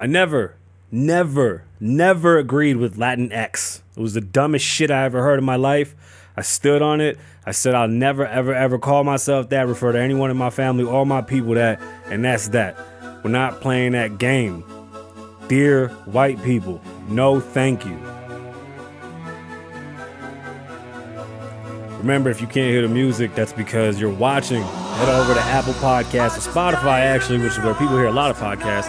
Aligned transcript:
I 0.00 0.06
never, 0.06 0.54
never, 0.92 1.64
never 1.80 2.38
agreed 2.38 2.76
with 2.76 2.96
Latinx. 2.96 3.82
It 3.96 4.00
was 4.00 4.14
the 4.14 4.20
dumbest 4.20 4.64
shit 4.64 4.92
I 4.92 5.04
ever 5.04 5.22
heard 5.22 5.40
in 5.40 5.44
my 5.44 5.56
life. 5.56 5.96
I 6.36 6.42
stood 6.42 6.82
on 6.82 7.00
it. 7.00 7.18
I 7.44 7.50
said 7.50 7.74
I'll 7.74 7.88
never, 7.88 8.24
ever, 8.24 8.54
ever 8.54 8.78
call 8.78 9.02
myself 9.02 9.48
that, 9.48 9.66
refer 9.66 9.90
to 9.90 10.00
anyone 10.00 10.30
in 10.30 10.36
my 10.36 10.50
family 10.50 10.84
or 10.84 11.04
my 11.04 11.20
people 11.20 11.54
that, 11.54 11.80
and 12.06 12.24
that's 12.24 12.48
that. 12.48 12.76
We're 13.24 13.30
not 13.30 13.60
playing 13.60 13.92
that 13.92 14.18
game. 14.18 14.62
Dear 15.48 15.88
white 15.88 16.40
people, 16.44 16.80
no 17.08 17.40
thank 17.40 17.84
you. 17.84 17.98
Remember, 21.98 22.30
if 22.30 22.40
you 22.40 22.46
can't 22.46 22.70
hear 22.70 22.82
the 22.82 22.88
music, 22.88 23.34
that's 23.34 23.52
because 23.52 24.00
you're 24.00 24.14
watching. 24.14 24.62
Head 24.62 25.08
over 25.08 25.34
to 25.34 25.40
Apple 25.40 25.72
Podcasts 25.74 26.38
or 26.38 26.50
Spotify, 26.52 27.00
actually, 27.00 27.38
which 27.38 27.52
is 27.52 27.58
where 27.58 27.74
people 27.74 27.96
hear 27.96 28.06
a 28.06 28.12
lot 28.12 28.30
of 28.30 28.36
podcasts, 28.36 28.88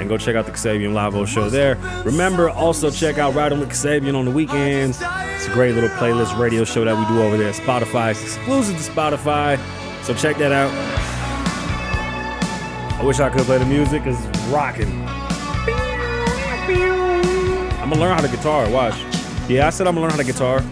and 0.00 0.08
go 0.08 0.16
check 0.16 0.34
out 0.34 0.46
the 0.46 0.52
Kasabian 0.52 0.94
Live 0.94 1.28
show 1.28 1.50
there. 1.50 1.76
Remember, 2.04 2.48
also 2.48 2.90
check 2.90 3.18
out 3.18 3.34
Riding 3.34 3.60
with 3.60 3.68
Kasabian 3.68 4.16
on 4.16 4.24
the 4.24 4.30
weekends. 4.30 4.98
It's 5.00 5.46
a 5.46 5.52
great 5.52 5.74
little 5.74 5.90
playlist 5.90 6.38
radio 6.38 6.64
show 6.64 6.84
that 6.84 6.96
we 6.96 7.04
do 7.14 7.22
over 7.22 7.36
there. 7.36 7.52
Spotify, 7.52 8.12
it's 8.12 8.22
exclusive 8.22 8.76
to 8.76 8.82
Spotify, 8.90 9.58
so 10.02 10.14
check 10.14 10.38
that 10.38 10.52
out. 10.52 10.70
I 12.98 13.04
wish 13.04 13.20
I 13.20 13.28
could 13.28 13.42
play 13.42 13.58
the 13.58 13.66
music, 13.66 14.02
it's 14.06 14.18
rocking. 14.48 14.90
I'm 17.78 17.90
gonna 17.90 18.00
learn 18.00 18.14
how 18.14 18.22
to 18.22 18.28
guitar, 18.28 18.70
watch. 18.70 18.94
Yeah, 19.48 19.66
I 19.66 19.70
said 19.70 19.86
I'm 19.86 19.94
gonna 19.94 20.06
learn 20.06 20.10
how 20.12 20.16
to 20.16 20.24
guitar. 20.24 20.62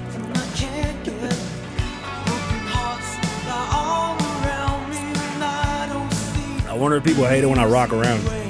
I 6.66 6.74
wonder 6.80 6.96
if 6.96 7.04
people 7.04 7.24
hate 7.24 7.42
it 7.42 7.48
when 7.48 7.58
I 7.58 7.66
rock 7.66 7.92
around. 7.92 8.47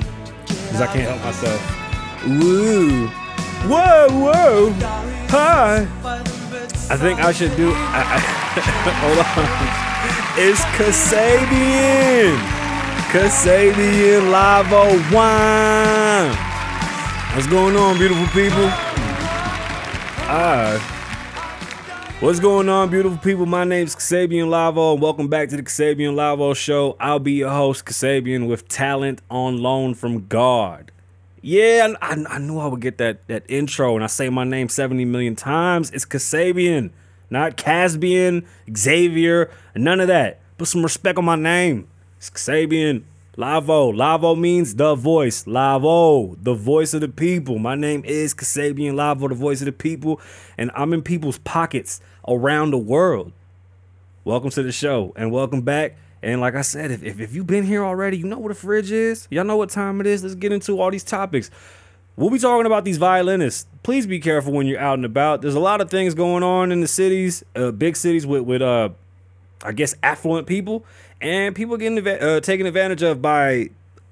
Because 0.68 0.82
I 0.82 0.86
can't 0.92 1.08
help 1.08 1.22
myself. 1.24 1.60
Woo. 2.26 3.06
Whoa, 3.66 4.08
whoa. 4.10 4.70
Hi. 5.30 5.88
I 6.90 6.96
think 6.96 7.20
I 7.20 7.32
should 7.32 7.56
do. 7.56 7.72
I, 7.72 8.04
I, 8.04 8.20
hold 9.00 9.18
on. 9.24 9.88
It's 10.36 10.60
Kasabian. 10.76 12.36
Kasabian 13.08 14.28
Lavoe 14.28 15.00
Wine. 15.10 16.36
What's 17.34 17.46
going 17.46 17.74
on, 17.76 17.96
beautiful 17.96 18.26
people? 18.26 18.68
Ah. 20.30 20.97
What's 22.20 22.40
going 22.40 22.68
on, 22.68 22.90
beautiful 22.90 23.16
people? 23.18 23.46
My 23.46 23.62
name's 23.62 23.94
Kasabian 23.94 24.48
Lavoe, 24.48 24.94
and 24.94 25.00
welcome 25.00 25.28
back 25.28 25.50
to 25.50 25.56
the 25.56 25.62
Kasabian 25.62 26.14
Lavoe 26.14 26.56
Show. 26.56 26.96
I'll 26.98 27.20
be 27.20 27.34
your 27.34 27.50
host, 27.50 27.84
Kasabian, 27.84 28.48
with 28.48 28.66
talent 28.66 29.22
on 29.30 29.58
loan 29.58 29.94
from 29.94 30.26
God. 30.26 30.90
Yeah, 31.42 31.94
I, 32.02 32.24
I 32.28 32.38
knew 32.38 32.58
I 32.58 32.66
would 32.66 32.80
get 32.80 32.98
that 32.98 33.24
that 33.28 33.44
intro, 33.46 33.94
and 33.94 34.02
I 34.02 34.08
say 34.08 34.30
my 34.30 34.42
name 34.42 34.68
70 34.68 35.04
million 35.04 35.36
times. 35.36 35.92
It's 35.92 36.04
Kasabian, 36.04 36.90
not 37.30 37.56
Casbian, 37.56 38.44
Xavier, 38.76 39.48
none 39.76 40.00
of 40.00 40.08
that. 40.08 40.40
Put 40.56 40.66
some 40.66 40.82
respect 40.82 41.18
on 41.18 41.24
my 41.24 41.36
name. 41.36 41.86
It's 42.16 42.30
Kasabian 42.30 43.04
Lavoe. 43.38 43.94
Lavoe 43.94 44.36
means 44.36 44.74
the 44.74 44.96
voice. 44.96 45.44
Lavoe, 45.44 46.36
the 46.42 46.54
voice 46.54 46.92
of 46.92 47.02
the 47.02 47.08
people. 47.08 47.60
My 47.60 47.76
name 47.76 48.04
is 48.04 48.34
Kasabian 48.34 48.94
Lavoe, 48.94 49.28
the 49.28 49.36
voice 49.36 49.60
of 49.60 49.66
the 49.66 49.72
people, 49.72 50.20
and 50.58 50.72
I'm 50.74 50.92
in 50.92 51.02
people's 51.02 51.38
pockets 51.38 52.00
around 52.26 52.72
the 52.72 52.78
world. 52.78 53.30
Welcome 54.24 54.50
to 54.50 54.62
the 54.64 54.72
show 54.72 55.12
and 55.14 55.30
welcome 55.30 55.62
back. 55.62 55.96
And 56.20 56.40
like 56.40 56.56
I 56.56 56.62
said, 56.62 56.90
if, 56.90 57.04
if, 57.04 57.20
if 57.20 57.32
you've 57.32 57.46
been 57.46 57.62
here 57.62 57.84
already, 57.84 58.18
you 58.18 58.26
know 58.26 58.40
what 58.40 58.50
a 58.50 58.56
fridge 58.56 58.90
is. 58.90 59.28
Y'all 59.30 59.44
know 59.44 59.56
what 59.56 59.70
time 59.70 60.00
it 60.00 60.08
is. 60.08 60.24
Let's 60.24 60.34
get 60.34 60.50
into 60.50 60.80
all 60.80 60.90
these 60.90 61.04
topics. 61.04 61.48
We'll 62.16 62.30
be 62.30 62.40
talking 62.40 62.66
about 62.66 62.84
these 62.84 62.98
violinists. 62.98 63.68
Please 63.84 64.04
be 64.08 64.18
careful 64.18 64.52
when 64.52 64.66
you're 64.66 64.80
out 64.80 64.94
and 64.94 65.04
about. 65.04 65.42
There's 65.42 65.54
a 65.54 65.60
lot 65.60 65.80
of 65.80 65.88
things 65.90 66.12
going 66.12 66.42
on 66.42 66.72
in 66.72 66.80
the 66.80 66.88
cities, 66.88 67.44
uh, 67.54 67.70
big 67.70 67.94
cities 67.94 68.26
with 68.26 68.42
with 68.42 68.62
uh, 68.62 68.88
I 69.62 69.70
guess 69.70 69.94
affluent 70.02 70.48
people 70.48 70.84
and 71.20 71.54
people 71.54 71.76
getting 71.76 72.06
uh, 72.06 72.40
taken 72.40 72.66
advantage 72.66 73.02
of 73.02 73.20
by, 73.20 73.70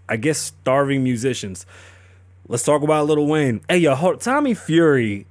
I 0.08 0.16
guess, 0.16 0.38
starving 0.38 1.04
musicians. 1.04 1.66
Let's 2.48 2.62
talk 2.64 2.82
about 2.82 3.06
Lil 3.06 3.26
Wayne. 3.26 3.60
Hey, 3.68 3.78
yo, 3.78 4.14
Tommy 4.16 4.54
Fury. 4.54 5.26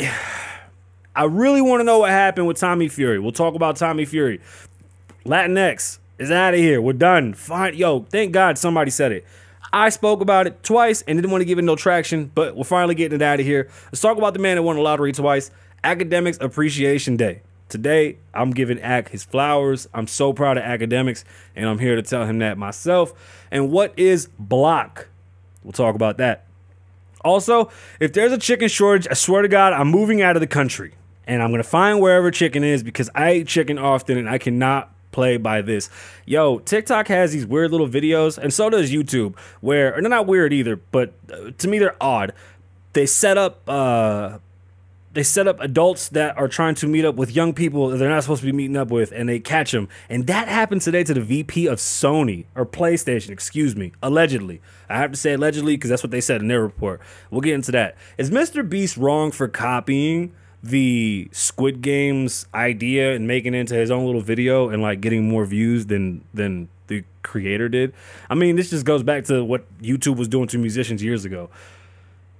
I 1.16 1.24
really 1.24 1.62
want 1.62 1.80
to 1.80 1.84
know 1.84 2.00
what 2.00 2.10
happened 2.10 2.46
with 2.46 2.58
Tommy 2.58 2.88
Fury. 2.88 3.18
We'll 3.18 3.32
talk 3.32 3.54
about 3.54 3.76
Tommy 3.76 4.04
Fury. 4.04 4.40
Latinx 5.24 5.98
is 6.18 6.30
out 6.30 6.54
of 6.54 6.60
here. 6.60 6.80
We're 6.80 6.92
done. 6.92 7.34
Fine. 7.34 7.74
Yo, 7.74 8.00
thank 8.00 8.32
God 8.32 8.58
somebody 8.58 8.90
said 8.90 9.12
it. 9.12 9.24
I 9.72 9.88
spoke 9.88 10.20
about 10.20 10.46
it 10.46 10.62
twice 10.62 11.02
and 11.02 11.16
didn't 11.18 11.30
want 11.30 11.42
to 11.42 11.46
give 11.46 11.58
it 11.58 11.62
no 11.62 11.76
traction, 11.76 12.30
but 12.34 12.56
we're 12.56 12.64
finally 12.64 12.94
getting 12.94 13.16
it 13.16 13.22
out 13.22 13.40
of 13.40 13.46
here. 13.46 13.68
Let's 13.86 14.00
talk 14.00 14.18
about 14.18 14.34
the 14.34 14.40
man 14.40 14.56
that 14.56 14.62
won 14.62 14.76
the 14.76 14.82
lottery 14.82 15.12
twice. 15.12 15.50
Akademiks 15.82 16.40
Appreciation 16.40 17.16
Day. 17.16 17.42
Today, 17.68 18.18
I'm 18.32 18.52
giving 18.52 18.80
Ak 18.80 19.08
his 19.08 19.24
flowers. 19.24 19.88
I'm 19.92 20.06
so 20.06 20.32
proud 20.32 20.56
of 20.56 20.64
Akademiks, 20.64 21.24
and 21.56 21.68
I'm 21.68 21.78
here 21.78 21.96
to 21.96 22.02
tell 22.02 22.24
him 22.24 22.38
that 22.38 22.56
myself. 22.56 23.12
And 23.50 23.70
what 23.70 23.92
is 23.98 24.28
block? 24.38 25.08
We'll 25.64 25.72
talk 25.72 25.96
about 25.96 26.18
that. 26.18 26.44
Also, 27.24 27.70
if 27.98 28.12
there's 28.12 28.30
a 28.30 28.38
chicken 28.38 28.68
shortage, 28.68 29.08
I 29.10 29.14
swear 29.14 29.42
to 29.42 29.48
God, 29.48 29.72
I'm 29.72 29.88
moving 29.88 30.22
out 30.22 30.36
of 30.36 30.40
the 30.40 30.46
country. 30.46 30.94
And 31.26 31.42
I'm 31.42 31.50
gonna 31.50 31.64
find 31.64 32.00
wherever 32.00 32.30
chicken 32.30 32.62
is 32.62 32.84
because 32.84 33.10
I 33.12 33.34
eat 33.34 33.48
chicken 33.48 33.78
often 33.78 34.16
and 34.16 34.28
I 34.28 34.38
cannot 34.38 34.92
play 35.10 35.36
by 35.36 35.60
this. 35.60 35.90
Yo, 36.24 36.60
TikTok 36.60 37.08
has 37.08 37.32
these 37.32 37.46
weird 37.46 37.72
little 37.72 37.88
videos, 37.88 38.38
and 38.38 38.54
so 38.54 38.70
does 38.70 38.92
YouTube, 38.92 39.36
where 39.60 39.92
they're 40.00 40.08
not 40.08 40.26
weird 40.26 40.52
either, 40.52 40.76
but 40.76 41.14
uh, 41.32 41.50
to 41.58 41.66
me 41.66 41.80
they're 41.80 41.96
odd. 42.00 42.32
They 42.92 43.06
set 43.06 43.36
up 43.36 43.68
uh, 43.68 44.38
they 45.16 45.22
set 45.22 45.48
up 45.48 45.58
adults 45.60 46.10
that 46.10 46.36
are 46.36 46.46
trying 46.46 46.74
to 46.74 46.86
meet 46.86 47.02
up 47.02 47.14
with 47.14 47.34
young 47.34 47.54
people 47.54 47.88
that 47.88 47.96
they're 47.96 48.10
not 48.10 48.22
supposed 48.22 48.42
to 48.42 48.46
be 48.46 48.52
meeting 48.52 48.76
up 48.76 48.90
with 48.90 49.12
and 49.12 49.26
they 49.26 49.40
catch 49.40 49.72
them 49.72 49.88
and 50.10 50.26
that 50.26 50.46
happened 50.46 50.82
today 50.82 51.02
to 51.02 51.14
the 51.14 51.22
vp 51.22 51.66
of 51.66 51.78
sony 51.78 52.44
or 52.54 52.66
playstation 52.66 53.30
excuse 53.30 53.74
me 53.74 53.92
allegedly. 54.02 54.60
I 54.90 54.98
have 54.98 55.10
to 55.12 55.16
say 55.16 55.32
allegedly 55.32 55.74
because 55.74 55.88
that's 55.88 56.02
what 56.02 56.10
they 56.10 56.20
said 56.20 56.42
in 56.42 56.48
their 56.48 56.60
report. 56.60 57.00
We'll 57.30 57.40
get 57.40 57.54
into 57.54 57.72
that. 57.72 57.96
Is 58.18 58.30
mr 58.30 58.68
beast 58.68 58.98
wrong 58.98 59.32
for 59.32 59.48
copying 59.48 60.34
the 60.62 61.30
squid 61.32 61.80
games 61.80 62.44
idea 62.54 63.14
and 63.14 63.26
making 63.26 63.54
it 63.54 63.58
into 63.58 63.74
his 63.74 63.90
own 63.90 64.04
little 64.04 64.20
video 64.20 64.68
and 64.68 64.82
like 64.82 65.00
getting 65.00 65.26
more 65.26 65.46
views 65.46 65.86
than 65.86 66.24
than 66.34 66.68
the 66.88 67.04
creator 67.22 67.70
did? 67.70 67.94
I 68.28 68.34
mean 68.34 68.56
this 68.56 68.68
just 68.68 68.84
goes 68.84 69.02
back 69.02 69.24
to 69.24 69.42
what 69.42 69.64
youtube 69.80 70.18
was 70.18 70.28
doing 70.28 70.46
to 70.48 70.58
musicians 70.58 71.02
years 71.02 71.24
ago. 71.24 71.48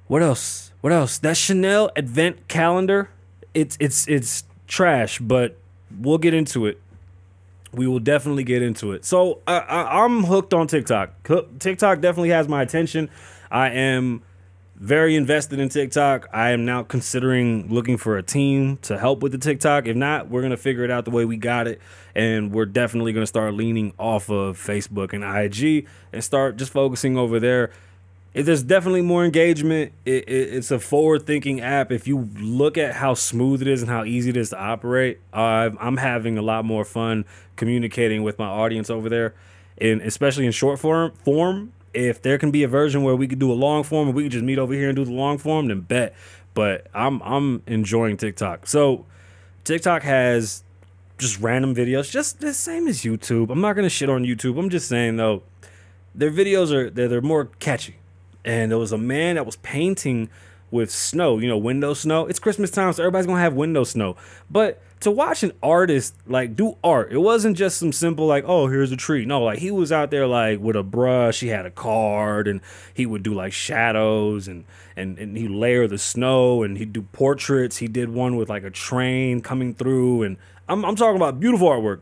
What 0.09 0.21
else? 0.23 0.66
What 0.87 0.93
else? 0.93 1.19
That 1.19 1.37
Chanel 1.37 1.91
advent 1.97 2.47
calendar, 2.47 3.11
it's 3.55 3.77
it's 3.81 4.07
it's 4.07 4.45
trash, 4.69 5.19
but 5.19 5.57
we'll 5.99 6.17
get 6.17 6.33
into 6.33 6.65
it. 6.67 6.81
We 7.73 7.89
will 7.89 7.99
definitely 7.99 8.45
get 8.45 8.63
into 8.63 8.93
it. 8.93 9.05
So 9.05 9.41
I, 9.49 9.59
I, 9.59 10.05
I'm 10.05 10.23
hooked 10.23 10.55
on 10.55 10.69
TikTok. 10.69 11.29
TikTok 11.59 12.01
definitely 12.01 12.29
has 12.29 12.47
my 12.47 12.63
attention. 12.63 13.11
I 13.51 13.71
am 13.71 14.23
very 14.77 15.17
invested 15.17 15.59
in 15.59 15.71
TikTok. 15.71 16.29
I 16.33 16.51
am 16.51 16.65
now 16.65 16.85
considering 16.85 17.67
looking 17.69 17.97
for 17.97 18.17
a 18.17 18.23
team 18.23 18.77
to 18.83 18.97
help 18.97 19.25
with 19.25 19.33
the 19.33 19.39
TikTok. 19.39 19.89
If 19.89 19.97
not, 19.97 20.29
we're 20.31 20.43
gonna 20.43 20.57
figure 20.57 20.85
it 20.85 20.91
out 20.93 21.05
the 21.05 21.11
way 21.11 21.25
we 21.25 21.37
got 21.37 21.67
it, 21.67 21.81
and 22.15 22.53
we're 22.53 22.65
definitely 22.65 23.13
gonna 23.13 23.27
start 23.27 23.55
leaning 23.55 23.93
off 23.99 24.31
of 24.31 24.57
Facebook 24.57 25.13
and 25.13 25.25
IG 25.25 25.89
and 26.13 26.23
start 26.23 26.57
just 26.57 26.71
focusing 26.71 27.17
over 27.17 27.41
there 27.41 27.73
there's 28.45 28.63
definitely 28.63 29.01
more 29.01 29.25
engagement. 29.25 29.93
It, 30.05 30.29
it, 30.29 30.55
it's 30.55 30.71
a 30.71 30.79
forward-thinking 30.79 31.63
app. 31.63 31.91
If 31.91 32.07
you 32.07 32.29
look 32.39 32.77
at 32.77 32.95
how 32.97 33.15
smooth 33.15 33.63
it 33.63 33.69
is 33.69 33.81
and 33.81 33.91
how 33.91 34.05
easy 34.05 34.29
it 34.31 34.37
is 34.37 34.51
to 34.51 34.59
operate, 34.59 35.21
I'm 35.33 35.97
having 35.97 36.37
a 36.37 36.43
lot 36.43 36.65
more 36.67 36.85
fun 36.85 37.25
communicating 37.57 38.23
with 38.23 38.39
my 38.39 38.47
audience 38.47 38.91
over 38.91 39.09
there, 39.09 39.35
and 39.79 40.03
especially 40.03 40.45
in 40.45 40.53
short 40.53 40.79
form. 40.79 41.13
Form, 41.25 41.73
if 41.95 42.21
there 42.21 42.37
can 42.37 42.51
be 42.51 42.63
a 42.63 42.69
version 42.69 43.03
where 43.03 43.17
we 43.17 43.27
could 43.27 43.39
do 43.39 43.51
a 43.51 43.55
long 43.55 43.83
form 43.83 44.09
and 44.09 44.15
we 44.15 44.25
could 44.25 44.33
just 44.33 44.45
meet 44.45 44.59
over 44.59 44.75
here 44.75 44.89
and 44.89 44.97
do 44.97 45.05
the 45.07 45.13
long 45.13 45.39
form, 45.39 45.69
then 45.69 45.81
bet. 45.81 46.15
But 46.53 46.89
I'm 46.93 47.23
I'm 47.23 47.63
enjoying 47.67 48.19
TikTok. 48.19 48.67
So 48.67 49.07
TikTok 49.65 50.03
has 50.03 50.63
just 51.17 51.41
random 51.41 51.75
videos, 51.75 52.11
just 52.11 52.41
the 52.41 52.53
same 52.53 52.87
as 52.87 53.01
YouTube. 53.01 53.49
I'm 53.49 53.63
not 53.63 53.75
gonna 53.75 53.89
shit 53.89 54.11
on 54.11 54.25
YouTube. 54.25 54.59
I'm 54.59 54.69
just 54.69 54.89
saying 54.89 55.17
though, 55.17 55.43
their 56.15 56.31
videos 56.31 56.71
are 56.71 56.91
they're, 56.91 57.09
they're 57.09 57.23
more 57.23 57.47
catchy 57.61 57.97
and 58.47 58.71
there 58.71 58.79
was 58.79 58.93
a 58.93 58.99
man 58.99 59.35
that 59.35 59.45
was 59.45 59.57
painting 59.57 60.31
with 60.71 60.91
snow, 60.91 61.39
you 61.39 61.49
know, 61.49 61.59
window 61.59 61.95
snow. 61.95 62.27
It's 62.27 62.39
Christmas 62.39 62.71
time, 62.71 62.93
so 62.93 63.03
everybody's 63.03 63.27
gonna 63.27 63.41
have 63.41 63.55
window 63.55 63.85
snow. 63.85 64.17
But 64.51 64.81
to 65.01 65.11
watch 65.11 65.43
an 65.43 65.53
artist 65.63 66.15
like 66.27 66.57
do 66.57 66.77
art, 66.83 67.13
it 67.13 67.19
wasn't 67.19 67.57
just 67.57 67.79
some 67.79 67.93
simple 67.93 68.27
like, 68.27 68.45
oh, 68.47 68.69
here's 68.69 68.93
a 68.93 68.97
tree. 68.97 69.25
No, 69.25 69.43
like 69.43 69.59
he 69.59 69.71
was 69.71 69.93
out 69.93 70.11
there 70.11 70.27
like 70.27 70.61
with 70.61 70.77
a 70.77 70.83
brush, 70.83 71.41
he 71.41 71.49
had 71.49 71.67
a 71.67 71.71
card, 71.71 72.49
and 72.49 72.61
he 72.95 73.05
would 73.05 73.23
do 73.23 73.35
like 73.35 73.53
shadows 73.53 74.49
and 74.49 74.65
and 74.97 75.19
and 75.19 75.37
he 75.37 75.49
layer 75.49 75.87
the 75.87 75.99
snow 75.99 76.63
and 76.63 76.79
he'd 76.79 76.93
do 76.93 77.03
portraits. 77.03 77.79
He 77.79 77.89
did 77.89 78.09
one 78.09 78.37
with 78.37 78.49
like 78.49 78.65
a 78.65 78.71
train 78.71 79.41
coming 79.41 79.75
through, 79.75 80.23
and 80.23 80.37
I'm 80.69 80.85
I'm 80.85 80.97
talking 80.97 81.17
about 81.17 81.41
beautiful 81.41 81.69
artwork. 81.69 82.01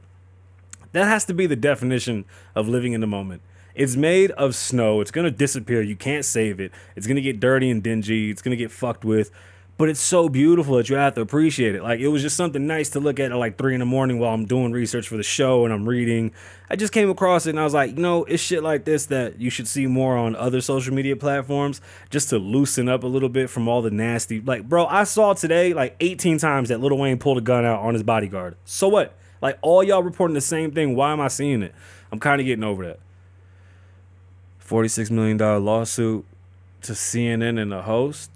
That 0.93 1.07
has 1.07 1.25
to 1.25 1.35
be 1.35 1.47
the 1.47 1.57
definition 1.57 2.25
of 2.55 2.69
living 2.69 2.93
in 2.93 3.01
the 3.01 3.07
moment. 3.07 3.43
It's 3.75 3.97
made 3.97 4.31
of 4.33 4.55
snow. 4.55 5.01
It's 5.01 5.11
gonna 5.11 5.31
disappear. 5.31 5.83
You 5.83 5.97
can't 5.97 6.25
save 6.25 6.61
it. 6.61 6.73
It's 6.95 7.07
gonna 7.07 7.21
get 7.21 7.41
dirty 7.41 7.71
and 7.71 7.83
dingy. 7.83 8.31
It's 8.31 8.43
gonna 8.43 8.57
get 8.57 8.71
fucked 8.71 9.05
with. 9.05 9.31
But 9.77 9.89
it's 9.89 9.99
so 9.99 10.29
beautiful 10.29 10.77
that 10.77 10.89
you 10.89 10.95
have 10.95 11.17
to 11.17 11.21
appreciate 11.21 11.75
it. 11.75 11.83
Like 11.83 11.99
it 11.99 12.07
was 12.07 12.23
just 12.23 12.37
something 12.37 12.65
nice 12.65 12.91
to 12.91 13.01
look 13.01 13.19
at 13.19 13.33
at 13.33 13.39
like 13.39 13.59
three 13.59 13.75
in 13.75 13.81
the 13.81 13.87
morning 13.87 14.21
while 14.21 14.33
I'm 14.33 14.45
doing 14.45 14.71
research 14.71 15.09
for 15.09 15.17
the 15.17 15.25
show 15.25 15.65
and 15.65 15.75
I'm 15.75 15.89
reading. 15.89 16.31
I 16.71 16.77
just 16.77 16.93
came 16.93 17.11
across 17.11 17.47
it 17.47 17.51
and 17.51 17.59
I 17.59 17.65
was 17.65 17.75
like, 17.75 17.91
you 17.91 18.03
know, 18.03 18.23
it's 18.25 18.41
shit 18.41 18.63
like 18.63 18.85
this 18.85 19.07
that 19.07 19.41
you 19.41 19.51
should 19.51 19.67
see 19.67 19.89
more 19.89 20.17
on 20.17 20.37
other 20.37 20.61
social 20.61 20.95
media 20.95 21.17
platforms 21.17 21.81
just 22.09 22.29
to 22.31 22.39
loosen 22.39 22.89
up 22.89 23.03
a 23.03 23.09
little 23.09 23.29
bit 23.29 23.51
from 23.51 23.67
all 23.67 23.83
the 23.83 23.91
nasty. 23.91 24.41
Like, 24.41 24.69
bro, 24.69 24.87
I 24.87 25.03
saw 25.03 25.33
today 25.33 25.75
like 25.75 25.97
18 25.99 26.39
times 26.39 26.69
that 26.69 26.81
Lil 26.81 26.97
Wayne 26.97 27.19
pulled 27.19 27.39
a 27.39 27.41
gun 27.41 27.65
out 27.65 27.81
on 27.81 27.95
his 27.95 28.05
bodyguard. 28.05 28.55
So 28.65 28.87
what? 28.87 29.17
Like 29.43 29.59
all 29.61 29.83
y'all 29.83 30.05
reporting 30.05 30.35
the 30.35 30.41
same 30.41 30.71
thing. 30.71 30.95
Why 30.95 31.13
am 31.13 31.21
I 31.21 31.27
seeing 31.27 31.63
it? 31.63 31.75
I'm 32.13 32.21
kind 32.21 32.41
of 32.41 32.47
getting 32.47 32.65
over 32.65 32.87
that. 32.87 33.01
$46 34.67 35.11
million 35.11 35.39
lawsuit 35.39 36.25
to 36.83 36.93
CNN 36.93 37.61
and 37.61 37.73
the 37.73 37.83
host 37.83 38.31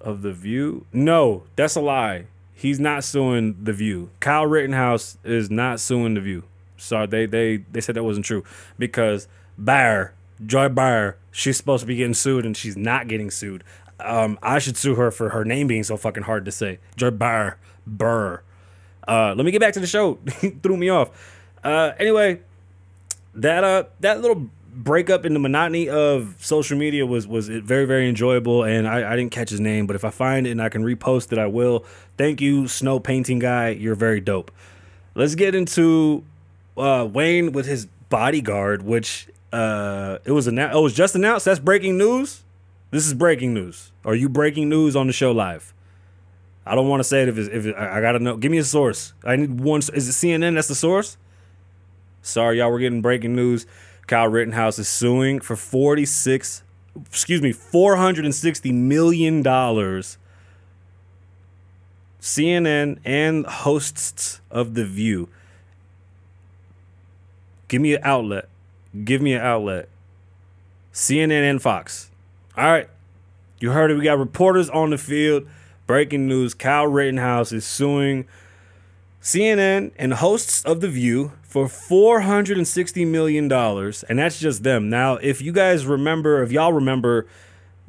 of 0.00 0.22
The 0.22 0.32
View. 0.32 0.86
No, 0.92 1.44
that's 1.56 1.76
a 1.76 1.80
lie. 1.80 2.26
He's 2.54 2.80
not 2.80 3.04
suing 3.04 3.56
The 3.62 3.72
View. 3.72 4.10
Kyle 4.20 4.46
Rittenhouse 4.46 5.18
is 5.24 5.50
not 5.50 5.80
suing 5.80 6.14
The 6.14 6.20
View. 6.20 6.44
Sorry, 6.76 7.06
they 7.06 7.26
they 7.26 7.56
they 7.56 7.80
said 7.80 7.96
that 7.96 8.04
wasn't 8.04 8.26
true 8.26 8.44
because 8.78 9.26
Behar, 9.62 10.12
Joy 10.44 10.68
Behar, 10.68 11.16
she's 11.32 11.56
supposed 11.56 11.80
to 11.82 11.86
be 11.86 11.96
getting 11.96 12.14
sued 12.14 12.46
and 12.46 12.56
she's 12.56 12.76
not 12.76 13.08
getting 13.08 13.30
sued. 13.30 13.64
Um, 14.00 14.38
I 14.42 14.60
should 14.60 14.76
sue 14.76 14.94
her 14.94 15.10
for 15.10 15.30
her 15.30 15.44
name 15.44 15.66
being 15.66 15.82
so 15.82 15.96
fucking 15.96 16.22
hard 16.22 16.44
to 16.44 16.52
say. 16.52 16.78
Joy 16.96 17.10
Behar, 17.10 17.58
Burr. 17.84 18.42
Uh, 19.08 19.34
let 19.36 19.44
me 19.44 19.50
get 19.50 19.60
back 19.60 19.74
to 19.74 19.80
the 19.80 19.88
show. 19.88 20.14
Threw 20.62 20.76
me 20.76 20.88
off. 20.88 21.10
Uh, 21.64 21.92
anyway, 21.98 22.40
that 23.34 23.64
uh 23.64 23.84
that 24.00 24.20
little 24.20 24.48
breakup 24.74 25.24
in 25.24 25.32
the 25.32 25.38
monotony 25.38 25.88
of 25.88 26.36
social 26.38 26.78
media 26.78 27.04
was 27.04 27.26
was 27.26 27.48
very 27.48 27.84
very 27.84 28.08
enjoyable 28.08 28.62
and 28.64 28.86
I, 28.86 29.12
I 29.12 29.16
didn't 29.16 29.32
catch 29.32 29.50
his 29.50 29.60
name 29.60 29.86
but 29.86 29.96
if 29.96 30.04
i 30.04 30.10
find 30.10 30.46
it 30.46 30.50
and 30.50 30.62
i 30.62 30.68
can 30.68 30.84
repost 30.84 31.32
it 31.32 31.38
i 31.38 31.46
will. 31.46 31.84
Thank 32.16 32.40
you 32.40 32.66
snow 32.66 32.98
painting 32.98 33.38
guy. 33.38 33.68
You're 33.70 33.94
very 33.94 34.20
dope. 34.20 34.50
Let's 35.14 35.36
get 35.36 35.54
into 35.54 36.24
uh, 36.76 37.08
wayne 37.10 37.52
with 37.52 37.66
his 37.66 37.86
bodyguard 38.08 38.82
which 38.82 39.28
uh 39.52 40.18
it 40.24 40.32
was 40.32 40.46
announced 40.46 40.76
it 40.76 40.80
was 40.80 40.94
just 40.94 41.14
announced. 41.14 41.44
That's 41.44 41.60
breaking 41.60 41.96
news? 41.96 42.44
This 42.90 43.06
is 43.06 43.14
breaking 43.14 43.54
news. 43.54 43.92
Are 44.04 44.14
you 44.14 44.28
breaking 44.28 44.68
news 44.68 44.96
on 44.96 45.06
the 45.06 45.12
show 45.12 45.32
live? 45.32 45.74
I 46.66 46.74
don't 46.74 46.88
want 46.88 47.00
to 47.00 47.04
say 47.04 47.22
it 47.22 47.28
if 47.28 47.38
it's, 47.38 47.48
if 47.48 47.66
it, 47.66 47.76
i 47.76 48.00
gotta 48.00 48.18
know. 48.18 48.36
Give 48.36 48.50
me 48.50 48.58
a 48.58 48.64
source. 48.64 49.14
I 49.24 49.36
need 49.36 49.60
one 49.60 49.80
is 49.80 50.08
it 50.08 50.26
cnn 50.26 50.54
that's 50.54 50.68
the 50.68 50.74
source? 50.74 51.16
Sorry 52.22 52.58
y'all 52.58 52.70
we're 52.70 52.80
getting 52.80 53.00
breaking 53.00 53.34
news 53.34 53.66
Kyle 54.08 54.28
Rittenhouse 54.28 54.78
is 54.78 54.88
suing 54.88 55.40
for 55.40 55.54
46 55.54 56.64
excuse 57.06 57.40
me 57.40 57.52
460 57.52 58.72
million 58.72 59.42
dollars 59.42 60.18
CNN 62.20 62.98
and 63.04 63.46
hosts 63.46 64.40
of 64.50 64.74
The 64.74 64.84
View. 64.84 65.28
Give 67.68 67.80
me 67.80 67.94
an 67.94 68.00
outlet. 68.02 68.48
Give 69.04 69.22
me 69.22 69.34
an 69.34 69.42
outlet. 69.42 69.88
CNN 70.92 71.48
and 71.48 71.62
Fox. 71.62 72.10
All 72.56 72.64
right. 72.64 72.88
You 73.60 73.70
heard 73.70 73.90
it. 73.90 73.94
We 73.94 74.04
got 74.04 74.18
reporters 74.18 74.68
on 74.70 74.90
the 74.90 74.98
field. 74.98 75.46
Breaking 75.86 76.26
news 76.26 76.54
Kyle 76.54 76.86
Rittenhouse 76.86 77.52
is 77.52 77.64
suing 77.64 78.26
CNN 79.22 79.92
and 79.96 80.14
hosts 80.14 80.64
of 80.64 80.80
The 80.80 80.88
View 80.88 81.32
for 81.48 81.66
$460 81.66 83.06
million. 83.06 83.50
And 83.50 84.18
that's 84.18 84.38
just 84.38 84.62
them. 84.62 84.88
Now, 84.90 85.16
if 85.16 85.40
you 85.40 85.50
guys 85.50 85.86
remember, 85.86 86.42
if 86.42 86.52
y'all 86.52 86.74
remember 86.74 87.26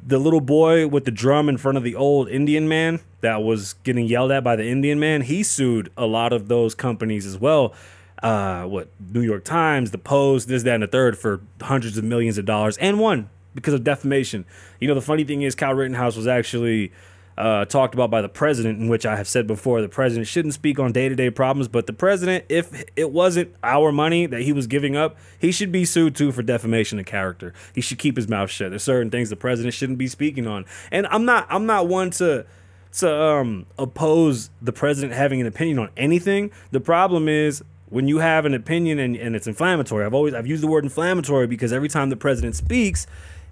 the 0.04 0.18
little 0.18 0.40
boy 0.40 0.88
with 0.88 1.04
the 1.04 1.10
drum 1.10 1.48
in 1.48 1.58
front 1.58 1.76
of 1.76 1.84
the 1.84 1.94
old 1.94 2.28
Indian 2.30 2.66
man 2.66 3.00
that 3.20 3.42
was 3.42 3.74
getting 3.84 4.06
yelled 4.06 4.32
at 4.32 4.42
by 4.42 4.56
the 4.56 4.66
Indian 4.66 4.98
man, 4.98 5.20
he 5.20 5.42
sued 5.42 5.92
a 5.94 6.06
lot 6.06 6.32
of 6.32 6.48
those 6.48 6.74
companies 6.74 7.26
as 7.26 7.38
well. 7.38 7.74
Uh, 8.22 8.64
what 8.64 8.88
New 8.98 9.22
York 9.22 9.44
Times, 9.44 9.90
The 9.90 9.98
Post, 9.98 10.48
this, 10.48 10.62
that, 10.62 10.74
and 10.74 10.82
the 10.82 10.86
third 10.86 11.18
for 11.18 11.42
hundreds 11.60 11.98
of 11.98 12.04
millions 12.04 12.38
of 12.38 12.46
dollars 12.46 12.76
and 12.78 12.98
won 12.98 13.28
because 13.54 13.74
of 13.74 13.84
defamation. 13.84 14.46
You 14.78 14.88
know, 14.88 14.94
the 14.94 15.00
funny 15.02 15.24
thing 15.24 15.42
is, 15.42 15.54
Kyle 15.54 15.74
Rittenhouse 15.74 16.16
was 16.16 16.26
actually 16.26 16.92
uh, 17.40 17.64
talked 17.64 17.94
about 17.94 18.10
by 18.10 18.20
the 18.20 18.28
president, 18.28 18.78
in 18.78 18.88
which 18.88 19.06
I 19.06 19.16
have 19.16 19.26
said 19.26 19.46
before, 19.46 19.80
the 19.80 19.88
president 19.88 20.28
shouldn't 20.28 20.54
speak 20.54 20.78
on 20.78 20.92
day 20.92 21.08
to 21.08 21.14
day 21.14 21.30
problems. 21.30 21.68
But 21.68 21.86
the 21.86 21.92
president, 21.92 22.44
if 22.48 22.84
it 22.96 23.10
wasn't 23.10 23.54
our 23.64 23.90
money 23.90 24.26
that 24.26 24.42
he 24.42 24.52
was 24.52 24.66
giving 24.66 24.94
up, 24.94 25.16
he 25.38 25.50
should 25.50 25.72
be 25.72 25.84
sued 25.84 26.14
too 26.14 26.32
for 26.32 26.42
defamation 26.42 26.98
of 26.98 27.06
character. 27.06 27.54
He 27.74 27.80
should 27.80 27.98
keep 27.98 28.16
his 28.16 28.28
mouth 28.28 28.50
shut. 28.50 28.70
There's 28.70 28.82
certain 28.82 29.10
things 29.10 29.30
the 29.30 29.36
president 29.36 29.74
shouldn't 29.74 29.98
be 29.98 30.06
speaking 30.06 30.46
on. 30.46 30.66
And 30.90 31.06
I'm 31.06 31.24
not, 31.24 31.46
I'm 31.48 31.66
not 31.66 31.88
one 31.88 32.10
to 32.12 32.44
to 32.92 33.22
um, 33.22 33.66
oppose 33.78 34.50
the 34.60 34.72
president 34.72 35.12
having 35.14 35.40
an 35.40 35.46
opinion 35.46 35.78
on 35.78 35.90
anything. 35.96 36.50
The 36.72 36.80
problem 36.80 37.28
is 37.28 37.62
when 37.88 38.08
you 38.08 38.18
have 38.18 38.44
an 38.44 38.54
opinion 38.54 38.98
and, 38.98 39.16
and 39.16 39.36
it's 39.36 39.46
inflammatory. 39.46 40.04
I've 40.04 40.14
always 40.14 40.34
I've 40.34 40.46
used 40.46 40.62
the 40.62 40.66
word 40.68 40.84
inflammatory 40.84 41.46
because 41.46 41.72
every 41.72 41.88
time 41.88 42.10
the 42.10 42.16
president 42.16 42.56
speaks, 42.56 43.06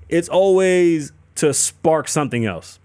it's 0.08 0.29
always 0.29 1.12
to 1.37 1.55
spark 1.55 2.08
something 2.08 2.44
else. 2.44 2.81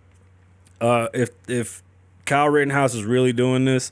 Uh, 0.81 1.07
if 1.13 1.29
if 1.47 1.83
Kyle 2.25 2.49
Rittenhouse 2.49 2.93
is 2.93 3.03
really 3.03 3.33
doing 3.33 3.65
this, 3.65 3.91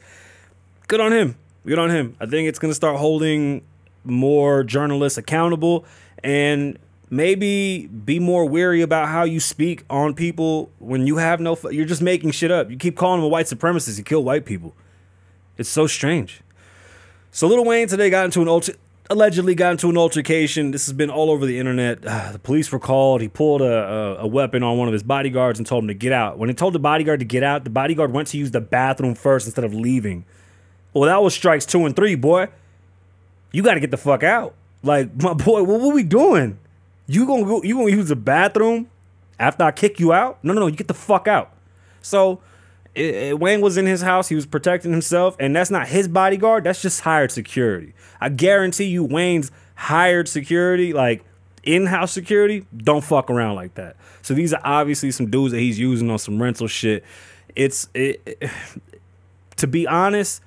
good 0.88 1.00
on 1.00 1.14
him. 1.14 1.36
Good 1.66 1.80
on 1.80 1.90
him. 1.90 2.16
I 2.20 2.26
think 2.26 2.48
it's 2.50 2.60
going 2.60 2.72
to 2.72 2.76
start 2.76 2.98
holding 2.98 3.64
more 4.04 4.64
journalists 4.64 5.18
accountable 5.18 5.86
and 6.24 6.80
maybe 7.10 7.88
be 7.88 8.20
more 8.20 8.46
wary 8.46 8.82
about 8.82 9.10
how 9.10 9.24
you 9.24 9.40
speak 9.40 9.84
on 9.90 10.16
people 10.16 10.72
when 10.80 11.06
you 11.06 11.18
have 11.18 11.40
no. 11.40 11.58
You're 11.70 11.86
just 11.86 12.02
making 12.02 12.32
shit 12.32 12.52
up. 12.52 12.72
You 12.72 12.78
keep 12.78 12.96
calling 12.96 13.20
him 13.20 13.26
a 13.26 13.28
white 13.28 13.46
supremacist. 13.46 13.98
You 13.98 14.04
kill 14.04 14.24
white 14.24 14.46
people. 14.46 14.74
It's 15.58 15.70
so 15.70 15.86
strange. 15.86 16.42
So 17.32 17.48
Lil 17.48 17.64
Wayne 17.64 17.88
today 17.88 18.10
got 18.10 18.26
into 18.26 18.42
an 18.42 18.48
ultra 18.48 18.74
allegedly 19.12 19.56
got 19.56 19.72
into 19.72 19.90
an 19.90 19.98
altercation. 19.98 20.72
This 20.72 20.86
has 20.86 20.94
been 20.94 21.10
all 21.10 21.30
over 21.30 21.46
the 21.46 21.60
internet. 21.60 22.06
Uh, 22.06 22.32
the 22.32 22.40
police 22.40 22.72
were 22.72 22.80
called. 22.80 23.22
He 23.22 23.28
pulled 23.28 23.62
a, 23.62 23.66
a, 23.66 24.16
a, 24.20 24.28
weapon 24.28 24.64
on 24.64 24.78
one 24.78 24.88
of 24.88 24.94
his 24.94 25.04
bodyguards 25.04 25.60
and 25.60 25.68
told 25.68 25.84
him 25.84 25.90
to 25.90 25.94
get 25.94 26.14
out. 26.14 26.38
When 26.38 26.50
he 26.50 26.56
told 26.56 26.74
the 26.74 26.80
bodyguard 26.80 27.20
to 27.20 27.26
get 27.26 27.44
out, 27.44 27.64
the 27.64 27.70
bodyguard 27.70 28.12
went 28.12 28.30
to 28.30 28.38
use 28.38 28.52
the 28.52 28.62
bathroom 28.62 29.16
first 29.16 29.46
instead 29.46 29.66
of 29.66 29.74
leaving. 29.74 30.26
Well, 30.94 31.10
that 31.10 31.22
was 31.22 31.34
strikes 31.34 31.66
two 31.66 31.86
and 31.86 31.96
three, 31.96 32.16
boy. 32.16 32.48
You 33.52 33.64
got 33.64 33.74
to 33.74 33.80
get 33.80 33.92
the 33.92 33.98
fuck 33.98 34.24
out. 34.24 34.56
Like 34.82 35.16
my 35.22 35.34
boy, 35.34 35.64
what, 35.64 35.82
were 35.82 35.94
we 35.94 36.04
doing? 36.04 36.58
You 37.08 37.26
gonna 37.26 37.44
go? 37.44 37.62
You 37.64 37.76
gonna 37.76 37.92
use 37.92 38.08
the 38.08 38.16
bathroom 38.16 38.90
after 39.38 39.64
I 39.64 39.72
kick 39.72 40.00
you 40.00 40.14
out? 40.14 40.42
No, 40.44 40.54
no, 40.54 40.62
no. 40.62 40.68
You 40.68 40.76
get 40.76 40.88
the 40.88 40.94
fuck 40.94 41.28
out. 41.28 41.52
So 42.02 42.40
it, 42.96 43.16
it, 43.16 43.40
Wayne 43.40 43.62
was 43.62 43.78
in 43.78 43.86
his 43.86 44.02
house. 44.02 44.28
He 44.28 44.36
was 44.36 44.46
protecting 44.46 44.92
himself, 44.92 45.36
and 45.40 45.56
that's 45.56 45.72
not 45.72 45.88
his 45.88 46.08
bodyguard. 46.08 46.64
That's 46.64 46.82
just 46.82 47.02
hired 47.02 47.32
security. 47.32 47.94
I 48.20 48.30
guarantee 48.30 48.86
you, 48.86 49.04
Wayne's 49.04 49.52
hired 49.76 50.28
security, 50.28 50.94
like 50.94 51.24
in-house 51.64 52.12
security, 52.12 52.66
don't 52.76 53.04
fuck 53.04 53.30
around 53.30 53.56
like 53.56 53.76
that. 53.76 53.96
So 54.22 54.34
these 54.34 54.54
are 54.54 54.62
obviously 54.64 55.12
some 55.12 55.30
dudes 55.30 55.52
that 55.52 55.60
he's 55.60 55.80
using 55.80 56.10
on 56.10 56.20
some 56.20 56.42
rental 56.42 56.68
shit. 56.68 57.04
It's 57.56 57.90
it, 57.94 58.22
it, 58.26 58.50
to 59.58 59.68
be 59.68 59.88
honest. 59.88 60.42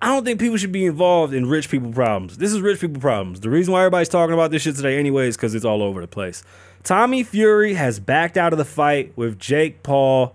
I 0.00 0.06
don't 0.06 0.24
think 0.24 0.40
people 0.40 0.56
should 0.56 0.72
be 0.72 0.84
involved 0.84 1.32
in 1.32 1.48
rich 1.48 1.68
people 1.68 1.92
problems. 1.92 2.36
This 2.36 2.52
is 2.52 2.60
rich 2.60 2.80
people 2.80 3.00
problems. 3.00 3.38
The 3.38 3.48
reason 3.48 3.72
why 3.72 3.82
everybody's 3.82 4.08
talking 4.08 4.34
about 4.34 4.50
this 4.50 4.62
shit 4.62 4.74
today, 4.74 4.98
anyway, 4.98 5.28
is 5.28 5.36
because 5.36 5.54
it's 5.54 5.64
all 5.64 5.80
over 5.80 6.00
the 6.00 6.08
place. 6.08 6.42
Tommy 6.84 7.22
Fury 7.22 7.74
has 7.74 8.00
backed 8.00 8.36
out 8.36 8.52
of 8.52 8.58
the 8.58 8.64
fight 8.64 9.12
with 9.16 9.38
Jake 9.38 9.82
Paul. 9.82 10.34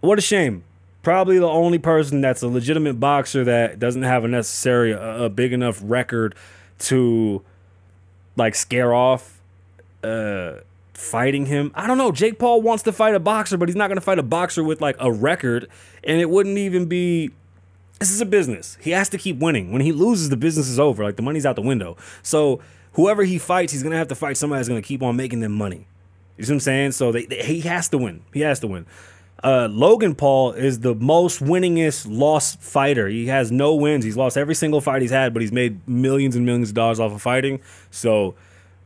What 0.00 0.18
a 0.18 0.22
shame. 0.22 0.64
Probably 1.02 1.38
the 1.38 1.48
only 1.48 1.78
person 1.78 2.20
that's 2.20 2.42
a 2.42 2.48
legitimate 2.48 2.98
boxer 2.98 3.44
that 3.44 3.78
doesn't 3.78 4.02
have 4.02 4.24
a 4.24 4.28
necessary 4.28 4.92
a, 4.92 5.28
big 5.28 5.52
enough 5.52 5.80
record 5.82 6.34
to 6.80 7.42
like 8.36 8.54
scare 8.54 8.92
off 8.92 9.40
uh 10.02 10.54
fighting 10.94 11.46
him. 11.46 11.70
I 11.74 11.86
don't 11.86 11.98
know. 11.98 12.10
Jake 12.10 12.38
Paul 12.38 12.62
wants 12.62 12.82
to 12.84 12.92
fight 12.92 13.14
a 13.14 13.20
boxer, 13.20 13.56
but 13.56 13.68
he's 13.68 13.76
not 13.76 13.88
going 13.88 13.96
to 13.96 14.04
fight 14.04 14.18
a 14.18 14.22
boxer 14.22 14.64
with 14.64 14.80
like 14.80 14.96
a 14.98 15.12
record 15.12 15.68
and 16.02 16.20
it 16.20 16.30
wouldn't 16.30 16.58
even 16.58 16.86
be 16.86 17.30
this 18.00 18.10
is 18.10 18.20
a 18.20 18.26
business. 18.26 18.76
He 18.80 18.90
has 18.90 19.08
to 19.10 19.18
keep 19.18 19.38
winning. 19.38 19.72
When 19.72 19.82
he 19.82 19.92
loses, 19.92 20.28
the 20.28 20.36
business 20.36 20.68
is 20.68 20.80
over. 20.80 21.04
Like 21.04 21.16
the 21.16 21.22
money's 21.22 21.46
out 21.46 21.56
the 21.56 21.62
window. 21.62 21.96
So 22.22 22.60
whoever 22.94 23.24
he 23.24 23.38
fights, 23.38 23.72
he's 23.72 23.82
gonna 23.82 23.96
have 23.96 24.08
to 24.08 24.14
fight 24.14 24.36
somebody 24.36 24.58
that's 24.58 24.68
gonna 24.68 24.82
keep 24.82 25.02
on 25.02 25.16
making 25.16 25.40
them 25.40 25.52
money. 25.52 25.86
You 26.36 26.44
see 26.44 26.52
what 26.52 26.56
I'm 26.56 26.60
saying? 26.60 26.92
So 26.92 27.12
they, 27.12 27.26
they, 27.26 27.42
he 27.42 27.60
has 27.60 27.88
to 27.90 27.98
win. 27.98 28.22
He 28.32 28.40
has 28.40 28.60
to 28.60 28.66
win. 28.66 28.86
Uh, 29.42 29.68
Logan 29.70 30.14
Paul 30.14 30.52
is 30.52 30.80
the 30.80 30.94
most 30.94 31.42
winningest 31.42 32.06
lost 32.08 32.62
fighter. 32.62 33.08
He 33.08 33.26
has 33.26 33.52
no 33.52 33.74
wins. 33.74 34.04
He's 34.04 34.16
lost 34.16 34.38
every 34.38 34.54
single 34.54 34.80
fight 34.80 35.02
he's 35.02 35.10
had, 35.10 35.34
but 35.34 35.42
he's 35.42 35.52
made 35.52 35.86
millions 35.86 36.34
and 36.34 36.46
millions 36.46 36.70
of 36.70 36.74
dollars 36.74 36.98
off 36.98 37.12
of 37.12 37.20
fighting. 37.20 37.60
So 37.90 38.34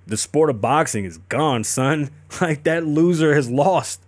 the 0.09 0.17
sport 0.17 0.51
of 0.51 0.61
boxing 0.61 1.05
is 1.05 1.19
gone, 1.29 1.65
son. 1.65 2.11
Like 2.43 2.65
that 2.65 2.85
loser 2.87 3.35
has 3.35 3.51
lost. 3.51 4.03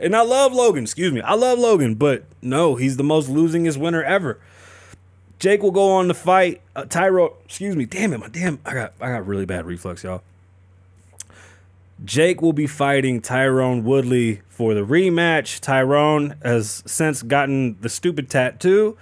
And 0.00 0.16
I 0.16 0.22
love 0.22 0.54
Logan, 0.54 0.84
excuse 0.84 1.12
me. 1.12 1.20
I 1.20 1.34
love 1.34 1.58
Logan, 1.58 1.94
but 1.94 2.24
no, 2.40 2.74
he's 2.74 2.96
the 2.96 3.04
most 3.04 3.28
losingest 3.28 3.76
winner 3.76 4.02
ever. 4.02 4.40
Jake 5.44 5.62
will 5.62 5.72
go 5.72 5.90
on 5.90 6.08
to 6.08 6.14
fight 6.14 6.62
uh, 6.74 6.86
Tyro. 6.86 7.36
Excuse 7.44 7.76
me. 7.76 7.84
Damn 7.84 8.14
it, 8.14 8.18
my 8.18 8.28
damn. 8.28 8.58
I 8.64 8.72
got 8.72 8.94
I 8.98 9.08
got 9.08 9.26
really 9.26 9.44
bad 9.44 9.66
reflux, 9.66 10.02
y'all. 10.02 10.22
Jake 12.02 12.40
will 12.40 12.54
be 12.54 12.66
fighting 12.66 13.20
Tyron 13.20 13.82
Woodley 13.82 14.40
for 14.48 14.72
the 14.72 14.80
rematch. 14.80 15.60
Tyron 15.60 16.42
has 16.42 16.82
since 16.86 17.22
gotten 17.22 17.78
the 17.82 17.90
stupid 17.90 18.30
tattoo 18.30 18.96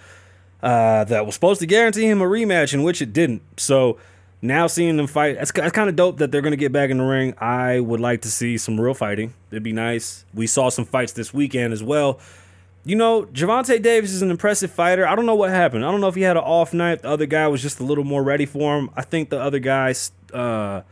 uh, 0.64 1.04
that 1.04 1.26
was 1.26 1.36
supposed 1.36 1.60
to 1.60 1.66
guarantee 1.66 2.06
him 2.08 2.20
a 2.20 2.24
rematch, 2.26 2.74
in 2.74 2.82
which 2.82 3.00
it 3.00 3.12
didn't. 3.12 3.42
So 3.56 3.98
now 4.42 4.66
seeing 4.66 4.96
them 4.96 5.06
fight, 5.06 5.36
it's, 5.38 5.52
it's 5.54 5.72
kind 5.72 5.88
of 5.88 5.94
dope 5.94 6.18
that 6.18 6.32
they're 6.32 6.42
going 6.42 6.50
to 6.50 6.56
get 6.56 6.72
back 6.72 6.90
in 6.90 6.98
the 6.98 7.04
ring. 7.04 7.34
I 7.38 7.78
would 7.78 8.00
like 8.00 8.22
to 8.22 8.28
see 8.28 8.58
some 8.58 8.80
real 8.80 8.94
fighting. 8.94 9.32
It'd 9.52 9.62
be 9.62 9.72
nice. 9.72 10.24
We 10.34 10.48
saw 10.48 10.70
some 10.70 10.86
fights 10.86 11.12
this 11.12 11.32
weekend 11.32 11.72
as 11.72 11.84
well. 11.84 12.18
You 12.84 12.96
know, 12.96 13.26
Gervonta 13.26 13.80
Davis 13.80 14.10
is 14.10 14.22
an 14.22 14.30
impressive 14.30 14.70
fighter. 14.70 15.06
I 15.06 15.14
don't 15.14 15.26
know 15.26 15.36
what 15.36 15.50
happened. 15.50 15.84
I 15.84 15.90
don't 15.92 16.00
know 16.00 16.08
if 16.08 16.16
he 16.16 16.22
had 16.22 16.36
an 16.36 16.42
off 16.42 16.74
night. 16.74 17.02
The 17.02 17.08
other 17.08 17.26
guy 17.26 17.46
was 17.46 17.62
just 17.62 17.78
a 17.78 17.84
little 17.84 18.02
more 18.02 18.24
ready 18.24 18.44
for 18.44 18.76
him. 18.76 18.90
I 18.96 19.02
think 19.02 19.30
the 19.30 19.40
other 19.40 19.60
guys, 19.60 20.10
uh, 20.34 20.82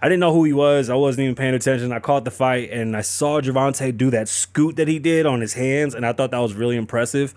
I 0.00 0.08
didn't 0.08 0.20
know 0.20 0.32
who 0.32 0.44
he 0.44 0.52
was. 0.52 0.88
I 0.88 0.94
wasn't 0.94 1.24
even 1.24 1.34
paying 1.34 1.54
attention. 1.54 1.90
I 1.90 1.98
caught 1.98 2.24
the 2.24 2.30
fight 2.30 2.70
and 2.70 2.96
I 2.96 3.00
saw 3.00 3.40
Gervonta 3.40 3.96
do 3.96 4.10
that 4.10 4.28
scoot 4.28 4.76
that 4.76 4.86
he 4.86 5.00
did 5.00 5.26
on 5.26 5.40
his 5.40 5.54
hands, 5.54 5.94
and 5.94 6.06
I 6.06 6.12
thought 6.12 6.30
that 6.30 6.38
was 6.38 6.54
really 6.54 6.76
impressive. 6.76 7.34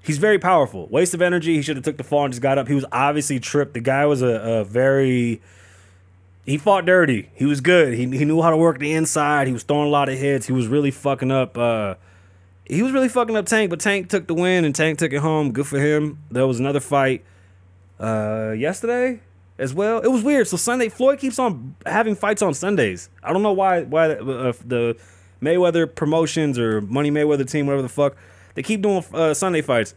He's 0.00 0.16
very 0.16 0.38
powerful. 0.38 0.86
Waste 0.86 1.12
of 1.12 1.20
energy. 1.20 1.56
He 1.56 1.62
should 1.62 1.76
have 1.76 1.84
took 1.84 1.98
the 1.98 2.04
fall 2.04 2.24
and 2.24 2.32
just 2.32 2.40
got 2.40 2.56
up. 2.56 2.66
He 2.66 2.74
was 2.74 2.86
obviously 2.92 3.40
tripped. 3.40 3.74
The 3.74 3.80
guy 3.80 4.06
was 4.06 4.22
a, 4.22 4.26
a 4.26 4.64
very 4.64 5.42
he 6.46 6.56
fought 6.56 6.86
dirty. 6.86 7.28
He 7.34 7.44
was 7.44 7.60
good. 7.60 7.92
He, 7.92 8.06
he 8.16 8.24
knew 8.24 8.40
how 8.40 8.48
to 8.48 8.56
work 8.56 8.78
the 8.78 8.94
inside. 8.94 9.48
He 9.48 9.52
was 9.52 9.64
throwing 9.64 9.86
a 9.86 9.90
lot 9.90 10.08
of 10.08 10.16
hits. 10.16 10.46
He 10.46 10.52
was 10.54 10.66
really 10.66 10.90
fucking 10.90 11.30
up 11.30 11.58
uh, 11.58 11.96
he 12.68 12.82
was 12.82 12.92
really 12.92 13.08
fucking 13.08 13.36
up 13.36 13.46
Tank, 13.46 13.70
but 13.70 13.80
Tank 13.80 14.08
took 14.10 14.26
the 14.26 14.34
win 14.34 14.64
and 14.64 14.74
Tank 14.74 14.98
took 14.98 15.12
it 15.12 15.20
home. 15.20 15.52
Good 15.52 15.66
for 15.66 15.78
him. 15.78 16.18
There 16.30 16.46
was 16.46 16.60
another 16.60 16.80
fight 16.80 17.24
uh, 17.98 18.54
yesterday 18.56 19.20
as 19.58 19.72
well. 19.74 20.00
It 20.00 20.08
was 20.08 20.22
weird. 20.22 20.46
So 20.48 20.56
Sunday, 20.56 20.88
Floyd 20.88 21.18
keeps 21.18 21.38
on 21.38 21.74
having 21.86 22.14
fights 22.14 22.42
on 22.42 22.54
Sundays. 22.54 23.08
I 23.22 23.32
don't 23.32 23.42
know 23.42 23.52
why. 23.52 23.82
Why 23.82 24.10
uh, 24.12 24.52
the 24.64 24.96
Mayweather 25.42 25.92
promotions 25.92 26.58
or 26.58 26.80
Money 26.80 27.10
Mayweather 27.10 27.48
team, 27.48 27.66
whatever 27.66 27.82
the 27.82 27.88
fuck, 27.88 28.16
they 28.54 28.62
keep 28.62 28.82
doing 28.82 29.04
uh, 29.14 29.34
Sunday 29.34 29.62
fights. 29.62 29.94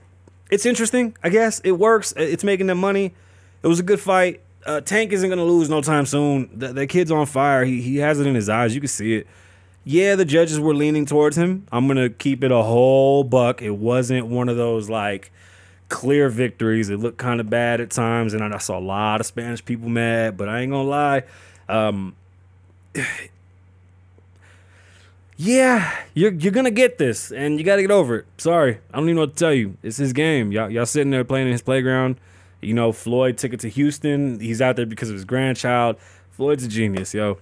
It's 0.50 0.66
interesting. 0.66 1.16
I 1.24 1.30
guess 1.30 1.60
it 1.62 1.74
works. 1.74 2.14
It's 2.16 2.44
making 2.44 2.68
them 2.68 2.78
money. 2.78 3.14
It 3.64 3.68
was 3.68 3.80
a 3.80 3.84
good 3.84 4.00
fight. 4.00 4.42
Uh, 4.66 4.80
Tank 4.82 5.12
isn't 5.12 5.30
gonna 5.30 5.44
lose 5.44 5.70
no 5.70 5.82
time 5.82 6.06
soon. 6.06 6.50
The, 6.58 6.74
the 6.74 6.88
kid's 6.88 7.12
on 7.12 7.26
fire. 7.26 7.66
He 7.66 7.82
he 7.82 7.98
has 7.98 8.20
it 8.20 8.28
in 8.28 8.36
his 8.36 8.48
eyes. 8.48 8.76
You 8.76 8.82
can 8.82 8.88
see 8.88 9.16
it 9.16 9.28
yeah, 9.84 10.16
the 10.16 10.26
judges 10.26 10.60
were 10.60 10.76
leaning 10.76 11.06
towards 11.06 11.38
him. 11.38 11.66
I'm 11.72 11.88
gonna 11.88 12.10
keep 12.10 12.44
it 12.44 12.52
a 12.52 12.62
whole 12.62 13.24
buck. 13.24 13.62
It 13.62 13.72
wasn't 13.72 14.28
one 14.28 14.48
of 14.50 14.58
those 14.58 14.90
like 14.90 15.32
clear 15.90 16.30
victories. 16.30 16.90
It 16.90 16.98
looked 16.98 17.18
kind 17.18 17.40
of 17.40 17.50
bad 17.50 17.82
at 17.82 17.90
times, 17.90 18.34
and 18.34 18.44
I 18.44 18.58
saw 18.60 18.78
a 18.78 18.80
lot 18.80 19.22
of 19.22 19.26
Spanish 19.26 19.64
people 19.66 19.90
mad. 19.90 20.38
But 20.38 20.50
I 20.50 20.62
ain't 20.62 20.72
gonna 20.72 20.88
lie. 20.88 21.24
Um, 21.68 22.16
yeah, 25.38 25.96
you're 26.14 26.34
you're 26.34 26.52
gonna 26.52 26.70
get 26.70 27.00
this, 27.00 27.32
and 27.32 27.58
you 27.58 27.66
gotta 27.66 27.82
get 27.82 27.92
over 27.92 28.18
it. 28.18 28.26
Sorry, 28.38 28.80
I 28.94 28.98
don't 28.98 29.06
even 29.06 29.16
know 29.16 29.22
what 29.22 29.36
to 29.36 29.40
tell 29.40 29.54
you. 29.54 29.78
It's 29.82 29.98
his 29.98 30.14
game. 30.14 30.52
Y'all 30.52 30.70
y'all 30.70 30.86
sitting 30.86 31.10
there 31.10 31.24
playing 31.24 31.48
in 31.48 31.54
his 31.54 31.64
playground. 31.64 32.18
You 32.62 32.76
know, 32.76 32.92
Floyd 32.92 33.40
took 33.40 33.54
it 33.54 33.60
to 33.62 33.70
Houston. 33.70 34.40
He's 34.40 34.62
out 34.62 34.76
there 34.76 34.86
because 34.86 35.10
of 35.10 35.16
his 35.16 35.26
grandchild. 35.26 35.98
Floyd's 36.30 36.64
a 36.64 36.68
genius, 36.68 37.16
yo 37.16 37.40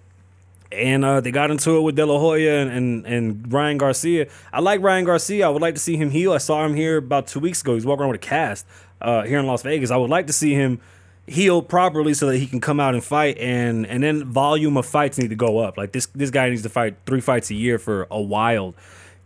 and 0.72 1.04
uh, 1.04 1.22
they 1.22 1.32
got 1.32 1.52
into 1.52 1.78
it 1.78 1.82
with 1.82 1.96
De 1.96 2.06
La 2.06 2.20
Hoya 2.20 2.60
and, 2.60 2.72
and, 2.72 3.06
and 3.06 3.54
Ryan 3.54 3.78
Garcia. 3.78 4.28
I 4.54 4.60
like 4.60 4.82
Ryan 4.82 5.06
Garcia. 5.06 5.48
I 5.48 5.50
would 5.50 5.62
like 5.62 5.74
to 5.76 5.80
see 5.80 5.98
him 5.98 6.12
heal. 6.12 6.34
I 6.34 6.38
saw 6.38 6.66
him 6.66 6.76
here 6.76 6.98
about 6.98 7.28
two 7.28 7.40
weeks 7.40 7.62
ago. 7.62 7.74
He's 7.74 7.86
walking 7.86 8.02
around 8.02 8.12
with 8.12 8.22
a 8.22 8.26
cast 8.26 8.68
uh, 9.02 9.24
here 9.24 9.40
in 9.40 9.48
Las 9.48 9.64
Vegas. 9.64 9.92
I 9.92 9.98
would 9.98 10.10
like 10.10 10.28
to 10.28 10.34
see 10.34 10.54
him 10.54 10.80
heal 11.26 11.62
properly 11.62 12.14
so 12.14 12.28
that 12.28 12.38
he 12.38 12.48
can 12.48 12.60
come 12.60 12.80
out 12.80 12.94
and 12.94 13.04
fight. 13.04 13.38
And 13.38 13.86
and 13.88 14.04
then 14.04 14.26
volume 14.26 14.78
of 14.78 14.86
fights 14.86 15.18
need 15.18 15.30
to 15.30 15.36
go 15.36 15.60
up. 15.60 15.78
Like 15.78 15.92
this 15.92 16.06
this 16.08 16.30
guy 16.30 16.50
needs 16.50 16.64
to 16.64 16.70
fight 16.70 16.98
three 17.06 17.22
fights 17.22 17.50
a 17.50 17.56
year 17.56 17.80
for 17.80 18.08
a 18.12 18.22
while. 18.22 18.76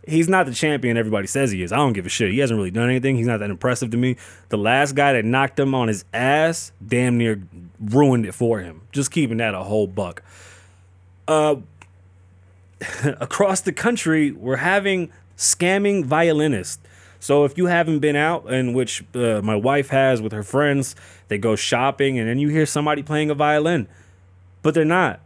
He's 0.06 0.28
not 0.28 0.44
the 0.44 0.52
champion 0.52 0.98
everybody 0.98 1.26
says 1.26 1.50
he 1.50 1.62
is. 1.62 1.72
I 1.72 1.76
don't 1.76 1.94
give 1.94 2.04
a 2.04 2.10
shit. 2.10 2.30
He 2.30 2.38
hasn't 2.38 2.58
really 2.58 2.70
done 2.70 2.90
anything. 2.90 3.16
He's 3.16 3.26
not 3.26 3.40
that 3.40 3.48
impressive 3.48 3.90
to 3.92 3.96
me. 3.96 4.16
The 4.50 4.58
last 4.58 4.94
guy 4.94 5.14
that 5.14 5.24
knocked 5.24 5.58
him 5.58 5.74
on 5.74 5.88
his 5.88 6.04
ass 6.12 6.72
damn 6.86 7.16
near 7.16 7.42
ruined 7.80 8.26
it 8.26 8.32
for 8.32 8.60
him. 8.60 8.82
Just 8.92 9.10
keeping 9.10 9.38
that 9.38 9.54
a 9.54 9.62
whole 9.62 9.86
buck 9.86 10.22
uh, 11.28 11.56
across 13.20 13.60
the 13.60 13.72
country, 13.72 14.30
we're 14.32 14.56
having 14.56 15.10
scamming 15.36 16.04
violinists. 16.04 16.82
So 17.20 17.44
if 17.44 17.56
you 17.56 17.66
haven't 17.66 18.00
been 18.00 18.16
out, 18.16 18.50
and 18.52 18.74
which 18.74 19.02
uh, 19.14 19.40
my 19.42 19.56
wife 19.56 19.88
has 19.88 20.20
with 20.20 20.32
her 20.32 20.42
friends, 20.42 20.94
they 21.28 21.38
go 21.38 21.56
shopping, 21.56 22.18
and 22.18 22.28
then 22.28 22.38
you 22.38 22.48
hear 22.48 22.66
somebody 22.66 23.02
playing 23.02 23.30
a 23.30 23.34
violin, 23.34 23.88
but 24.62 24.74
they're 24.74 24.84
not. 24.84 25.20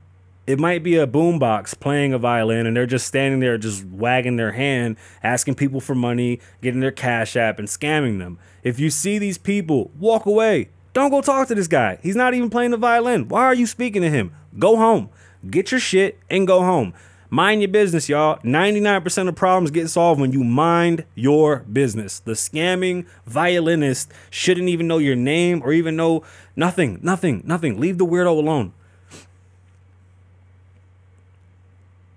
It 0.47 0.59
might 0.59 0.83
be 0.83 0.97
a 0.97 1.07
boombox 1.07 1.79
playing 1.79 2.15
a 2.15 2.19
violin, 2.19 2.67
and 2.67 2.77
they're 2.77 2.87
just 2.87 3.07
standing 3.07 3.41
there, 3.41 3.59
just 3.59 3.85
wagging 3.85 4.37
their 4.37 4.53
hand, 4.53 4.97
asking 5.23 5.57
people 5.57 5.81
for 5.81 5.95
money, 5.95 6.41
getting 6.63 6.81
their 6.81 6.93
cash 6.93 7.37
app, 7.37 7.59
and 7.59 7.69
scamming 7.69 8.19
them. 8.19 8.39
If 8.63 8.79
you 8.79 8.91
see 8.91 9.19
these 9.19 9.37
people, 9.37 9.91
walk 9.99 10.25
away. 10.25 10.71
Don't 10.95 11.11
go 11.11 11.21
talk 11.21 11.49
to 11.49 11.55
this 11.55 11.67
guy. 11.67 11.99
He's 12.03 12.17
not 12.17 12.33
even 12.33 12.49
playing 12.49 12.71
the 12.71 12.77
violin. 12.77 13.29
Why 13.29 13.45
are 13.45 13.55
you 13.55 13.67
speaking 13.67 14.03
to 14.03 14.09
him? 14.09 14.33
Go 14.59 14.77
home. 14.77 15.11
Get 15.49 15.71
your 15.71 15.81
shit 15.81 16.19
and 16.29 16.47
go 16.47 16.63
home. 16.63 16.95
Mind 17.31 17.61
your 17.61 17.69
business, 17.69 18.09
y'all. 18.09 18.39
99% 18.39 19.29
of 19.29 19.35
problems 19.35 19.71
get 19.71 19.89
solved 19.89 20.21
when 20.21 20.33
you 20.33 20.43
mind 20.43 21.05
your 21.15 21.59
business. 21.71 22.21
The 22.21 22.33
scamming 22.33 23.07
violinist 23.27 24.11
shouldn't 24.31 24.69
even 24.69 24.87
know 24.87 24.99
your 24.99 25.17
name 25.17 25.61
or 25.63 25.73
even 25.73 25.95
know 25.95 26.25
nothing, 26.57 26.99
nothing, 27.03 27.43
nothing. 27.45 27.79
Leave 27.79 27.99
the 27.99 28.07
weirdo 28.07 28.29
alone. 28.29 28.73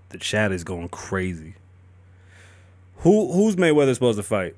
The 0.10 0.18
chat 0.18 0.52
is 0.52 0.64
going 0.64 0.90
crazy. 0.90 1.56
Who 2.98 3.32
who's 3.32 3.56
Mayweather 3.56 3.94
supposed 3.94 4.18
to 4.18 4.24
fight? 4.24 4.56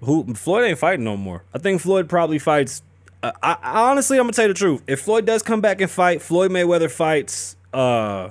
Who 0.00 0.34
Floyd 0.34 0.64
ain't 0.64 0.78
fighting 0.78 1.04
no 1.04 1.16
more. 1.16 1.44
I 1.54 1.58
think 1.58 1.80
Floyd 1.80 2.08
probably 2.08 2.38
fights 2.38 2.82
I, 3.22 3.32
I, 3.42 3.90
honestly, 3.90 4.18
I'm 4.18 4.24
gonna 4.24 4.32
tell 4.32 4.46
you 4.46 4.52
the 4.52 4.58
truth. 4.58 4.82
If 4.86 5.00
Floyd 5.00 5.26
does 5.26 5.42
come 5.42 5.60
back 5.60 5.80
and 5.80 5.90
fight, 5.90 6.22
Floyd 6.22 6.50
Mayweather 6.50 6.90
fights 6.90 7.56
uh, 7.72 8.30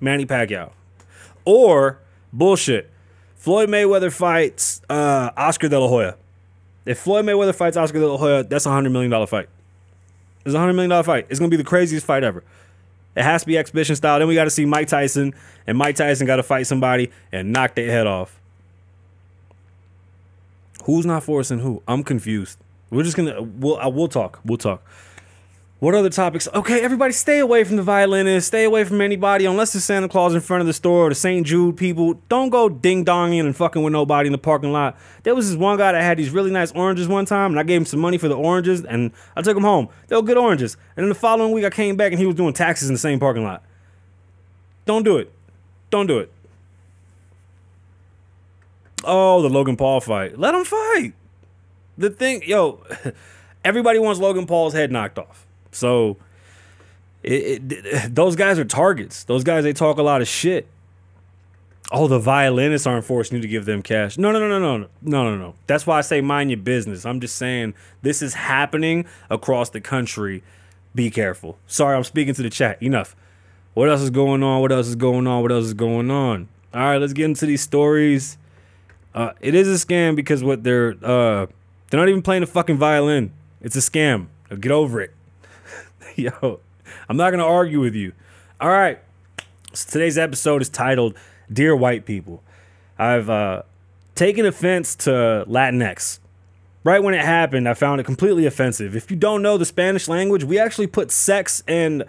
Manny 0.00 0.26
Pacquiao, 0.26 0.72
or 1.44 1.98
bullshit, 2.32 2.90
Floyd 3.36 3.68
Mayweather 3.68 4.12
fights 4.12 4.82
uh, 4.90 5.30
Oscar 5.36 5.68
De 5.68 5.78
La 5.78 5.88
Hoya. 5.88 6.16
If 6.84 6.98
Floyd 6.98 7.24
Mayweather 7.24 7.54
fights 7.54 7.76
Oscar 7.76 7.98
De 7.98 8.06
La 8.06 8.18
Hoya, 8.18 8.44
that's 8.44 8.66
a 8.66 8.70
hundred 8.70 8.90
million 8.90 9.10
dollar 9.10 9.26
fight. 9.26 9.48
It's 10.44 10.54
a 10.54 10.58
hundred 10.58 10.74
million 10.74 10.90
dollar 10.90 11.04
fight. 11.04 11.26
It's 11.30 11.38
gonna 11.38 11.50
be 11.50 11.56
the 11.56 11.64
craziest 11.64 12.04
fight 12.04 12.22
ever. 12.22 12.44
It 13.16 13.24
has 13.24 13.42
to 13.42 13.46
be 13.46 13.58
exhibition 13.58 13.96
style. 13.96 14.20
Then 14.20 14.28
we 14.28 14.34
got 14.36 14.44
to 14.44 14.50
see 14.50 14.64
Mike 14.64 14.86
Tyson, 14.86 15.34
and 15.66 15.76
Mike 15.76 15.96
Tyson 15.96 16.24
got 16.26 16.36
to 16.36 16.44
fight 16.44 16.68
somebody 16.68 17.10
and 17.32 17.52
knock 17.52 17.74
their 17.74 17.90
head 17.90 18.06
off. 18.06 18.38
Who's 20.84 21.04
not 21.04 21.24
forcing 21.24 21.58
who? 21.58 21.82
I'm 21.88 22.04
confused. 22.04 22.58
We're 22.90 23.02
just 23.02 23.16
gonna 23.16 23.42
we'll 23.42 23.78
uh, 23.78 23.88
we'll 23.88 24.08
talk. 24.08 24.40
We'll 24.44 24.58
talk. 24.58 24.82
What 25.80 25.94
other 25.94 26.10
topics? 26.10 26.48
Okay, 26.52 26.80
everybody, 26.80 27.12
stay 27.12 27.38
away 27.38 27.62
from 27.62 27.76
the 27.76 27.84
violinist. 27.84 28.48
Stay 28.48 28.64
away 28.64 28.82
from 28.82 29.00
anybody 29.00 29.44
unless 29.44 29.76
it's 29.76 29.84
Santa 29.84 30.08
Claus 30.08 30.34
in 30.34 30.40
front 30.40 30.60
of 30.60 30.66
the 30.66 30.72
store 30.72 31.06
or 31.06 31.08
the 31.08 31.14
St. 31.14 31.46
Jude 31.46 31.76
people. 31.76 32.20
Don't 32.28 32.50
go 32.50 32.68
ding 32.68 33.04
donging 33.04 33.40
and 33.40 33.54
fucking 33.54 33.84
with 33.84 33.92
nobody 33.92 34.26
in 34.26 34.32
the 34.32 34.38
parking 34.38 34.72
lot. 34.72 34.98
There 35.22 35.36
was 35.36 35.48
this 35.48 35.56
one 35.56 35.78
guy 35.78 35.92
that 35.92 36.02
had 36.02 36.18
these 36.18 36.30
really 36.30 36.50
nice 36.50 36.72
oranges 36.72 37.06
one 37.06 37.26
time, 37.26 37.52
and 37.52 37.60
I 37.60 37.62
gave 37.62 37.80
him 37.80 37.86
some 37.86 38.00
money 38.00 38.18
for 38.18 38.26
the 38.26 38.34
oranges, 38.34 38.84
and 38.84 39.12
I 39.36 39.42
took 39.42 39.56
him 39.56 39.62
home. 39.62 39.88
They 40.08 40.16
were 40.16 40.22
good 40.22 40.36
oranges. 40.36 40.76
And 40.96 41.04
then 41.04 41.10
the 41.10 41.14
following 41.14 41.52
week, 41.52 41.64
I 41.64 41.70
came 41.70 41.96
back 41.96 42.10
and 42.10 42.18
he 42.18 42.26
was 42.26 42.34
doing 42.34 42.54
taxes 42.54 42.88
in 42.88 42.94
the 42.94 42.98
same 42.98 43.20
parking 43.20 43.44
lot. 43.44 43.62
Don't 44.84 45.04
do 45.04 45.16
it. 45.18 45.32
Don't 45.90 46.08
do 46.08 46.18
it. 46.18 46.32
Oh, 49.04 49.42
the 49.42 49.48
Logan 49.48 49.76
Paul 49.76 50.00
fight. 50.00 50.36
Let 50.40 50.56
him 50.56 50.64
fight 50.64 51.12
the 51.98 52.10
thing, 52.10 52.42
yo, 52.46 52.82
everybody 53.64 53.98
wants 53.98 54.20
Logan 54.20 54.46
Paul's 54.46 54.72
head 54.72 54.90
knocked 54.90 55.18
off. 55.18 55.46
So 55.72 56.16
it, 57.22 57.72
it, 57.72 58.14
those 58.14 58.36
guys 58.36 58.58
are 58.58 58.64
targets. 58.64 59.24
Those 59.24 59.44
guys 59.44 59.64
they 59.64 59.72
talk 59.72 59.98
a 59.98 60.02
lot 60.02 60.22
of 60.22 60.28
shit. 60.28 60.66
Oh, 61.90 62.06
the 62.06 62.18
violinists 62.18 62.86
aren't 62.86 63.04
forcing 63.04 63.36
you 63.36 63.42
to 63.42 63.48
give 63.48 63.64
them 63.64 63.82
cash. 63.82 64.18
No, 64.18 64.30
no, 64.30 64.38
no, 64.38 64.58
no, 64.58 64.58
no, 64.58 64.88
no, 65.02 65.24
no, 65.24 65.36
no. 65.36 65.54
That's 65.66 65.86
why 65.86 65.98
I 65.98 66.00
say 66.02 66.20
mind 66.20 66.50
your 66.50 66.58
business. 66.58 67.06
I'm 67.06 67.18
just 67.18 67.36
saying 67.36 67.74
this 68.02 68.20
is 68.20 68.34
happening 68.34 69.06
across 69.30 69.70
the 69.70 69.80
country. 69.80 70.42
Be 70.94 71.10
careful. 71.10 71.58
Sorry, 71.66 71.96
I'm 71.96 72.04
speaking 72.04 72.34
to 72.34 72.42
the 72.42 72.50
chat. 72.50 72.82
Enough. 72.82 73.16
What 73.72 73.88
else 73.88 74.02
is 74.02 74.10
going 74.10 74.42
on? 74.42 74.60
What 74.60 74.70
else 74.70 74.86
is 74.86 74.96
going 74.96 75.26
on? 75.26 75.42
What 75.42 75.50
else 75.50 75.64
is 75.64 75.74
going 75.74 76.10
on? 76.10 76.48
All 76.74 76.80
right, 76.80 76.98
let's 76.98 77.14
get 77.14 77.24
into 77.24 77.46
these 77.46 77.62
stories. 77.62 78.36
Uh, 79.14 79.32
it 79.40 79.54
is 79.54 79.68
a 79.68 79.86
scam 79.86 80.14
because 80.14 80.44
what 80.44 80.64
they're 80.64 80.94
uh, 81.02 81.46
they're 81.90 82.00
not 82.00 82.08
even 82.08 82.22
playing 82.22 82.42
a 82.42 82.46
fucking 82.46 82.76
violin. 82.76 83.32
It's 83.60 83.76
a 83.76 83.80
scam. 83.80 84.26
get 84.60 84.72
over 84.72 85.00
it. 85.00 85.14
Yo, 86.16 86.60
I'm 87.08 87.16
not 87.16 87.30
going 87.30 87.40
to 87.40 87.46
argue 87.46 87.80
with 87.80 87.94
you. 87.94 88.12
All 88.60 88.68
right. 88.68 88.98
So 89.72 89.90
today's 89.90 90.18
episode 90.18 90.62
is 90.62 90.68
titled 90.68 91.14
Dear 91.52 91.74
White 91.76 92.04
People. 92.04 92.42
I've 92.98 93.30
uh, 93.30 93.62
taken 94.14 94.44
offense 94.46 94.94
to 94.96 95.44
Latinx. 95.48 96.18
right 96.84 97.02
when 97.02 97.14
it 97.14 97.24
happened, 97.24 97.68
I 97.68 97.74
found 97.74 98.00
it 98.00 98.04
completely 98.04 98.46
offensive. 98.46 98.96
If 98.96 99.10
you 99.10 99.16
don't 99.16 99.42
know 99.42 99.56
the 99.56 99.64
Spanish 99.64 100.08
language, 100.08 100.44
we 100.44 100.58
actually 100.58 100.88
put 100.88 101.10
sex 101.10 101.62
in 101.66 102.04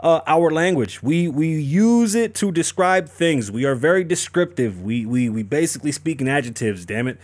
uh, 0.00 0.20
our 0.26 0.50
language. 0.50 1.02
We 1.02 1.28
we 1.28 1.48
use 1.58 2.14
it 2.14 2.34
to 2.36 2.52
describe 2.52 3.08
things. 3.08 3.50
We 3.50 3.64
are 3.64 3.74
very 3.74 4.04
descriptive. 4.04 4.82
We 4.82 5.06
we 5.06 5.28
we 5.30 5.42
basically 5.42 5.92
speak 5.92 6.20
in 6.20 6.28
adjectives. 6.28 6.84
Damn 6.84 7.08
it. 7.08 7.18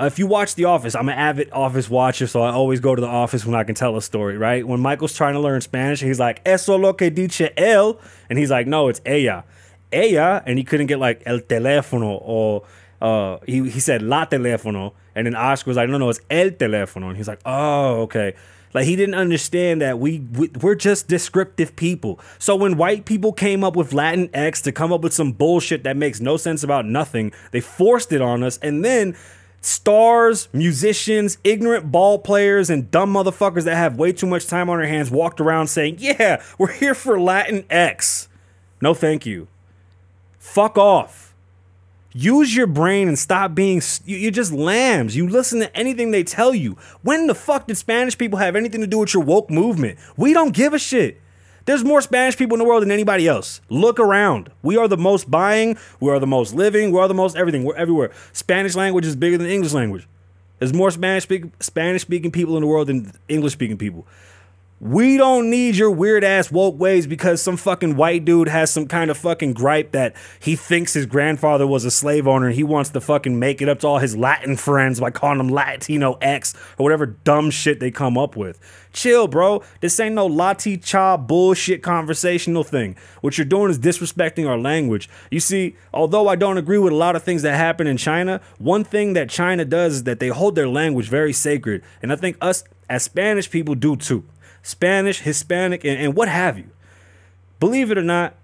If 0.00 0.20
you 0.20 0.28
watch 0.28 0.54
The 0.54 0.64
Office, 0.66 0.94
I'm 0.94 1.08
an 1.08 1.18
avid 1.18 1.50
Office 1.50 1.90
watcher, 1.90 2.28
so 2.28 2.40
I 2.42 2.52
always 2.52 2.78
go 2.78 2.94
to 2.94 3.00
the 3.00 3.08
office 3.08 3.44
when 3.44 3.56
I 3.56 3.64
can 3.64 3.74
tell 3.74 3.96
a 3.96 4.02
story, 4.02 4.38
right? 4.38 4.66
When 4.66 4.78
Michael's 4.78 5.12
trying 5.12 5.34
to 5.34 5.40
learn 5.40 5.60
Spanish, 5.60 6.00
he's 6.00 6.20
like, 6.20 6.40
Eso 6.46 6.76
lo 6.76 6.92
que 6.92 7.10
dice 7.10 7.50
él. 7.56 7.98
And 8.30 8.38
he's 8.38 8.50
like, 8.50 8.68
no, 8.68 8.88
it's 8.88 9.00
ella. 9.04 9.44
Ella. 9.92 10.44
And 10.46 10.56
he 10.56 10.62
couldn't 10.62 10.86
get 10.86 11.00
like 11.00 11.22
el 11.26 11.40
teléfono 11.40 12.20
or 12.22 12.64
uh, 13.02 13.38
he, 13.44 13.68
he 13.68 13.80
said 13.80 14.02
la 14.02 14.26
teléfono. 14.26 14.92
And 15.16 15.26
then 15.26 15.34
Oscar 15.34 15.70
was 15.70 15.76
like, 15.76 15.88
no, 15.88 15.98
no, 15.98 16.10
it's 16.10 16.20
el 16.30 16.50
teléfono. 16.50 17.08
And 17.08 17.16
he's 17.16 17.26
like, 17.26 17.40
oh, 17.44 18.02
okay. 18.02 18.34
Like 18.74 18.84
he 18.84 18.94
didn't 18.94 19.16
understand 19.16 19.82
that 19.82 19.98
we, 19.98 20.20
we 20.20 20.48
we're 20.60 20.76
just 20.76 21.08
descriptive 21.08 21.74
people. 21.74 22.20
So 22.38 22.54
when 22.54 22.76
white 22.76 23.04
people 23.04 23.32
came 23.32 23.64
up 23.64 23.74
with 23.74 23.90
Latinx 23.90 24.62
to 24.62 24.70
come 24.70 24.92
up 24.92 25.00
with 25.00 25.12
some 25.12 25.32
bullshit 25.32 25.82
that 25.84 25.96
makes 25.96 26.20
no 26.20 26.36
sense 26.36 26.62
about 26.62 26.86
nothing, 26.86 27.32
they 27.50 27.60
forced 27.60 28.12
it 28.12 28.20
on 28.20 28.44
us, 28.44 28.58
and 28.58 28.84
then 28.84 29.16
stars, 29.60 30.48
musicians, 30.52 31.38
ignorant 31.44 31.90
ball 31.90 32.18
players, 32.18 32.70
and 32.70 32.90
dumb 32.90 33.12
motherfuckers 33.12 33.64
that 33.64 33.76
have 33.76 33.96
way 33.96 34.12
too 34.12 34.26
much 34.26 34.46
time 34.46 34.70
on 34.70 34.78
their 34.78 34.86
hands 34.88 35.10
walked 35.10 35.40
around 35.40 35.68
saying, 35.68 35.96
"Yeah, 35.98 36.42
we're 36.58 36.72
here 36.72 36.94
for 36.94 37.16
Latinx." 37.16 38.28
No, 38.80 38.94
thank 38.94 39.26
you. 39.26 39.48
Fuck 40.38 40.78
off. 40.78 41.34
Use 42.12 42.56
your 42.56 42.66
brain 42.66 43.06
and 43.06 43.18
stop 43.18 43.54
being. 43.54 43.82
You're 44.04 44.30
just 44.30 44.52
lambs. 44.52 45.14
You 45.14 45.28
listen 45.28 45.60
to 45.60 45.76
anything 45.76 46.10
they 46.10 46.24
tell 46.24 46.54
you. 46.54 46.76
When 47.02 47.26
the 47.26 47.34
fuck 47.34 47.66
did 47.66 47.76
Spanish 47.76 48.16
people 48.16 48.38
have 48.38 48.56
anything 48.56 48.80
to 48.80 48.86
do 48.86 48.98
with 48.98 49.12
your 49.12 49.22
woke 49.22 49.50
movement? 49.50 49.98
We 50.16 50.32
don't 50.32 50.54
give 50.54 50.72
a 50.72 50.78
shit. 50.78 51.20
There's 51.68 51.84
more 51.84 52.00
Spanish 52.00 52.34
people 52.34 52.54
in 52.54 52.60
the 52.60 52.64
world 52.64 52.80
than 52.80 52.90
anybody 52.90 53.28
else. 53.28 53.60
Look 53.68 54.00
around. 54.00 54.50
We 54.62 54.78
are 54.78 54.88
the 54.88 54.96
most 54.96 55.30
buying, 55.30 55.76
we 56.00 56.10
are 56.10 56.18
the 56.18 56.26
most 56.26 56.54
living, 56.54 56.92
we 56.92 56.98
are 56.98 57.06
the 57.06 57.12
most 57.12 57.36
everything. 57.36 57.62
We're 57.62 57.76
everywhere. 57.76 58.10
Spanish 58.32 58.74
language 58.74 59.04
is 59.04 59.14
bigger 59.16 59.36
than 59.36 59.48
English 59.48 59.74
language. 59.74 60.08
There's 60.58 60.72
more 60.72 60.90
Spanish 60.90 61.24
speak, 61.24 61.44
Spanish 61.60 62.00
speaking 62.00 62.30
people 62.30 62.56
in 62.56 62.62
the 62.62 62.66
world 62.66 62.86
than 62.86 63.12
English 63.28 63.52
speaking 63.52 63.76
people. 63.76 64.06
We 64.80 65.16
don't 65.16 65.50
need 65.50 65.74
your 65.74 65.90
weird 65.90 66.22
ass 66.22 66.52
woke 66.52 66.78
ways 66.78 67.08
because 67.08 67.42
some 67.42 67.56
fucking 67.56 67.96
white 67.96 68.24
dude 68.24 68.46
has 68.46 68.70
some 68.70 68.86
kind 68.86 69.10
of 69.10 69.18
fucking 69.18 69.54
gripe 69.54 69.90
that 69.90 70.14
he 70.38 70.54
thinks 70.54 70.94
his 70.94 71.04
grandfather 71.04 71.66
was 71.66 71.84
a 71.84 71.90
slave 71.90 72.28
owner 72.28 72.46
and 72.46 72.54
he 72.54 72.62
wants 72.62 72.90
to 72.90 73.00
fucking 73.00 73.40
make 73.40 73.60
it 73.60 73.68
up 73.68 73.80
to 73.80 73.88
all 73.88 73.98
his 73.98 74.16
Latin 74.16 74.56
friends 74.56 75.00
by 75.00 75.10
calling 75.10 75.38
them 75.38 75.48
Latino 75.48 76.12
X 76.20 76.54
or 76.78 76.84
whatever 76.84 77.06
dumb 77.06 77.50
shit 77.50 77.80
they 77.80 77.90
come 77.90 78.16
up 78.16 78.36
with. 78.36 78.60
Chill, 78.92 79.26
bro. 79.26 79.64
This 79.80 79.98
ain't 79.98 80.14
no 80.14 80.28
Lati 80.28 80.80
Cha 80.80 81.16
bullshit 81.16 81.82
conversational 81.82 82.62
thing. 82.62 82.94
What 83.20 83.36
you're 83.36 83.44
doing 83.46 83.72
is 83.72 83.80
disrespecting 83.80 84.48
our 84.48 84.58
language. 84.58 85.10
You 85.28 85.40
see, 85.40 85.74
although 85.92 86.28
I 86.28 86.36
don't 86.36 86.56
agree 86.56 86.78
with 86.78 86.92
a 86.92 86.96
lot 86.96 87.16
of 87.16 87.24
things 87.24 87.42
that 87.42 87.56
happen 87.56 87.88
in 87.88 87.96
China, 87.96 88.40
one 88.58 88.84
thing 88.84 89.14
that 89.14 89.28
China 89.28 89.64
does 89.64 89.94
is 89.94 90.04
that 90.04 90.20
they 90.20 90.28
hold 90.28 90.54
their 90.54 90.68
language 90.68 91.08
very 91.08 91.32
sacred. 91.32 91.82
And 92.00 92.12
I 92.12 92.16
think 92.16 92.36
us 92.40 92.62
as 92.88 93.02
Spanish 93.02 93.50
people 93.50 93.74
do 93.74 93.96
too. 93.96 94.24
Spanish, 94.68 95.20
Hispanic, 95.20 95.82
and, 95.82 95.98
and 95.98 96.14
what 96.14 96.28
have 96.28 96.58
you. 96.58 96.68
Believe 97.58 97.90
it 97.90 97.96
or 97.96 98.02
not, 98.02 98.34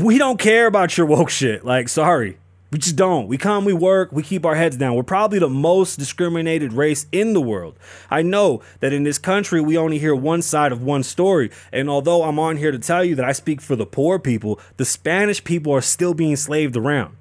we 0.00 0.18
don't 0.18 0.38
care 0.38 0.68
about 0.68 0.96
your 0.96 1.04
woke 1.06 1.30
shit. 1.30 1.64
Like, 1.64 1.88
sorry. 1.88 2.38
We 2.70 2.78
just 2.78 2.96
don't. 2.96 3.26
We 3.26 3.36
come, 3.36 3.66
we 3.66 3.74
work, 3.74 4.12
we 4.12 4.22
keep 4.22 4.46
our 4.46 4.54
heads 4.54 4.76
down. 4.76 4.94
We're 4.94 5.02
probably 5.02 5.38
the 5.38 5.50
most 5.50 5.98
discriminated 5.98 6.72
race 6.72 7.06
in 7.12 7.34
the 7.34 7.40
world. 7.40 7.74
I 8.08 8.22
know 8.22 8.62
that 8.80 8.94
in 8.94 9.02
this 9.02 9.18
country, 9.18 9.60
we 9.60 9.76
only 9.76 9.98
hear 9.98 10.14
one 10.14 10.40
side 10.40 10.72
of 10.72 10.80
one 10.80 11.02
story. 11.02 11.50
And 11.70 11.90
although 11.90 12.22
I'm 12.22 12.38
on 12.38 12.56
here 12.56 12.70
to 12.70 12.78
tell 12.78 13.04
you 13.04 13.14
that 13.16 13.26
I 13.26 13.32
speak 13.32 13.60
for 13.60 13.76
the 13.76 13.84
poor 13.84 14.18
people, 14.18 14.60
the 14.78 14.86
Spanish 14.86 15.42
people 15.44 15.72
are 15.74 15.82
still 15.82 16.14
being 16.14 16.36
slaved 16.36 16.76
around. 16.76 17.16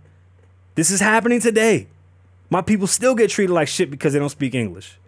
This 0.75 0.91
is 0.91 1.01
happening 1.01 1.41
today. 1.41 1.87
My 2.49 2.61
people 2.61 2.87
still 2.87 3.15
get 3.15 3.31
treated 3.31 3.51
like 3.51 3.67
shit 3.67 3.91
because 3.91 4.13
they 4.13 4.19
don't 4.19 4.29
speak 4.29 4.53
English. 4.55 4.99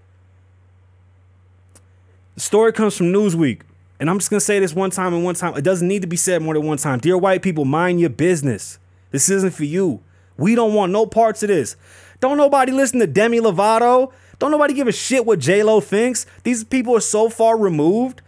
The 2.35 2.41
story 2.41 2.73
comes 2.73 2.97
from 2.97 3.13
Newsweek. 3.13 3.61
And 3.99 4.09
I'm 4.09 4.19
just 4.19 4.29
going 4.29 4.39
to 4.39 4.45
say 4.45 4.59
this 4.59 4.73
one 4.73 4.89
time 4.89 5.13
and 5.13 5.23
one 5.23 5.35
time. 5.35 5.55
It 5.55 5.63
doesn't 5.63 5.87
need 5.87 6.01
to 6.01 6.07
be 6.07 6.17
said 6.17 6.41
more 6.41 6.53
than 6.53 6.65
one 6.65 6.77
time. 6.77 6.99
Dear 6.99 7.17
white 7.17 7.41
people, 7.41 7.63
mind 7.63 8.01
your 8.01 8.09
business. 8.09 8.79
This 9.11 9.29
isn't 9.29 9.53
for 9.53 9.63
you. 9.63 10.01
We 10.35 10.55
don't 10.55 10.73
want 10.73 10.91
no 10.91 11.05
parts 11.05 11.43
of 11.43 11.49
this. 11.49 11.75
Don't 12.19 12.37
nobody 12.37 12.71
listen 12.71 12.99
to 12.99 13.07
Demi 13.07 13.39
Lovato. 13.39 14.11
Don't 14.39 14.51
nobody 14.51 14.73
give 14.73 14.87
a 14.87 14.91
shit 14.91 15.25
what 15.25 15.39
J-Lo 15.39 15.79
thinks. 15.79 16.25
These 16.43 16.63
people 16.63 16.95
are 16.95 17.01
so 17.01 17.29
far 17.29 17.57
removed. 17.57 18.21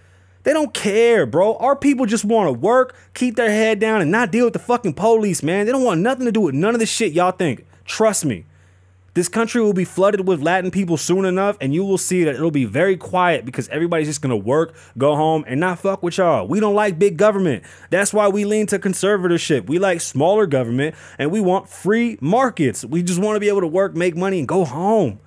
They 0.44 0.54
don't 0.54 0.74
care, 0.74 1.26
bro. 1.26 1.58
Our 1.58 1.76
people 1.76 2.06
just 2.06 2.24
want 2.24 2.48
to 2.48 2.54
work, 2.54 2.96
keep 3.16 3.36
their 3.36 3.50
head 3.50 3.80
down, 3.80 4.02
and 4.02 4.12
not 4.12 4.32
deal 4.32 4.46
with 4.46 4.54
the 4.54 4.60
fucking 4.60 4.94
police, 4.94 5.42
man. 5.42 5.66
They 5.66 5.72
don't 5.72 5.84
want 5.84 6.02
nothing 6.02 6.26
to 6.26 6.32
do 6.32 6.42
with 6.42 6.54
none 6.54 6.76
of 6.76 6.80
the 6.80 6.86
shit 6.86 7.14
y'all 7.14 7.32
think. 7.32 7.66
Trust 7.84 8.24
me. 8.24 8.46
This 9.16 9.30
country 9.30 9.62
will 9.62 9.72
be 9.72 9.86
flooded 9.86 10.28
with 10.28 10.42
Latin 10.42 10.72
people 10.72 10.98
soon 10.98 11.24
enough, 11.24 11.56
and 11.62 11.74
you 11.74 11.86
will 11.86 11.98
see 11.98 12.26
that 12.26 12.36
it'll 12.36 12.52
be 12.52 12.66
very 12.66 12.98
quiet 12.98 13.46
because 13.46 13.70
everybody's 13.70 14.08
just 14.08 14.22
gonna 14.22 14.36
work, 14.36 14.76
go 14.98 15.16
home, 15.16 15.46
and 15.48 15.58
not 15.58 15.80
fuck 15.80 16.04
with 16.04 16.18
y'all. 16.18 16.46
We 16.46 16.60
don't 16.60 16.76
like 16.76 17.00
big 17.00 17.16
government. 17.16 17.64
That's 17.90 18.14
why 18.14 18.28
we 18.28 18.44
lean 18.44 18.68
to 18.68 18.78
conservatorship. 18.78 19.68
We 19.68 19.80
like 19.80 20.02
smaller 20.02 20.46
government, 20.46 20.96
and 21.18 21.32
we 21.32 21.40
want 21.40 21.70
free 21.70 22.18
markets. 22.20 22.84
We 22.84 23.04
just 23.04 23.22
want 23.22 23.38
to 23.38 23.40
be 23.40 23.48
able 23.48 23.62
to 23.62 23.68
work, 23.68 23.96
make 23.96 24.18
money, 24.18 24.38
and 24.38 24.48
go 24.50 24.66
home. 24.66 25.22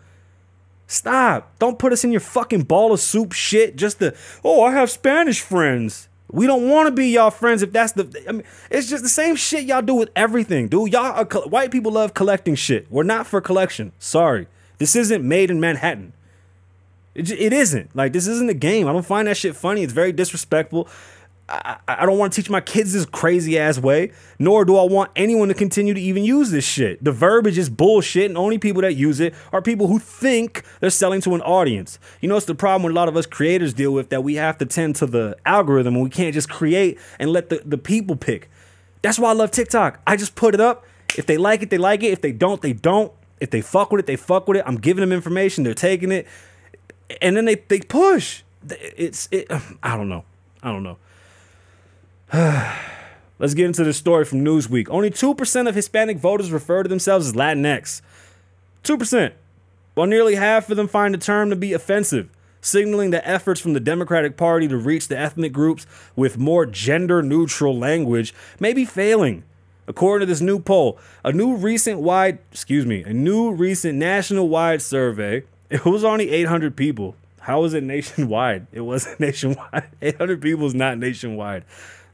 Stop. 0.86 1.58
Don't 1.58 1.78
put 1.78 1.94
us 1.94 2.04
in 2.04 2.12
your 2.12 2.20
fucking 2.20 2.64
ball 2.64 2.92
of 2.92 3.00
soup 3.00 3.32
shit 3.32 3.74
just 3.74 4.00
to, 4.00 4.14
oh, 4.44 4.64
I 4.64 4.72
have 4.72 4.90
Spanish 4.90 5.40
friends. 5.40 6.07
We 6.30 6.46
don't 6.46 6.68
want 6.68 6.88
to 6.88 6.92
be 6.92 7.08
y'all 7.08 7.30
friends 7.30 7.62
if 7.62 7.72
that's 7.72 7.92
the. 7.92 8.24
I 8.28 8.32
mean, 8.32 8.44
it's 8.70 8.88
just 8.88 9.02
the 9.02 9.08
same 9.08 9.34
shit 9.34 9.64
y'all 9.64 9.80
do 9.80 9.94
with 9.94 10.10
everything, 10.14 10.68
dude. 10.68 10.92
Y'all 10.92 11.04
are, 11.04 11.24
white 11.48 11.70
people 11.70 11.92
love 11.92 12.12
collecting 12.12 12.54
shit. 12.54 12.86
We're 12.90 13.02
not 13.02 13.26
for 13.26 13.40
collection. 13.40 13.92
Sorry, 13.98 14.46
this 14.76 14.94
isn't 14.94 15.26
made 15.26 15.50
in 15.50 15.58
Manhattan. 15.58 16.12
It, 17.14 17.30
it 17.30 17.52
isn't 17.52 17.96
like 17.96 18.12
this 18.12 18.26
isn't 18.26 18.50
a 18.50 18.54
game. 18.54 18.86
I 18.86 18.92
don't 18.92 19.06
find 19.06 19.26
that 19.26 19.38
shit 19.38 19.56
funny. 19.56 19.82
It's 19.82 19.92
very 19.92 20.12
disrespectful. 20.12 20.86
I, 21.48 21.78
I 21.88 22.06
don't 22.06 22.18
want 22.18 22.32
to 22.32 22.42
teach 22.42 22.50
my 22.50 22.60
kids 22.60 22.92
this 22.92 23.06
crazy 23.06 23.58
ass 23.58 23.78
way, 23.78 24.12
nor 24.38 24.66
do 24.66 24.76
I 24.76 24.82
want 24.84 25.10
anyone 25.16 25.48
to 25.48 25.54
continue 25.54 25.94
to 25.94 26.00
even 26.00 26.22
use 26.22 26.50
this 26.50 26.64
shit. 26.64 27.02
The 27.02 27.12
verbiage 27.12 27.56
is 27.56 27.70
bullshit, 27.70 28.26
and 28.26 28.36
only 28.36 28.58
people 28.58 28.82
that 28.82 28.94
use 28.94 29.18
it 29.18 29.34
are 29.52 29.62
people 29.62 29.86
who 29.86 29.98
think 29.98 30.62
they're 30.80 30.90
selling 30.90 31.22
to 31.22 31.34
an 31.34 31.40
audience. 31.42 31.98
You 32.20 32.28
know, 32.28 32.36
it's 32.36 32.44
the 32.44 32.54
problem 32.54 32.90
a 32.90 32.94
lot 32.94 33.08
of 33.08 33.16
us 33.16 33.24
creators 33.24 33.72
deal 33.72 33.92
with 33.92 34.10
that 34.10 34.22
we 34.22 34.34
have 34.34 34.58
to 34.58 34.66
tend 34.66 34.96
to 34.96 35.06
the 35.06 35.36
algorithm 35.46 35.94
and 35.94 36.04
we 36.04 36.10
can't 36.10 36.34
just 36.34 36.50
create 36.50 36.98
and 37.18 37.30
let 37.30 37.48
the, 37.48 37.62
the 37.64 37.78
people 37.78 38.16
pick. 38.16 38.50
That's 39.00 39.18
why 39.18 39.30
I 39.30 39.32
love 39.32 39.50
TikTok. 39.50 40.00
I 40.06 40.16
just 40.16 40.34
put 40.34 40.54
it 40.54 40.60
up. 40.60 40.84
If 41.16 41.24
they 41.24 41.38
like 41.38 41.62
it, 41.62 41.70
they 41.70 41.78
like 41.78 42.02
it. 42.02 42.12
If 42.12 42.20
they 42.20 42.32
don't, 42.32 42.60
they 42.60 42.74
don't. 42.74 43.10
If 43.40 43.50
they 43.50 43.62
fuck 43.62 43.90
with 43.90 44.00
it, 44.00 44.06
they 44.06 44.16
fuck 44.16 44.48
with 44.48 44.58
it. 44.58 44.64
I'm 44.66 44.76
giving 44.76 45.00
them 45.00 45.12
information, 45.12 45.64
they're 45.64 45.72
taking 45.72 46.12
it. 46.12 46.26
And 47.22 47.36
then 47.36 47.46
they, 47.46 47.54
they 47.54 47.80
push. 47.80 48.42
It's 48.68 49.28
it 49.30 49.46
I 49.82 49.96
don't 49.96 50.10
know. 50.10 50.24
I 50.62 50.72
don't 50.72 50.82
know. 50.82 50.98
Let's 52.32 53.54
get 53.54 53.66
into 53.66 53.84
the 53.84 53.94
story 53.94 54.26
from 54.26 54.44
Newsweek. 54.44 54.88
Only 54.90 55.10
2% 55.10 55.68
of 55.68 55.74
Hispanic 55.74 56.18
voters 56.18 56.52
refer 56.52 56.82
to 56.82 56.88
themselves 56.88 57.28
as 57.28 57.32
Latinx. 57.32 58.02
2%. 58.84 59.32
While 59.94 60.06
nearly 60.06 60.34
half 60.34 60.70
of 60.70 60.76
them 60.76 60.88
find 60.88 61.14
the 61.14 61.18
term 61.18 61.48
to 61.48 61.56
be 61.56 61.72
offensive, 61.72 62.28
signaling 62.60 63.10
that 63.10 63.26
efforts 63.26 63.60
from 63.60 63.72
the 63.72 63.80
Democratic 63.80 64.36
Party 64.36 64.68
to 64.68 64.76
reach 64.76 65.08
the 65.08 65.18
ethnic 65.18 65.52
groups 65.52 65.86
with 66.16 66.36
more 66.36 66.66
gender 66.66 67.22
neutral 67.22 67.76
language 67.76 68.34
may 68.60 68.74
be 68.74 68.84
failing. 68.84 69.44
According 69.86 70.26
to 70.26 70.30
this 70.30 70.42
new 70.42 70.58
poll, 70.58 70.98
a 71.24 71.32
new 71.32 71.56
recent 71.56 72.00
wide, 72.00 72.40
excuse 72.52 72.84
me, 72.84 73.02
a 73.04 73.12
new 73.14 73.52
recent 73.52 73.96
national 73.96 74.50
wide 74.50 74.82
survey, 74.82 75.44
it 75.70 75.86
was 75.86 76.04
only 76.04 76.28
800 76.28 76.76
people. 76.76 77.14
How 77.40 77.62
was 77.62 77.72
it 77.72 77.82
nationwide? 77.82 78.66
It 78.70 78.82
wasn't 78.82 79.18
nationwide. 79.20 79.88
800 80.02 80.42
people 80.42 80.66
is 80.66 80.74
not 80.74 80.98
nationwide. 80.98 81.64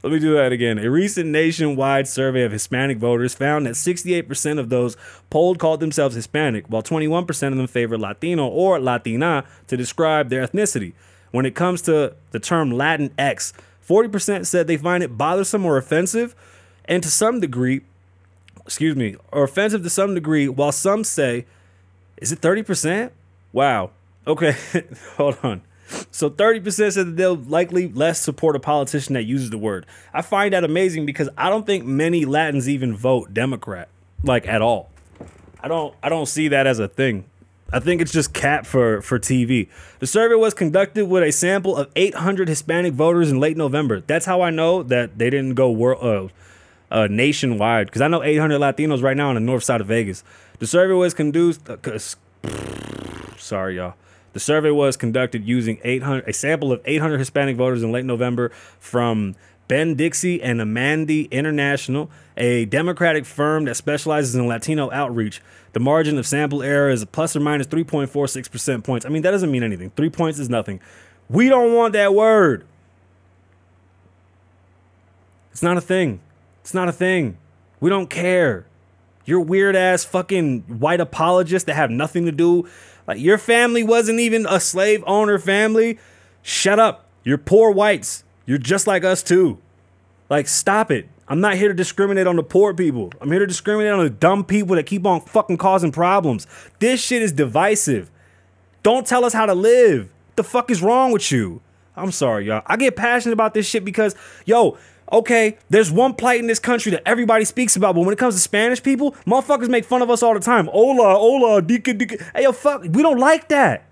Let 0.05 0.11
me 0.11 0.19
do 0.19 0.35
that 0.35 0.51
again. 0.51 0.77
A 0.77 0.87
recent 0.91 1.31
nationwide 1.31 2.07
survey 2.07 2.43
of 2.43 2.51
Hispanic 2.51 2.99
voters 2.99 3.33
found 3.33 3.65
that 3.65 3.73
68% 3.73 4.59
of 4.59 4.69
those 4.69 4.95
polled 5.31 5.57
called 5.57 5.79
themselves 5.79 6.13
Hispanic, 6.13 6.67
while 6.67 6.83
21% 6.83 7.27
of 7.47 7.57
them 7.57 7.65
favor 7.65 7.97
Latino 7.97 8.45
or 8.45 8.79
Latina 8.79 9.45
to 9.65 9.75
describe 9.75 10.29
their 10.29 10.45
ethnicity. 10.45 10.93
When 11.31 11.43
it 11.43 11.55
comes 11.55 11.81
to 11.83 12.13
the 12.29 12.39
term 12.39 12.69
Latinx, 12.69 13.53
40% 13.83 14.45
said 14.45 14.67
they 14.67 14.77
find 14.77 15.01
it 15.01 15.17
bothersome 15.17 15.65
or 15.65 15.75
offensive, 15.75 16.35
and 16.87 17.01
to 17.01 17.09
some 17.09 17.39
degree, 17.39 17.81
excuse 18.63 18.95
me, 18.95 19.15
or 19.31 19.45
offensive 19.45 19.81
to 19.81 19.89
some 19.89 20.13
degree, 20.13 20.47
while 20.47 20.71
some 20.71 21.03
say, 21.03 21.47
is 22.17 22.31
it 22.31 22.41
30%? 22.41 23.09
Wow. 23.51 23.89
Okay, 24.27 24.55
hold 25.17 25.39
on. 25.41 25.63
So 26.11 26.29
30% 26.29 26.93
said 26.93 27.07
that 27.07 27.15
they'll 27.15 27.35
likely 27.35 27.87
less 27.87 28.21
support 28.21 28.55
a 28.55 28.59
politician 28.59 29.13
that 29.13 29.23
uses 29.23 29.49
the 29.49 29.57
word. 29.57 29.85
I 30.13 30.21
find 30.21 30.53
that 30.53 30.63
amazing 30.63 31.05
because 31.05 31.29
I 31.37 31.49
don't 31.49 31.65
think 31.65 31.85
many 31.85 32.25
Latins 32.25 32.67
even 32.67 32.95
vote 32.95 33.33
Democrat, 33.33 33.89
like 34.23 34.47
at 34.47 34.61
all. 34.61 34.89
I 35.61 35.67
don't 35.67 35.95
I 36.03 36.09
don't 36.09 36.27
see 36.27 36.47
that 36.49 36.67
as 36.67 36.79
a 36.79 36.87
thing. 36.87 37.25
I 37.73 37.79
think 37.79 37.99
it's 37.99 38.11
just 38.11 38.33
cap 38.33 38.65
for 38.65 39.01
for 39.01 39.17
TV. 39.19 39.67
The 39.99 40.07
survey 40.07 40.35
was 40.35 40.53
conducted 40.53 41.07
with 41.07 41.23
a 41.23 41.31
sample 41.31 41.75
of 41.75 41.89
800 41.95 42.47
Hispanic 42.47 42.93
voters 42.93 43.31
in 43.31 43.39
late 43.39 43.57
November. 43.57 44.01
That's 44.01 44.25
how 44.25 44.41
I 44.41 44.51
know 44.51 44.83
that 44.83 45.17
they 45.17 45.29
didn't 45.29 45.55
go 45.55 45.71
world 45.71 46.31
uh, 46.91 46.95
uh, 46.95 47.07
nationwide 47.09 47.87
because 47.87 48.01
I 48.01 48.07
know 48.07 48.21
800 48.23 48.59
Latinos 48.59 49.01
right 49.01 49.17
now 49.17 49.29
on 49.29 49.35
the 49.35 49.41
north 49.41 49.63
side 49.63 49.81
of 49.81 49.87
Vegas. 49.87 50.23
The 50.59 50.67
survey 50.67 50.93
was 50.93 51.13
conduced. 51.13 51.67
Uh, 51.67 51.77
sorry, 53.37 53.77
y'all. 53.77 53.95
The 54.35 54.41
survey 54.41 54.69
was 54.69 54.97
conducted 54.97 55.47
using 55.47 55.79
800 55.81 56.27
a 56.27 56.33
sample 56.33 56.73
of 56.73 56.81
800 56.83 57.19
Hispanic 57.19 57.55
voters 57.55 57.83
in 57.83 57.93
late 57.93 58.03
November 58.03 58.49
from 58.81 59.33
Bendixen 59.69 60.41
and 60.43 60.59
Amandi 60.59 61.31
International, 61.31 62.11
a 62.35 62.65
Democratic 62.65 63.25
firm 63.25 63.63
that 63.63 63.75
specializes 63.75 64.35
in 64.35 64.45
Latino 64.45 64.91
outreach. 64.91 65.41
The 65.71 65.79
margin 65.79 66.17
of 66.17 66.27
sample 66.27 66.61
error 66.61 66.89
is 66.89 67.05
plus 67.05 67.33
or 67.33 67.39
minus 67.39 67.67
3.46% 67.67 68.83
points. 68.83 69.05
I 69.05 69.09
mean, 69.09 69.21
that 69.21 69.31
doesn't 69.31 69.49
mean 69.49 69.63
anything. 69.63 69.91
Three 69.91 70.09
points 70.09 70.37
is 70.37 70.49
nothing. 70.49 70.81
We 71.29 71.47
don't 71.47 71.73
want 71.73 71.93
that 71.93 72.13
word. 72.13 72.65
It's 75.53 75.63
not 75.63 75.77
a 75.77 75.81
thing. 75.81 76.19
It's 76.59 76.73
not 76.73 76.89
a 76.89 76.91
thing. 76.91 77.37
We 77.79 77.89
don't 77.89 78.09
care. 78.09 78.65
Your 79.23 79.39
weird 79.39 79.77
ass 79.77 80.03
fucking 80.03 80.63
white 80.63 80.99
apologists 80.99 81.67
that 81.67 81.75
have 81.75 81.89
nothing 81.89 82.25
to 82.25 82.33
do. 82.33 82.67
Like, 83.07 83.19
your 83.19 83.37
family 83.37 83.83
wasn't 83.83 84.19
even 84.19 84.45
a 84.47 84.59
slave 84.59 85.03
owner 85.05 85.37
family. 85.39 85.99
Shut 86.41 86.79
up. 86.79 87.07
You're 87.23 87.37
poor 87.37 87.71
whites. 87.71 88.23
You're 88.45 88.57
just 88.57 88.87
like 88.87 89.03
us 89.03 89.23
too. 89.23 89.59
Like, 90.29 90.47
stop 90.47 90.91
it. 90.91 91.07
I'm 91.27 91.41
not 91.41 91.55
here 91.55 91.69
to 91.69 91.73
discriminate 91.73 92.27
on 92.27 92.35
the 92.35 92.43
poor 92.43 92.73
people. 92.73 93.11
I'm 93.19 93.31
here 93.31 93.39
to 93.39 93.47
discriminate 93.47 93.91
on 93.91 94.03
the 94.03 94.09
dumb 94.11 94.43
people 94.43 94.75
that 94.75 94.85
keep 94.85 95.05
on 95.05 95.21
fucking 95.21 95.57
causing 95.57 95.91
problems. 95.91 96.45
This 96.79 97.01
shit 97.01 97.21
is 97.21 97.31
divisive. 97.31 98.11
Don't 98.83 99.07
tell 99.07 99.25
us 99.25 99.33
how 99.33 99.47
to 99.47 99.55
live. 99.55 100.11
The 100.35 100.43
fuck 100.43 100.69
is 100.69 100.83
wrong 100.83 101.11
with 101.11 101.31
you? 101.31 101.61
I'm 101.95 102.11
sorry, 102.11 102.45
y'all. 102.45 102.61
I 102.67 102.77
get 102.77 102.95
passionate 102.95 103.33
about 103.33 103.53
this 103.53 103.67
shit 103.67 103.83
because, 103.83 104.15
yo, 104.45 104.77
okay, 105.11 105.57
there's 105.69 105.91
one 105.91 106.13
plight 106.13 106.39
in 106.39 106.47
this 106.47 106.59
country 106.59 106.91
that 106.91 107.03
everybody 107.05 107.45
speaks 107.45 107.75
about, 107.75 107.95
but 107.95 108.01
when 108.01 108.13
it 108.13 108.19
comes 108.19 108.35
to 108.35 108.41
Spanish 108.41 108.81
people, 108.81 109.11
motherfuckers 109.25 109.69
make 109.69 109.85
fun 109.85 110.01
of 110.01 110.09
us 110.09 110.23
all 110.23 110.33
the 110.33 110.39
time. 110.39 110.67
Hola, 110.67 111.15
hola, 111.15 111.61
dika, 111.61 111.97
dika. 111.97 112.21
Hey, 112.33 112.43
yo, 112.43 112.51
fuck, 112.51 112.83
we 112.83 113.01
don't 113.01 113.19
like 113.19 113.49
that. 113.49 113.85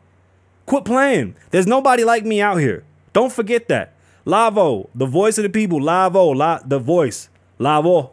Quit 0.66 0.86
playing. 0.86 1.36
There's 1.52 1.68
nobody 1.68 2.04
like 2.04 2.26
me 2.26 2.42
out 2.42 2.58
here. 2.58 2.84
Don't 3.12 3.32
forget 3.32 3.68
that. 3.68 3.94
Lavoe, 4.26 4.90
the 4.96 5.06
voice 5.06 5.38
of 5.38 5.44
the 5.44 5.50
people. 5.50 5.80
Lavoe, 5.80 6.36
la, 6.36 6.60
the 6.66 6.80
voice. 6.80 7.30
Lavoe. 7.60 8.12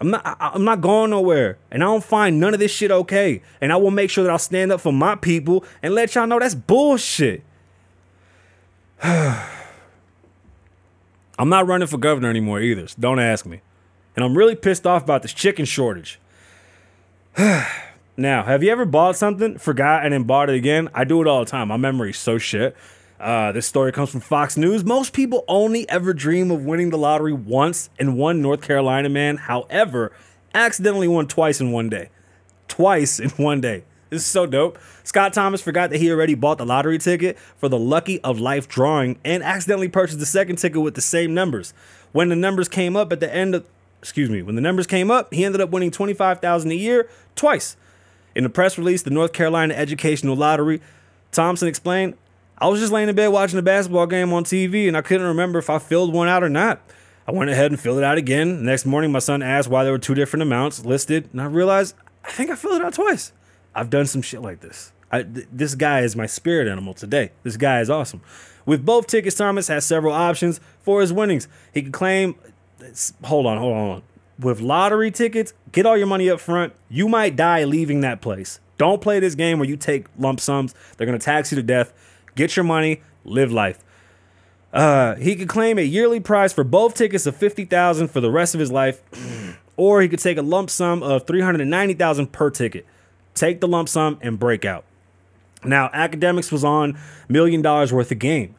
I'm 0.00 0.10
not. 0.10 0.22
I, 0.24 0.50
I'm 0.54 0.64
not 0.64 0.80
going 0.80 1.10
nowhere, 1.10 1.58
and 1.70 1.82
I 1.82 1.86
don't 1.86 2.02
find 2.02 2.40
none 2.40 2.54
of 2.54 2.60
this 2.60 2.72
shit 2.72 2.90
okay. 2.90 3.42
And 3.60 3.72
I 3.72 3.76
will 3.76 3.90
make 3.90 4.10
sure 4.10 4.24
that 4.24 4.30
I'll 4.30 4.38
stand 4.38 4.72
up 4.72 4.80
for 4.80 4.92
my 4.92 5.14
people 5.14 5.64
and 5.82 5.94
let 5.94 6.14
y'all 6.14 6.26
know 6.26 6.38
that's 6.38 6.54
bullshit. 6.54 7.42
I'm 11.38 11.48
not 11.48 11.66
running 11.66 11.88
for 11.88 11.98
governor 11.98 12.30
anymore 12.30 12.60
either. 12.60 12.86
So 12.88 12.96
don't 13.00 13.18
ask 13.18 13.46
me. 13.46 13.60
And 14.14 14.24
I'm 14.24 14.36
really 14.36 14.54
pissed 14.54 14.86
off 14.86 15.02
about 15.02 15.22
this 15.22 15.32
chicken 15.32 15.64
shortage. 15.64 16.20
now, 17.36 18.42
have 18.42 18.62
you 18.62 18.70
ever 18.70 18.84
bought 18.84 19.16
something, 19.16 19.58
forgot, 19.58 20.04
and 20.04 20.12
then 20.12 20.24
bought 20.24 20.50
it 20.50 20.56
again? 20.56 20.88
I 20.94 21.04
do 21.04 21.22
it 21.22 21.26
all 21.28 21.44
the 21.44 21.50
time. 21.50 21.68
My 21.68 21.76
memory's 21.76 22.18
so 22.18 22.38
shit. 22.38 22.76
Uh, 23.18 23.52
this 23.52 23.66
story 23.66 23.92
comes 23.92 24.10
from 24.10 24.20
Fox 24.20 24.56
News. 24.56 24.84
Most 24.84 25.12
people 25.12 25.44
only 25.46 25.88
ever 25.88 26.12
dream 26.12 26.50
of 26.50 26.64
winning 26.64 26.90
the 26.90 26.98
lottery 26.98 27.32
once, 27.32 27.88
and 27.98 28.18
one 28.18 28.42
North 28.42 28.62
Carolina 28.62 29.08
man, 29.08 29.36
however, 29.36 30.12
accidentally 30.54 31.08
won 31.08 31.28
twice 31.28 31.60
in 31.60 31.70
one 31.70 31.88
day. 31.88 32.10
Twice 32.68 33.20
in 33.20 33.30
one 33.30 33.60
day. 33.60 33.84
This 34.12 34.26
is 34.26 34.30
so 34.30 34.44
dope. 34.44 34.78
Scott 35.04 35.32
Thomas 35.32 35.62
forgot 35.62 35.88
that 35.88 35.96
he 35.96 36.10
already 36.10 36.34
bought 36.34 36.58
the 36.58 36.66
lottery 36.66 36.98
ticket 36.98 37.38
for 37.56 37.70
the 37.70 37.78
Lucky 37.78 38.18
for 38.18 38.34
Life 38.34 38.68
drawing 38.68 39.18
and 39.24 39.42
accidentally 39.42 39.88
purchased 39.88 40.18
the 40.18 40.26
second 40.26 40.56
ticket 40.56 40.82
with 40.82 40.94
the 40.94 41.00
same 41.00 41.32
numbers. 41.32 41.72
When 42.12 42.28
the 42.28 42.36
numbers 42.36 42.68
came 42.68 42.94
up 42.94 43.10
at 43.10 43.20
the 43.20 43.34
end 43.34 43.54
of 43.54 43.64
excuse 44.00 44.28
me, 44.28 44.42
when 44.42 44.54
the 44.54 44.60
numbers 44.60 44.86
came 44.86 45.10
up, 45.10 45.32
he 45.32 45.46
ended 45.46 45.62
up 45.62 45.70
winning 45.70 45.90
25,000 45.90 46.70
a 46.70 46.74
year 46.74 47.08
twice. 47.36 47.78
In 48.34 48.44
the 48.44 48.50
press 48.50 48.76
release, 48.76 49.00
the 49.00 49.08
North 49.08 49.32
Carolina 49.32 49.72
Educational 49.72 50.36
Lottery, 50.36 50.82
Thompson 51.30 51.66
explained, 51.66 52.12
I 52.58 52.68
was 52.68 52.80
just 52.80 52.92
laying 52.92 53.08
in 53.08 53.14
bed 53.14 53.28
watching 53.28 53.58
a 53.58 53.62
basketball 53.62 54.06
game 54.06 54.30
on 54.34 54.44
TV 54.44 54.88
and 54.88 54.96
I 54.96 55.00
couldn't 55.00 55.26
remember 55.26 55.58
if 55.58 55.70
I 55.70 55.78
filled 55.78 56.12
one 56.12 56.28
out 56.28 56.42
or 56.42 56.50
not. 56.50 56.82
I 57.26 57.32
went 57.32 57.48
ahead 57.48 57.70
and 57.70 57.80
filled 57.80 57.96
it 57.96 58.04
out 58.04 58.18
again. 58.18 58.62
next 58.62 58.84
morning, 58.84 59.10
my 59.10 59.20
son 59.20 59.42
asked 59.42 59.70
why 59.70 59.84
there 59.84 59.92
were 59.92 59.98
two 59.98 60.14
different 60.14 60.42
amounts 60.42 60.84
listed, 60.84 61.30
and 61.32 61.40
I 61.40 61.46
realized 61.46 61.94
I 62.26 62.30
think 62.30 62.50
I 62.50 62.56
filled 62.56 62.76
it 62.76 62.84
out 62.84 62.92
twice. 62.92 63.32
I've 63.74 63.90
done 63.90 64.06
some 64.06 64.22
shit 64.22 64.42
like 64.42 64.60
this. 64.60 64.92
I, 65.10 65.22
th- 65.22 65.46
this 65.52 65.74
guy 65.74 66.00
is 66.00 66.16
my 66.16 66.26
spirit 66.26 66.68
animal 66.68 66.94
today. 66.94 67.32
This 67.42 67.56
guy 67.56 67.80
is 67.80 67.90
awesome. 67.90 68.22
With 68.64 68.84
both 68.84 69.06
tickets, 69.06 69.36
Thomas 69.36 69.68
has 69.68 69.84
several 69.84 70.14
options 70.14 70.60
for 70.80 71.00
his 71.00 71.12
winnings. 71.12 71.48
He 71.72 71.82
can 71.82 71.92
claim, 71.92 72.36
hold 73.24 73.46
on, 73.46 73.58
hold 73.58 73.76
on. 73.76 74.02
With 74.38 74.60
lottery 74.60 75.10
tickets, 75.10 75.52
get 75.72 75.84
all 75.86 75.96
your 75.96 76.06
money 76.06 76.30
up 76.30 76.40
front. 76.40 76.72
You 76.88 77.08
might 77.08 77.36
die 77.36 77.64
leaving 77.64 78.00
that 78.00 78.20
place. 78.20 78.60
Don't 78.78 79.00
play 79.00 79.20
this 79.20 79.34
game 79.34 79.58
where 79.58 79.68
you 79.68 79.76
take 79.76 80.06
lump 80.18 80.40
sums. 80.40 80.74
They're 80.96 81.06
going 81.06 81.18
to 81.18 81.24
tax 81.24 81.52
you 81.52 81.56
to 81.56 81.62
death. 81.62 81.92
Get 82.34 82.56
your 82.56 82.64
money, 82.64 83.02
live 83.24 83.52
life. 83.52 83.78
Uh, 84.72 85.16
he 85.16 85.36
could 85.36 85.48
claim 85.48 85.78
a 85.78 85.82
yearly 85.82 86.18
prize 86.18 86.52
for 86.52 86.64
both 86.64 86.94
tickets 86.94 87.26
of 87.26 87.36
fifty 87.36 87.66
thousand 87.66 88.08
for 88.08 88.20
the 88.20 88.30
rest 88.30 88.54
of 88.54 88.60
his 88.60 88.72
life, 88.72 89.02
or 89.76 90.00
he 90.00 90.08
could 90.08 90.18
take 90.18 90.38
a 90.38 90.42
lump 90.42 90.70
sum 90.70 91.02
of 91.02 91.26
three 91.26 91.42
hundred 91.42 91.60
and 91.60 91.70
ninety 91.70 91.92
thousand 91.92 92.32
per 92.32 92.48
ticket. 92.48 92.86
Take 93.34 93.60
the 93.60 93.68
lump 93.68 93.88
sum 93.88 94.18
and 94.20 94.38
break 94.38 94.64
out. 94.64 94.84
Now, 95.64 95.88
Akademiks 95.88 96.50
was 96.50 96.64
on 96.64 96.98
million 97.28 97.62
dollars 97.62 97.92
worth 97.92 98.10
of 98.10 98.18
game. 98.18 98.54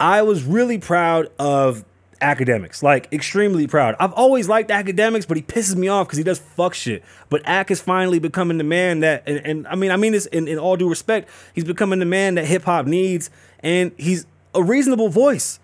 I 0.00 0.22
was 0.22 0.44
really 0.44 0.78
proud 0.78 1.28
of 1.38 1.84
Akademiks, 2.20 2.82
like 2.82 3.12
extremely 3.12 3.66
proud. 3.66 3.94
I've 4.00 4.12
always 4.12 4.48
liked 4.48 4.70
Akademiks, 4.70 5.26
but 5.26 5.36
he 5.36 5.42
pisses 5.42 5.76
me 5.76 5.88
off 5.88 6.08
because 6.08 6.18
he 6.18 6.24
does 6.24 6.38
fuck 6.38 6.74
shit. 6.74 7.04
But 7.28 7.42
Ak 7.46 7.70
is 7.70 7.80
finally 7.80 8.18
becoming 8.18 8.58
the 8.58 8.64
man 8.64 9.00
that, 9.00 9.22
and, 9.26 9.38
and 9.46 9.68
I 9.68 9.76
mean, 9.76 9.90
I 9.90 9.96
mean 9.96 10.12
this 10.12 10.26
in, 10.26 10.48
in 10.48 10.58
all 10.58 10.76
due 10.76 10.88
respect, 10.88 11.28
he's 11.54 11.64
becoming 11.64 12.00
the 12.00 12.04
man 12.04 12.34
that 12.34 12.44
hip 12.44 12.64
hop 12.64 12.86
needs, 12.86 13.30
and 13.60 13.92
he's 13.96 14.26
a 14.54 14.62
reasonable 14.62 15.08
voice. 15.08 15.60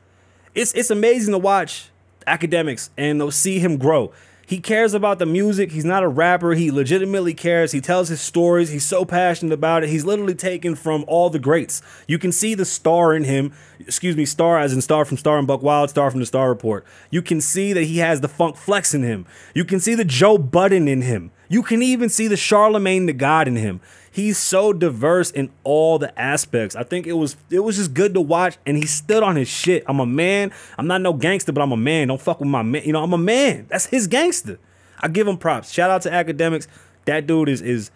It's 0.54 0.72
it's 0.74 0.90
amazing 0.90 1.32
to 1.32 1.38
watch 1.38 1.90
Akademiks 2.26 2.90
and 2.96 3.32
see 3.34 3.58
him 3.58 3.76
grow. 3.76 4.12
He 4.46 4.58
cares 4.58 4.94
about 4.94 5.18
the 5.18 5.26
music. 5.26 5.72
He's 5.72 5.84
not 5.84 6.02
a 6.02 6.08
rapper. 6.08 6.54
He 6.54 6.70
legitimately 6.70 7.34
cares. 7.34 7.72
He 7.72 7.80
tells 7.80 8.08
his 8.08 8.20
stories. 8.20 8.70
He's 8.70 8.84
so 8.84 9.04
passionate 9.04 9.52
about 9.52 9.84
it. 9.84 9.88
He's 9.88 10.04
literally 10.04 10.34
taken 10.34 10.74
from 10.74 11.04
all 11.08 11.30
the 11.30 11.38
greats. 11.38 11.82
You 12.06 12.18
can 12.18 12.32
see 12.32 12.54
the 12.54 12.64
star 12.64 13.14
in 13.14 13.24
him. 13.24 13.52
Excuse 13.80 14.16
me, 14.16 14.24
star 14.24 14.58
as 14.58 14.72
in 14.72 14.80
star 14.80 15.04
from 15.04 15.16
Star 15.16 15.38
and 15.38 15.48
Buc 15.48 15.62
Wild, 15.62 15.90
star 15.90 16.10
from 16.10 16.20
the 16.20 16.26
Star 16.26 16.48
Report. 16.48 16.84
You 17.10 17.22
can 17.22 17.40
see 17.40 17.72
that 17.72 17.84
he 17.84 17.98
has 17.98 18.20
the 18.20 18.28
funk 18.28 18.56
flex 18.56 18.94
in 18.94 19.02
him. 19.02 19.26
You 19.54 19.64
can 19.64 19.80
see 19.80 19.94
the 19.94 20.04
Joe 20.04 20.38
Budden 20.38 20.88
in 20.88 21.02
him. 21.02 21.30
You 21.48 21.62
can 21.62 21.82
even 21.82 22.08
see 22.08 22.26
the 22.26 22.36
Charlemagne 22.36 23.06
the 23.06 23.12
God 23.12 23.48
in 23.48 23.56
him. 23.56 23.80
He's 24.14 24.38
so 24.38 24.72
diverse 24.72 25.32
in 25.32 25.50
all 25.64 25.98
the 25.98 26.16
aspects. 26.16 26.76
I 26.76 26.84
think 26.84 27.08
it 27.08 27.14
was 27.14 27.36
it 27.50 27.58
was 27.58 27.78
just 27.78 27.94
good 27.94 28.14
to 28.14 28.20
watch, 28.20 28.58
and 28.64 28.76
he 28.76 28.86
stood 28.86 29.24
on 29.24 29.34
his 29.34 29.48
shit. 29.48 29.82
I'm 29.88 29.98
a 29.98 30.06
man. 30.06 30.52
I'm 30.78 30.86
not 30.86 31.00
no 31.00 31.12
gangster, 31.12 31.50
but 31.50 31.62
I'm 31.62 31.72
a 31.72 31.76
man. 31.76 32.06
Don't 32.06 32.20
fuck 32.20 32.38
with 32.38 32.48
my 32.48 32.62
man. 32.62 32.84
You 32.84 32.92
know, 32.92 33.02
I'm 33.02 33.12
a 33.12 33.18
man. 33.18 33.66
That's 33.68 33.86
his 33.86 34.06
gangster. 34.06 34.60
I 35.00 35.08
give 35.08 35.26
him 35.26 35.36
props. 35.36 35.72
Shout 35.72 35.90
out 35.90 36.02
to 36.02 36.10
Akademiks. 36.10 36.68
That 37.06 37.26
dude 37.26 37.48
is 37.48 37.60
is 37.60 37.90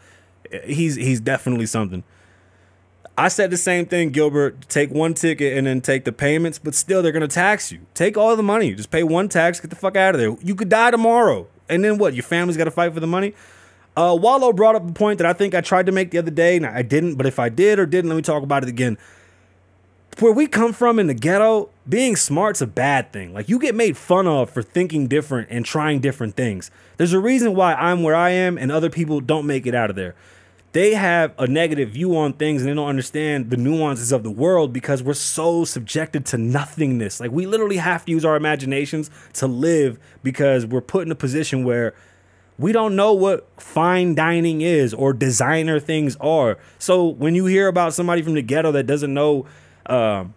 he's 0.64 0.96
he's 0.96 1.20
definitely 1.20 1.66
something. 1.66 2.02
I 3.16 3.28
said 3.28 3.52
the 3.52 3.56
same 3.56 3.86
thing, 3.86 4.10
Gilbert. 4.10 4.68
Take 4.68 4.90
one 4.90 5.14
ticket 5.14 5.56
and 5.56 5.68
then 5.68 5.80
take 5.80 6.04
the 6.04 6.10
payments, 6.10 6.58
but 6.58 6.74
still 6.74 7.00
they're 7.00 7.12
gonna 7.12 7.28
tax 7.28 7.70
you. 7.70 7.86
Take 7.94 8.16
all 8.16 8.34
the 8.34 8.42
money. 8.42 8.74
Just 8.74 8.90
pay 8.90 9.04
one 9.04 9.28
tax. 9.28 9.60
Get 9.60 9.70
the 9.70 9.76
fuck 9.76 9.94
out 9.94 10.16
of 10.16 10.20
there. 10.20 10.36
You 10.42 10.56
could 10.56 10.68
die 10.68 10.90
tomorrow, 10.90 11.46
and 11.68 11.84
then 11.84 11.96
what? 11.96 12.14
Your 12.14 12.24
family's 12.24 12.56
got 12.56 12.64
to 12.64 12.72
fight 12.72 12.92
for 12.92 12.98
the 12.98 13.06
money. 13.06 13.34
Uh, 13.98 14.14
Wallo 14.14 14.52
brought 14.52 14.76
up 14.76 14.88
a 14.88 14.92
point 14.92 15.18
that 15.18 15.26
I 15.26 15.32
think 15.32 15.56
I 15.56 15.60
tried 15.60 15.86
to 15.86 15.92
make 15.92 16.12
the 16.12 16.18
other 16.18 16.30
day, 16.30 16.56
and 16.56 16.64
I 16.64 16.82
didn't. 16.82 17.16
But 17.16 17.26
if 17.26 17.40
I 17.40 17.48
did 17.48 17.80
or 17.80 17.84
didn't, 17.84 18.08
let 18.08 18.14
me 18.14 18.22
talk 18.22 18.44
about 18.44 18.62
it 18.62 18.68
again. 18.68 18.96
Where 20.20 20.30
we 20.30 20.46
come 20.46 20.72
from 20.72 21.00
in 21.00 21.08
the 21.08 21.14
ghetto, 21.14 21.70
being 21.88 22.14
smart's 22.14 22.60
a 22.60 22.66
bad 22.68 23.12
thing. 23.12 23.34
Like 23.34 23.48
you 23.48 23.58
get 23.58 23.74
made 23.74 23.96
fun 23.96 24.28
of 24.28 24.50
for 24.50 24.62
thinking 24.62 25.08
different 25.08 25.48
and 25.50 25.64
trying 25.64 25.98
different 25.98 26.36
things. 26.36 26.70
There's 26.96 27.12
a 27.12 27.18
reason 27.18 27.56
why 27.56 27.74
I'm 27.74 28.04
where 28.04 28.14
I 28.14 28.30
am, 28.30 28.56
and 28.56 28.70
other 28.70 28.88
people 28.88 29.20
don't 29.20 29.48
make 29.48 29.66
it 29.66 29.74
out 29.74 29.90
of 29.90 29.96
there. 29.96 30.14
They 30.70 30.94
have 30.94 31.34
a 31.36 31.48
negative 31.48 31.90
view 31.90 32.16
on 32.16 32.34
things 32.34 32.62
and 32.62 32.70
they 32.70 32.74
don't 32.74 32.88
understand 32.88 33.50
the 33.50 33.56
nuances 33.56 34.12
of 34.12 34.22
the 34.22 34.30
world 34.30 34.72
because 34.72 35.02
we're 35.02 35.14
so 35.14 35.64
subjected 35.64 36.24
to 36.26 36.38
nothingness. 36.38 37.18
Like 37.18 37.32
we 37.32 37.46
literally 37.46 37.78
have 37.78 38.04
to 38.04 38.12
use 38.12 38.24
our 38.24 38.36
imaginations 38.36 39.10
to 39.34 39.46
live 39.48 39.98
because 40.22 40.66
we're 40.66 40.82
put 40.82 41.06
in 41.06 41.10
a 41.10 41.16
position 41.16 41.64
where 41.64 41.94
we 42.58 42.72
don't 42.72 42.96
know 42.96 43.12
what 43.12 43.48
fine 43.60 44.14
dining 44.14 44.60
is 44.60 44.92
or 44.92 45.12
designer 45.12 45.78
things 45.78 46.16
are. 46.16 46.58
So 46.78 47.06
when 47.06 47.34
you 47.34 47.46
hear 47.46 47.68
about 47.68 47.94
somebody 47.94 48.22
from 48.22 48.34
the 48.34 48.42
ghetto 48.42 48.72
that 48.72 48.86
doesn't 48.86 49.14
know 49.14 49.46
um, 49.86 50.34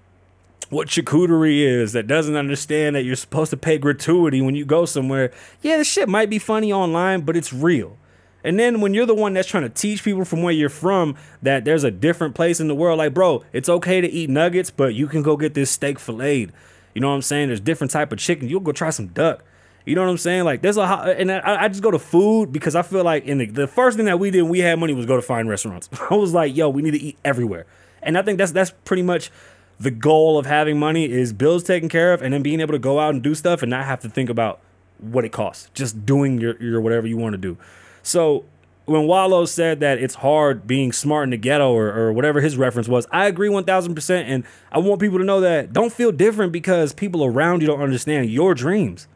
what 0.70 0.88
charcuterie 0.88 1.62
is, 1.62 1.94
that 1.94 2.06
doesn't 2.06 2.36
understand 2.36 2.96
that 2.96 3.04
you're 3.04 3.16
supposed 3.16 3.50
to 3.52 3.58
pay 3.58 3.80
gratuity 3.80 4.40
when 4.40 4.56
you 4.56 4.66
go 4.66 4.86
somewhere, 4.86 5.32
yeah, 5.62 5.78
this 5.78 5.92
shit 5.92 6.08
might 6.08 6.30
be 6.30 6.38
funny 6.38 6.72
online, 6.72 7.22
but 7.22 7.36
it's 7.36 7.52
real. 7.52 7.98
And 8.44 8.60
then 8.60 8.82
when 8.82 8.94
you're 8.94 9.06
the 9.06 9.16
one 9.16 9.34
that's 9.34 9.48
trying 9.48 9.64
to 9.64 9.70
teach 9.70 10.04
people 10.04 10.26
from 10.26 10.42
where 10.42 10.54
you're 10.54 10.70
from 10.70 11.16
that 11.42 11.66
there's 11.66 11.84
a 11.84 11.92
different 11.92 12.36
place 12.36 12.60
in 12.60 12.68
the 12.68 12.76
world, 12.76 13.00
like 13.00 13.14
bro, 13.14 13.44
it's 13.52 13.70
okay 13.70 14.00
to 14.02 14.08
eat 14.08 14.30
nuggets, 14.30 14.70
but 14.70 14.94
you 14.94 15.08
can 15.08 15.24
go 15.24 15.38
get 15.38 15.54
this 15.54 15.72
steak 15.72 16.00
filleted. 16.00 16.54
You 16.94 17.02
know 17.02 17.10
what 17.10 17.16
I'm 17.16 17.22
saying? 17.22 17.48
There's 17.48 17.60
different 17.60 17.92
type 17.92 18.12
of 18.12 18.20
chicken. 18.20 18.50
You'll 18.50 18.60
go 18.60 18.72
try 18.72 18.90
some 18.90 19.08
duck. 19.08 19.44
You 19.86 19.96
know 19.96 20.02
what 20.02 20.10
I'm 20.10 20.18
saying? 20.18 20.44
Like 20.44 20.62
there's 20.62 20.78
a 20.78 20.84
and 20.84 21.32
I, 21.32 21.64
I 21.64 21.68
just 21.68 21.82
go 21.82 21.92
to 21.92 22.00
food 22.00 22.52
because 22.52 22.76
I 22.76 22.82
feel 22.82 23.04
like 23.04 23.26
in 23.26 23.40
the, 23.40 23.46
the 23.48 23.68
first 23.68 23.98
thing 23.98 24.06
that 24.06 24.20
we 24.20 24.32
did 24.32 24.44
when 24.44 24.52
we 24.52 24.60
had 24.60 24.80
money 24.80 24.94
was 24.94 25.06
go 25.06 25.16
to 25.16 25.22
fine 25.22 25.48
restaurants. 25.48 25.90
I 26.10 26.16
was 26.16 26.34
like, 26.34 26.56
yo, 26.56 26.70
we 26.70 26.82
need 26.82 26.92
to 26.92 27.02
eat 27.02 27.18
everywhere, 27.26 27.66
and 28.02 28.18
I 28.18 28.22
think 28.22 28.38
that's 28.38 28.52
that's 28.52 28.72
pretty 28.86 29.04
much 29.04 29.32
the 29.80 29.92
goal 29.92 30.38
of 30.38 30.46
having 30.46 30.78
money 30.78 31.12
is 31.12 31.34
bills 31.34 31.64
taken 31.64 31.90
care 31.90 32.14
of 32.14 32.22
and 32.22 32.32
then 32.34 32.44
being 32.44 32.60
able 32.60 32.74
to 32.74 32.80
go 32.80 33.00
out 33.00 33.16
and 33.16 33.24
do 33.24 33.34
stuff 33.34 33.64
and 33.64 33.70
not 33.72 33.86
have 33.86 34.00
to 34.02 34.10
think 34.10 34.30
about 34.30 34.60
what 35.00 35.26
it 35.26 35.32
costs. 35.32 35.70
Just 35.74 36.06
doing 36.06 36.40
your 36.40 36.62
your 36.62 36.80
whatever 36.80 37.08
you 37.08 37.18
want 37.18 37.34
to 37.34 37.38
do. 37.38 37.58
So 38.04 38.46
when 38.86 39.08
Wallo 39.08 39.46
said 39.46 39.80
that 39.80 40.00
it's 40.00 40.16
hard 40.16 40.68
being 40.68 40.92
smart 40.92 41.26
in 41.26 41.30
the 41.32 41.38
ghetto 41.38 41.72
or, 41.72 41.92
or 41.92 42.14
whatever 42.14 42.42
his 42.42 42.58
reference 42.58 42.88
was, 42.88 43.08
I 43.12 43.28
agree 43.28 43.50
1000%. 43.50 44.24
And 44.28 44.44
I 44.72 44.80
want 44.80 45.00
people 45.00 45.18
to 45.20 45.24
know 45.24 45.42
that 45.42 45.72
don't 45.74 45.94
feel 45.94 46.12
different 46.12 46.52
because 46.52 46.94
people 46.94 47.24
around 47.24 47.62
you 47.62 47.68
don't 47.68 47.82
understand 47.82 48.30
your 48.30 48.54
dreams. 48.54 49.08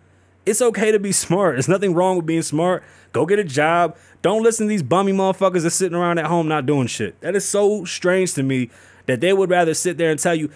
It's 0.45 0.61
okay 0.61 0.91
to 0.91 0.99
be 0.99 1.11
smart. 1.11 1.55
There's 1.55 1.67
nothing 1.67 1.93
wrong 1.93 2.17
with 2.17 2.25
being 2.25 2.43
smart. 2.43 2.83
Go 3.11 3.25
get 3.25 3.39
a 3.39 3.43
job. 3.43 3.97
Don't 4.21 4.43
listen 4.43 4.67
to 4.67 4.69
these 4.69 4.83
bummy 4.83 5.11
motherfuckers 5.11 5.63
that's 5.63 5.75
sitting 5.75 5.97
around 5.97 6.19
at 6.19 6.25
home 6.25 6.47
not 6.47 6.65
doing 6.65 6.87
shit. 6.87 7.19
That 7.21 7.35
is 7.35 7.47
so 7.47 7.85
strange 7.85 8.33
to 8.35 8.43
me 8.43 8.69
that 9.07 9.21
they 9.21 9.33
would 9.33 9.49
rather 9.49 9.73
sit 9.73 9.97
there 9.97 10.11
and 10.11 10.19
tell 10.19 10.35
you, 10.35 10.51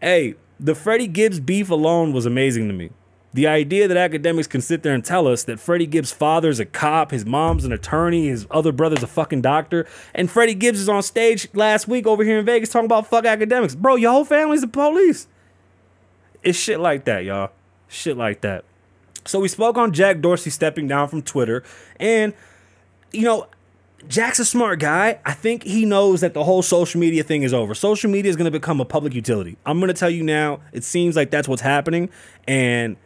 hey, 0.00 0.34
the 0.58 0.74
Freddie 0.74 1.06
Gibbs 1.06 1.40
beef 1.40 1.70
alone 1.70 2.12
was 2.12 2.26
amazing 2.26 2.68
to 2.68 2.74
me. 2.74 2.90
The 3.34 3.48
idea 3.48 3.88
that 3.88 4.10
Akademiks 4.10 4.48
can 4.48 4.60
sit 4.60 4.84
there 4.84 4.94
and 4.94 5.04
tell 5.04 5.26
us 5.26 5.42
that 5.44 5.58
Freddie 5.58 5.88
Gibbs' 5.88 6.12
father's 6.12 6.60
a 6.60 6.64
cop, 6.64 7.10
his 7.10 7.26
mom's 7.26 7.64
an 7.64 7.72
attorney, 7.72 8.28
his 8.28 8.46
other 8.48 8.70
brother's 8.70 9.02
a 9.02 9.08
fucking 9.08 9.42
doctor, 9.42 9.88
and 10.14 10.30
Freddie 10.30 10.54
Gibbs 10.54 10.78
is 10.78 10.88
on 10.88 11.02
stage 11.02 11.48
last 11.52 11.88
week 11.88 12.06
over 12.06 12.22
here 12.22 12.38
in 12.38 12.46
Vegas 12.46 12.68
talking 12.68 12.86
about 12.86 13.08
fuck 13.08 13.24
Akademiks. 13.24 13.76
Bro, 13.76 13.96
your 13.96 14.12
whole 14.12 14.24
family's 14.24 14.60
the 14.60 14.68
police. 14.68 15.26
It's 16.44 16.56
shit 16.56 16.78
like 16.78 17.06
that, 17.06 17.24
y'all. 17.24 17.50
Shit 17.88 18.16
like 18.16 18.42
that. 18.42 18.64
So 19.26 19.40
we 19.40 19.48
spoke 19.48 19.76
on 19.78 19.92
Jack 19.92 20.20
Dorsey 20.20 20.50
stepping 20.50 20.86
down 20.86 21.08
from 21.08 21.22
Twitter, 21.22 21.62
and 21.98 22.34
you 23.12 23.22
know, 23.22 23.46
Jack's 24.08 24.38
a 24.38 24.44
smart 24.44 24.80
guy. 24.80 25.18
I 25.24 25.32
think 25.32 25.62
he 25.62 25.84
knows 25.84 26.20
that 26.20 26.34
the 26.34 26.44
whole 26.44 26.62
social 26.62 27.00
media 27.00 27.22
thing 27.22 27.42
is 27.42 27.54
over. 27.54 27.74
Social 27.74 28.10
media 28.10 28.28
is 28.28 28.36
going 28.36 28.44
to 28.46 28.50
become 28.50 28.80
a 28.80 28.84
public 28.84 29.14
utility. 29.14 29.56
I'm 29.64 29.78
going 29.78 29.88
to 29.88 29.98
tell 29.98 30.10
you 30.10 30.22
now, 30.22 30.60
it 30.72 30.84
seems 30.84 31.16
like 31.16 31.30
that's 31.30 31.48
what's 31.48 31.62
happening. 31.62 32.10
And 32.46 32.96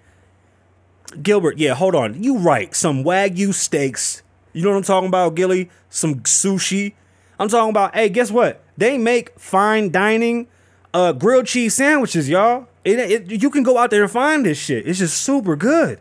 Gilbert, 1.22 1.58
yeah, 1.58 1.74
hold 1.74 1.94
on. 1.94 2.22
You 2.22 2.38
right. 2.38 2.74
Some 2.74 3.04
Wagyu 3.04 3.54
steaks. 3.54 4.22
You 4.52 4.62
know 4.62 4.70
what 4.70 4.76
I'm 4.76 4.82
talking 4.82 5.08
about, 5.08 5.34
Gilly? 5.34 5.70
Some 5.88 6.16
sushi. 6.20 6.94
I'm 7.38 7.48
talking 7.48 7.70
about, 7.70 7.94
hey, 7.94 8.08
guess 8.08 8.30
what? 8.30 8.62
They 8.76 8.98
make 8.98 9.38
fine 9.38 9.90
dining 9.90 10.48
uh, 10.92 11.12
grilled 11.12 11.46
cheese 11.46 11.74
sandwiches, 11.74 12.28
y'all. 12.28 12.66
It, 12.84 12.98
it, 12.98 13.42
you 13.42 13.50
can 13.50 13.62
go 13.62 13.78
out 13.78 13.90
there 13.90 14.02
and 14.02 14.10
find 14.10 14.44
this 14.44 14.58
shit. 14.58 14.88
It's 14.88 14.98
just 14.98 15.22
super 15.22 15.54
good. 15.54 16.00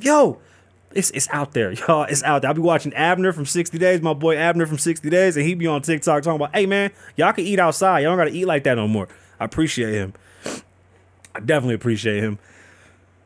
Yo, 0.00 0.38
it's, 0.92 1.10
it's 1.10 1.28
out 1.30 1.52
there, 1.52 1.72
y'all. 1.88 2.04
It's 2.04 2.22
out 2.22 2.42
there. 2.42 2.48
I'll 2.48 2.54
be 2.54 2.60
watching 2.60 2.92
Abner 2.94 3.32
from 3.32 3.46
60 3.46 3.78
Days, 3.78 4.00
my 4.00 4.14
boy 4.14 4.36
Abner 4.36 4.66
from 4.66 4.78
60 4.78 5.08
Days, 5.10 5.36
and 5.36 5.46
he 5.46 5.54
be 5.54 5.66
on 5.66 5.82
TikTok 5.82 6.22
talking 6.22 6.36
about, 6.36 6.54
hey, 6.54 6.66
man, 6.66 6.90
y'all 7.16 7.32
can 7.32 7.44
eat 7.44 7.58
outside. 7.58 8.00
Y'all 8.00 8.10
don't 8.10 8.18
got 8.18 8.30
to 8.30 8.36
eat 8.36 8.46
like 8.46 8.64
that 8.64 8.74
no 8.74 8.88
more. 8.88 9.08
I 9.38 9.44
appreciate 9.44 9.92
him. 9.92 10.14
I 11.34 11.40
definitely 11.40 11.74
appreciate 11.74 12.22
him. 12.22 12.38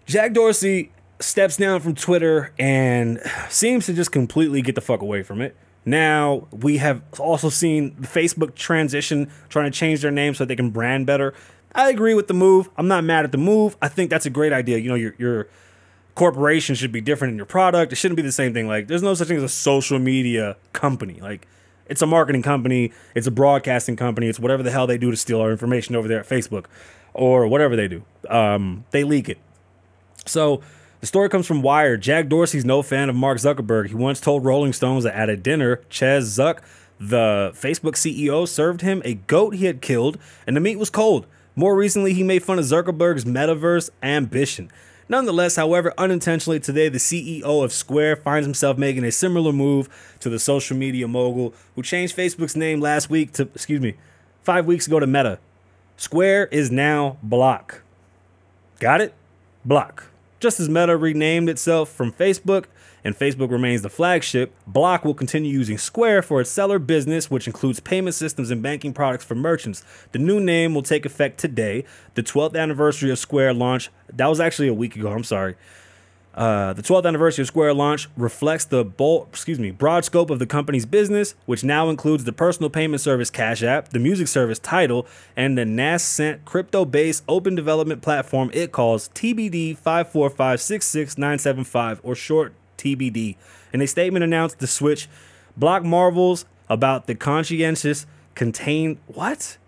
Jack 0.07 0.33
Dorsey 0.33 0.91
steps 1.21 1.57
down 1.57 1.81
from 1.81 1.95
Twitter 1.95 2.53
and 2.59 3.21
seems 3.49 3.87
to 3.87 3.95
just 3.95 4.11
completely 4.13 4.63
get 4.63 4.75
the 4.75 4.81
fuck 4.81 5.03
away 5.03 5.23
from 5.23 5.41
it. 5.41 5.57
Now 5.85 6.47
we 6.51 6.77
have 6.79 7.03
also 7.19 7.49
seen 7.49 7.93
Facebook 8.03 8.55
transition, 8.55 9.31
trying 9.49 9.71
to 9.71 9.77
change 9.77 10.03
their 10.03 10.11
name 10.11 10.35
so 10.35 10.45
they 10.45 10.57
can 10.57 10.71
brand 10.71 11.07
better. 11.07 11.33
I 11.75 11.89
agree 11.89 12.15
with 12.15 12.27
the 12.27 12.35
move. 12.35 12.69
I'm 12.77 12.89
not 12.89 13.05
mad 13.05 13.25
at 13.25 13.33
the 13.33 13.39
move. 13.39 13.77
I 13.81 13.89
think 13.89 14.11
that's 14.11 14.27
a 14.27 14.31
great 14.31 14.53
idea. 14.53 14.79
You 14.79 14.89
know, 14.89 14.95
your 14.97 15.15
your 15.19 15.49
corporation 16.21 16.75
should 16.75 16.93
be 16.93 17.01
different 17.01 17.33
in 17.33 17.39
your 17.39 17.47
product. 17.47 17.95
It 17.95 17.97
shouldn't 17.97 18.17
be 18.17 18.23
the 18.23 18.31
same 18.31 18.53
thing. 18.53 18.69
Like, 18.69 18.89
there's 18.89 19.03
no 19.03 19.15
such 19.15 19.29
thing 19.29 19.39
as 19.39 19.43
a 19.43 19.49
social 19.49 19.99
media 19.99 20.59
company. 20.75 21.19
Like, 21.19 21.47
it's 21.87 22.03
a 22.03 22.07
marketing 22.07 22.43
company. 22.43 22.93
It's 23.15 23.27
a 23.27 23.31
broadcasting 23.31 23.97
company. 23.97 24.29
It's 24.29 24.39
whatever 24.39 24.63
the 24.63 24.71
hell 24.71 24.87
they 24.87 24.99
do 24.99 25.11
to 25.11 25.17
steal 25.17 25.41
our 25.41 25.51
information 25.51 25.97
over 25.97 26.09
there 26.09 26.21
at 26.21 26.29
Facebook, 26.29 26.67
or 27.15 27.47
whatever 27.47 27.75
they 27.75 27.89
do. 27.89 28.05
Um, 28.29 28.85
they 28.91 29.03
leak 29.03 29.31
it. 29.31 29.39
So 30.27 30.61
the 31.01 31.07
story 31.07 31.31
comes 31.31 31.47
from 31.47 31.63
Wired. 31.63 32.03
Jack 32.03 32.29
Dorsey's 32.29 32.67
no 32.67 32.83
fan 32.83 33.09
of 33.09 33.17
Mark 33.17 33.39
Zuckerberg. 33.39 33.89
He 33.89 33.95
once 33.95 34.21
told 34.21 34.45
Rolling 34.45 34.75
Stones 34.75 35.05
that 35.05 35.15
at 35.15 35.31
a 35.31 35.39
dinner, 35.39 35.81
Chaz 35.89 36.25
Zuck, 36.39 36.59
the 36.99 37.53
Facebook 37.55 37.95
CEO, 37.95 38.47
served 38.47 38.83
him 38.83 39.01
a 39.07 39.15
goat 39.15 39.55
he 39.55 39.65
had 39.65 39.81
killed, 39.81 40.19
and 40.47 40.55
the 40.55 40.61
meat 40.61 40.79
was 40.79 40.91
cold. 40.91 41.27
More 41.57 41.75
recently, 41.75 42.13
he 42.13 42.23
made 42.23 42.43
fun 42.43 42.59
of 42.59 42.67
Zuckerberg's 42.67 43.25
metaverse 43.25 43.89
ambition. 44.03 44.71
Nonetheless, 45.11 45.57
however, 45.57 45.93
unintentionally 45.99 46.61
today, 46.61 46.89
the 46.89 46.99
CEO 46.99 47.65
of 47.65 47.73
Square 47.73 48.15
finds 48.19 48.47
himself 48.47 48.79
making 48.79 49.03
a 49.03 49.11
similar 49.11 49.53
move 49.53 49.89
to 50.21 50.31
the 50.31 50.39
social 50.39 50.77
media 50.77 51.09
mogul 51.09 51.53
who 51.75 51.83
changed 51.83 52.17
Facebook's 52.17 52.55
name 52.55 52.81
last 52.81 53.11
week 53.11 53.33
to, 53.33 53.43
excuse 53.43 53.81
me, 53.81 53.95
five 54.45 54.67
weeks 54.67 54.87
ago 54.87 55.01
to 55.01 55.09
Meta. 55.09 55.41
Square 55.97 56.47
is 56.53 56.71
now 56.71 57.17
Block. 57.25 57.83
Got 58.79 59.01
it? 59.01 59.13
Block. 59.65 60.07
Just 60.39 60.61
as 60.61 60.69
Meta 60.69 60.97
renamed 60.97 61.49
itself 61.49 61.89
from 61.89 62.13
Facebook 62.13 62.67
and 63.05 63.17
Facebook 63.17 63.51
remains 63.51 63.83
the 63.83 63.91
flagship, 63.91 64.55
Block 64.67 65.05
will 65.05 65.15
continue 65.15 65.53
using 65.53 65.79
Square 65.79 66.23
for 66.23 66.41
its 66.41 66.51
seller 66.51 66.79
business, 66.79 67.31
which 67.31 67.47
includes 67.47 67.81
payment 67.81 68.15
systems 68.15 68.51
and 68.51 68.63
banking 68.63 68.93
products 68.93 69.25
for 69.25 69.35
merchants. 69.35 69.83
The 70.13 70.19
new 70.19 70.41
name 70.41 70.75
will 70.75 70.83
take 70.83 71.07
effect 71.07 71.39
today, 71.39 71.85
the 72.15 72.23
12th 72.23 72.57
anniversary 72.57 73.11
of 73.11 73.19
Square 73.19 73.55
launch. 73.55 73.91
That 74.13 74.27
was 74.27 74.41
actually 74.41 74.69
a 74.69 74.75
week 74.75 74.97
ago, 74.97 75.11
I'm 75.11 75.25
sorry. 75.25 75.57
Uh, 76.33 76.73
the 76.73 76.83
12th 76.83 77.07
anniversary 77.07 77.43
of 77.43 77.49
Square 77.49 77.75
launch 77.75 78.09
reflects 78.17 78.65
the 78.65 78.85
bold, 78.85 79.27
excuse 79.31 79.59
me, 79.59 79.73
broad 79.73 80.05
scope 80.05 80.31
of 80.31 80.39
the 80.39 80.47
company's 80.47 80.87
business, 80.87 81.35
which 81.45 81.65
now 81.65 81.91
includes 81.91 82.23
the 82.25 82.33
personal 82.33 82.71
payment 82.71 83.01
service 83.01 83.31
Cash 83.31 83.65
App, 83.65 83.89
the 83.89 83.99
music 83.99 84.29
service 84.29 84.61
Tidal, 84.61 85.09
and 85.37 85.59
the 85.59 85.65
nascent 85.65 86.45
crypto-based 86.45 87.25
open 87.29 87.57
development 87.57 88.01
platform 88.01 88.49
it 88.55 88.71
calls 88.71 89.09
TBD 89.09 89.77
5456695 89.79 91.99
or 92.05 92.15
short 92.15 92.55
TBD. 92.81 93.37
In 93.73 93.81
a 93.81 93.87
statement 93.87 94.25
announced 94.25 94.59
the 94.59 94.67
switch, 94.67 95.09
Block 95.57 95.85
marvels 95.85 96.45
about 96.69 97.07
the 97.07 97.15
conscientious 97.15 98.07
contained 98.35 98.99
what? 99.07 99.59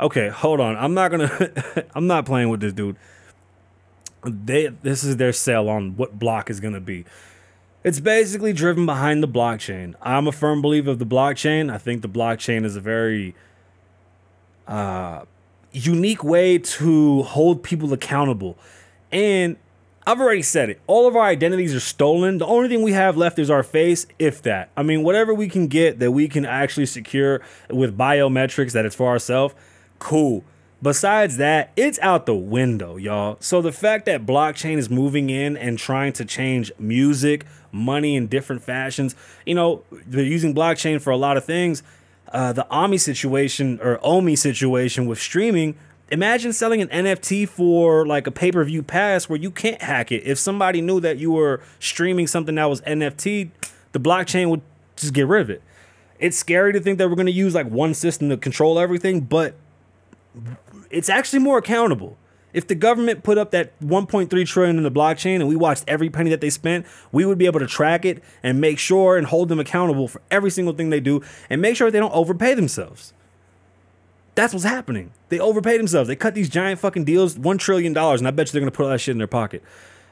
Okay, 0.00 0.28
hold 0.28 0.60
on. 0.60 0.76
I'm 0.76 0.94
not 0.94 1.10
gonna. 1.10 1.86
I'm 1.94 2.06
not 2.06 2.26
playing 2.26 2.48
with 2.48 2.60
this 2.60 2.72
dude 2.72 2.96
they 4.24 4.68
this 4.68 5.04
is 5.04 5.16
their 5.16 5.32
sell 5.32 5.68
on 5.68 5.96
what 5.96 6.18
block 6.18 6.50
is 6.50 6.60
to 6.60 6.80
be. 6.80 7.04
It's 7.84 7.98
basically 7.98 8.52
driven 8.52 8.86
behind 8.86 9.22
the 9.22 9.28
blockchain. 9.28 9.94
I'm 10.00 10.28
a 10.28 10.32
firm 10.32 10.62
believer 10.62 10.90
of 10.90 10.98
the 11.00 11.06
blockchain. 11.06 11.72
I 11.72 11.78
think 11.78 12.02
the 12.02 12.08
blockchain 12.08 12.64
is 12.64 12.76
a 12.76 12.80
very 12.80 13.34
uh, 14.68 15.24
unique 15.72 16.22
way 16.22 16.58
to 16.58 17.22
hold 17.22 17.64
people 17.64 17.92
accountable. 17.92 18.56
And 19.10 19.56
I've 20.04 20.20
already 20.20 20.42
said 20.42 20.68
it. 20.68 20.80
All 20.88 21.06
of 21.06 21.14
our 21.14 21.24
identities 21.24 21.74
are 21.74 21.80
stolen. 21.80 22.38
The 22.38 22.46
only 22.46 22.68
thing 22.68 22.82
we 22.82 22.92
have 22.92 23.16
left 23.16 23.38
is 23.38 23.50
our 23.50 23.62
face, 23.62 24.06
if 24.18 24.42
that. 24.42 24.70
I 24.76 24.82
mean, 24.82 25.04
whatever 25.04 25.32
we 25.32 25.48
can 25.48 25.68
get 25.68 26.00
that 26.00 26.10
we 26.10 26.26
can 26.28 26.44
actually 26.44 26.86
secure 26.86 27.40
with 27.70 27.96
biometrics 27.96 28.72
that 28.72 28.84
it's 28.84 28.96
for 28.96 29.08
ourselves, 29.08 29.54
cool. 30.00 30.44
Besides 30.82 31.36
that, 31.36 31.70
it's 31.76 32.00
out 32.00 32.26
the 32.26 32.34
window, 32.34 32.96
y'all. 32.96 33.36
So 33.38 33.62
the 33.62 33.70
fact 33.70 34.06
that 34.06 34.26
blockchain 34.26 34.78
is 34.78 34.90
moving 34.90 35.30
in 35.30 35.56
and 35.56 35.78
trying 35.78 36.12
to 36.14 36.24
change 36.24 36.72
music, 36.80 37.46
money 37.70 38.16
in 38.16 38.26
different 38.26 38.62
fashions, 38.62 39.14
you 39.46 39.54
know, 39.54 39.84
they're 39.92 40.24
using 40.24 40.52
blockchain 40.52 41.00
for 41.00 41.10
a 41.10 41.16
lot 41.16 41.36
of 41.36 41.44
things. 41.44 41.84
Uh, 42.32 42.52
the 42.52 42.68
Ami 42.70 42.98
situation 42.98 43.78
or 43.80 44.00
Omi 44.02 44.34
situation 44.34 45.06
with 45.06 45.20
streaming. 45.20 45.76
Imagine 46.12 46.52
selling 46.52 46.82
an 46.82 46.88
NFT 46.88 47.48
for 47.48 48.06
like 48.06 48.26
a 48.26 48.30
pay 48.30 48.52
per 48.52 48.62
view 48.64 48.82
pass 48.82 49.30
where 49.30 49.38
you 49.38 49.50
can't 49.50 49.80
hack 49.80 50.12
it. 50.12 50.26
If 50.26 50.38
somebody 50.38 50.82
knew 50.82 51.00
that 51.00 51.16
you 51.16 51.32
were 51.32 51.62
streaming 51.78 52.26
something 52.26 52.54
that 52.56 52.66
was 52.66 52.82
NFT, 52.82 53.50
the 53.92 53.98
blockchain 53.98 54.50
would 54.50 54.60
just 54.94 55.14
get 55.14 55.26
rid 55.26 55.40
of 55.40 55.48
it. 55.48 55.62
It's 56.18 56.36
scary 56.36 56.74
to 56.74 56.80
think 56.80 56.98
that 56.98 57.08
we're 57.08 57.16
going 57.16 57.26
to 57.26 57.32
use 57.32 57.54
like 57.54 57.66
one 57.66 57.94
system 57.94 58.28
to 58.28 58.36
control 58.36 58.78
everything, 58.78 59.22
but 59.22 59.54
it's 60.90 61.08
actually 61.08 61.38
more 61.38 61.56
accountable. 61.56 62.18
If 62.52 62.68
the 62.68 62.74
government 62.74 63.22
put 63.22 63.38
up 63.38 63.50
that 63.52 63.72
1.3 63.80 64.46
trillion 64.46 64.76
in 64.76 64.82
the 64.82 64.90
blockchain 64.90 65.36
and 65.36 65.48
we 65.48 65.56
watched 65.56 65.84
every 65.88 66.10
penny 66.10 66.28
that 66.28 66.42
they 66.42 66.50
spent, 66.50 66.84
we 67.10 67.24
would 67.24 67.38
be 67.38 67.46
able 67.46 67.60
to 67.60 67.66
track 67.66 68.04
it 68.04 68.22
and 68.42 68.60
make 68.60 68.78
sure 68.78 69.16
and 69.16 69.28
hold 69.28 69.48
them 69.48 69.58
accountable 69.58 70.08
for 70.08 70.20
every 70.30 70.50
single 70.50 70.74
thing 70.74 70.90
they 70.90 71.00
do 71.00 71.22
and 71.48 71.62
make 71.62 71.74
sure 71.74 71.90
they 71.90 71.98
don't 71.98 72.12
overpay 72.12 72.52
themselves. 72.52 73.14
That's 74.34 74.54
what's 74.54 74.64
happening. 74.64 75.12
They 75.28 75.38
overpaid 75.38 75.78
themselves. 75.78 76.08
They 76.08 76.16
cut 76.16 76.34
these 76.34 76.48
giant 76.48 76.80
fucking 76.80 77.04
deals, 77.04 77.38
one 77.38 77.58
trillion 77.58 77.92
dollars, 77.92 78.20
and 78.20 78.28
I 78.28 78.30
bet 78.30 78.48
you 78.48 78.52
they're 78.52 78.60
gonna 78.60 78.70
put 78.70 78.84
all 78.84 78.90
that 78.90 78.98
shit 78.98 79.12
in 79.12 79.18
their 79.18 79.26
pocket. 79.26 79.62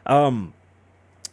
Um, 0.06 0.52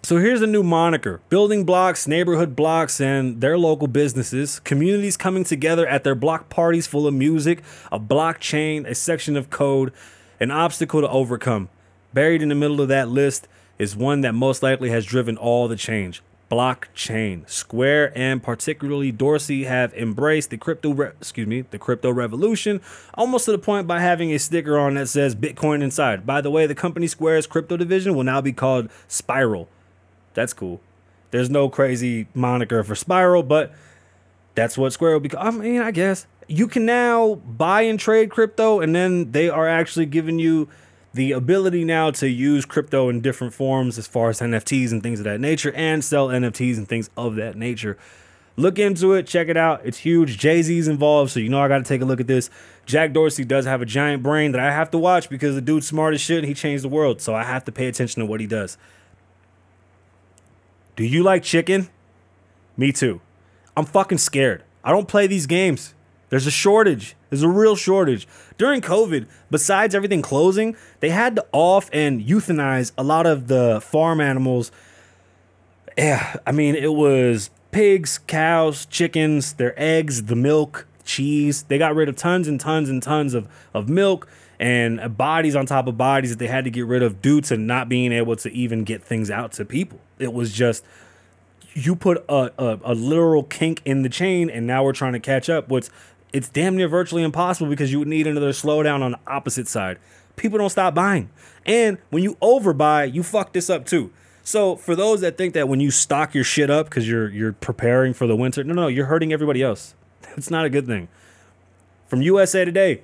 So 0.04 0.18
here's 0.18 0.42
a 0.42 0.48
new 0.48 0.64
moniker 0.64 1.20
building 1.30 1.66
blocks, 1.66 2.08
neighborhood 2.08 2.56
blocks, 2.56 3.02
and 3.02 3.42
their 3.42 3.58
local 3.58 3.88
businesses, 3.88 4.60
communities 4.60 5.18
coming 5.18 5.44
together 5.44 5.86
at 5.86 6.04
their 6.06 6.16
block 6.16 6.50
parties 6.50 6.88
full 6.88 7.08
of 7.08 7.14
music, 7.14 7.62
a 7.92 8.00
blockchain, 8.00 8.88
a 8.88 8.96
section 8.96 9.36
of 9.36 9.50
code, 9.50 9.92
an 10.40 10.52
obstacle 10.52 11.02
to 11.02 11.10
overcome. 11.10 11.68
Buried 12.14 12.42
in 12.42 12.50
the 12.50 12.56
middle 12.56 12.80
of 12.80 12.88
that 12.88 13.10
list 13.10 13.48
is 13.78 13.98
one 13.98 14.22
that 14.22 14.34
most 14.34 14.64
likely 14.64 14.92
has 14.92 15.04
driven 15.04 15.36
all 15.36 15.68
the 15.68 15.76
change 15.76 16.22
blockchain. 16.50 17.50
Square 17.50 18.18
and 18.18 18.42
particularly 18.42 19.12
Dorsey 19.12 19.66
have 19.66 19.94
embraced 19.94 20.50
the 20.50 20.58
crypto 20.58 20.92
re- 20.92 21.12
excuse 21.20 21.48
me, 21.48 21.62
the 21.62 21.80
crypto 21.80 22.12
revolution 22.12 22.82
almost 23.14 23.46
to 23.46 23.52
the 23.52 23.58
point 23.58 23.88
by 23.88 24.00
having 24.00 24.32
a 24.32 24.40
sticker 24.40 24.78
on 24.78 24.96
that 24.96 25.08
says 25.08 25.36
Bitcoin 25.36 25.82
inside. 25.82 26.26
By 26.26 26.42
the 26.42 26.52
way, 26.52 26.66
the 26.66 26.76
company 26.76 27.08
Square's 27.08 27.48
crypto 27.48 27.78
division 27.78 28.16
will 28.16 28.24
now 28.24 28.42
be 28.42 28.54
called 28.54 28.90
Spiral. 29.08 29.68
That's 30.34 30.54
cool. 30.54 30.82
There's 31.32 31.50
no 31.50 31.70
crazy 31.70 32.28
moniker 32.34 32.84
for 32.84 32.96
Spiral, 32.96 33.44
but 33.44 33.74
that's 34.56 34.78
what 34.78 34.94
Square 34.94 35.14
will 35.14 35.20
be. 35.20 35.38
I 35.38 35.52
mean, 35.52 35.82
I 35.82 35.92
guess 35.92 36.26
you 36.48 36.68
can 36.68 36.86
now 36.86 37.36
buy 37.36 37.82
and 37.82 38.00
trade 38.00 38.32
crypto 38.32 38.80
and 38.80 38.96
then 38.96 39.32
they 39.32 39.50
are 39.50 39.68
actually 39.68 40.06
giving 40.06 40.40
you 40.40 40.70
the 41.14 41.32
ability 41.32 41.84
now 41.84 42.12
to 42.12 42.30
use 42.30 42.66
crypto 42.66 43.10
in 43.10 43.22
different 43.22 43.54
forms 43.54 43.98
as 43.98 44.08
far 44.08 44.30
as 44.30 44.40
NFTs 44.40 44.92
and 44.92 45.02
things 45.02 45.20
of 45.20 45.24
that 45.26 45.40
nature 45.40 45.72
and 45.74 46.04
sell 46.04 46.28
NFTs 46.28 46.78
and 46.78 46.88
things 46.88 47.10
of 47.18 47.36
that 47.36 47.56
nature. 47.56 47.98
Look 48.56 48.80
into 48.80 49.14
it, 49.14 49.28
check 49.28 49.50
it 49.50 49.58
out. 49.58 49.82
It's 49.84 50.00
huge. 50.00 50.38
Jay 50.40 50.64
Z's 50.64 50.88
involved, 50.88 51.32
so 51.32 51.40
you 51.40 51.48
know 51.48 51.62
I 51.62 51.68
got 51.68 51.78
to 51.78 51.84
take 51.84 52.02
a 52.02 52.06
look 52.06 52.20
at 52.20 52.26
this. 52.26 52.50
Jack 52.88 53.14
Dorsey 53.14 53.46
does 53.46 53.66
have 53.66 53.82
a 53.82 53.86
giant 53.86 54.24
brain 54.24 54.52
that 54.52 54.62
I 54.62 54.72
have 54.72 54.90
to 54.92 54.98
watch 54.98 55.30
because 55.30 55.54
the 55.54 55.62
dude's 55.62 55.86
smart 55.86 56.16
as 56.16 56.22
shit 56.22 56.40
and 56.40 56.48
he 56.48 56.56
changed 56.56 56.84
the 56.84 56.90
world, 56.90 57.22
so 57.22 57.36
I 57.36 57.44
have 57.44 57.66
to 57.66 57.72
pay 57.72 57.88
attention 57.88 58.20
to 58.22 58.26
what 58.26 58.40
he 58.40 58.48
does. 58.48 58.78
Do 60.96 61.04
you 61.04 61.22
like 61.22 61.44
chicken? 61.44 61.90
Me 62.76 62.92
too. 62.92 63.22
I'm 63.76 63.86
fucking 63.86 64.18
scared. 64.18 64.64
I 64.84 64.92
don't 64.92 65.08
play 65.08 65.28
these 65.28 65.46
games. 65.46 65.94
There's 66.30 66.48
a 66.48 66.52
shortage. 66.52 67.16
There's 67.30 67.44
a 67.44 67.50
real 67.50 67.76
shortage. 67.76 68.28
During 68.58 68.82
COVID, 68.82 69.28
besides 69.50 69.96
everything 69.96 70.22
closing, 70.22 70.76
they 71.00 71.10
had 71.10 71.36
to 71.38 71.46
off 71.52 71.90
and 71.94 72.22
euthanize 72.22 72.92
a 72.98 73.04
lot 73.04 73.26
of 73.26 73.48
the 73.48 73.80
farm 73.82 74.20
animals. 74.20 74.72
Yeah, 75.98 76.36
I 76.46 76.52
mean, 76.52 76.76
it 76.76 76.94
was 76.94 77.50
pigs, 77.72 78.20
cows, 78.28 78.86
chickens, 78.86 79.54
their 79.54 79.74
eggs, 79.78 80.24
the 80.24 80.36
milk, 80.36 80.86
cheese. 81.06 81.64
They 81.64 81.78
got 81.78 81.96
rid 81.96 82.10
of 82.10 82.16
tons 82.16 82.48
and 82.48 82.60
tons 82.60 82.90
and 82.90 83.02
tons 83.02 83.34
of, 83.34 83.48
of 83.74 83.90
milk 83.90 84.28
and 84.60 85.18
bodies 85.18 85.56
on 85.56 85.66
top 85.66 85.88
of 85.88 85.98
bodies 85.98 86.32
that 86.32 86.40
they 86.40 86.48
had 86.48 86.64
to 86.66 86.72
get 86.72 86.86
rid 86.86 87.04
of 87.04 87.22
due 87.22 87.42
to 87.42 87.58
not 87.58 87.88
being 87.88 88.12
able 88.12 88.36
to 88.36 88.52
even 88.52 88.84
get 88.84 89.04
things 89.04 89.30
out 89.30 89.52
to 89.54 89.66
people. 89.66 90.00
It 90.20 90.34
was 90.34 90.52
just 90.52 90.84
you 91.74 91.96
put 91.96 92.26
a, 92.28 92.52
a, 92.58 92.80
a, 92.84 92.96
literal 92.96 93.44
kink 93.44 93.84
in 93.86 94.02
the 94.02 94.10
chain 94.10 94.50
and 94.50 94.66
now 94.66 94.84
we're 94.84 94.94
trying 94.94 95.14
to 95.14 95.20
catch 95.20 95.48
up 95.48 95.70
what's 95.70 95.92
it's 96.34 96.50
damn 96.50 96.76
near 96.76 96.88
virtually 96.88 97.24
impossible 97.24 97.70
because 97.70 97.92
you 97.92 98.00
would 98.00 98.08
need 98.08 98.28
another 98.28 98.52
slowdown 98.52 99.02
on 99.02 99.12
the 99.12 99.20
opposite 99.28 99.68
side. 99.68 99.98
People 100.36 100.58
don't 100.58 100.70
stop 100.70 100.94
buying. 100.94 101.30
And 101.66 101.98
when 102.10 102.24
you 102.24 102.36
overbuy 102.36 103.14
you 103.14 103.24
fuck 103.24 103.54
this 103.54 103.70
up 103.70 103.86
too. 103.86 104.12
So 104.44 104.76
for 104.76 104.96
those 104.96 105.22
that 105.22 105.38
think 105.38 105.54
that 105.56 105.68
when 105.68 105.80
you 105.80 105.92
stock 105.92 106.34
your 106.34 106.44
shit 106.44 106.70
up 106.70 106.88
because 106.90 107.08
you're 107.08 107.30
you're 107.30 107.54
preparing 107.54 108.14
for 108.14 108.28
the 108.28 108.36
winter 108.36 108.64
no 108.64 108.74
no 108.74 108.88
you're 108.88 109.08
hurting 109.08 109.34
everybody 109.34 109.62
else. 109.62 109.96
It's 110.38 110.52
not 110.52 110.66
a 110.66 110.70
good 110.70 110.86
thing. 110.86 111.08
From 112.08 112.22
usa 112.22 112.66
today 112.66 113.04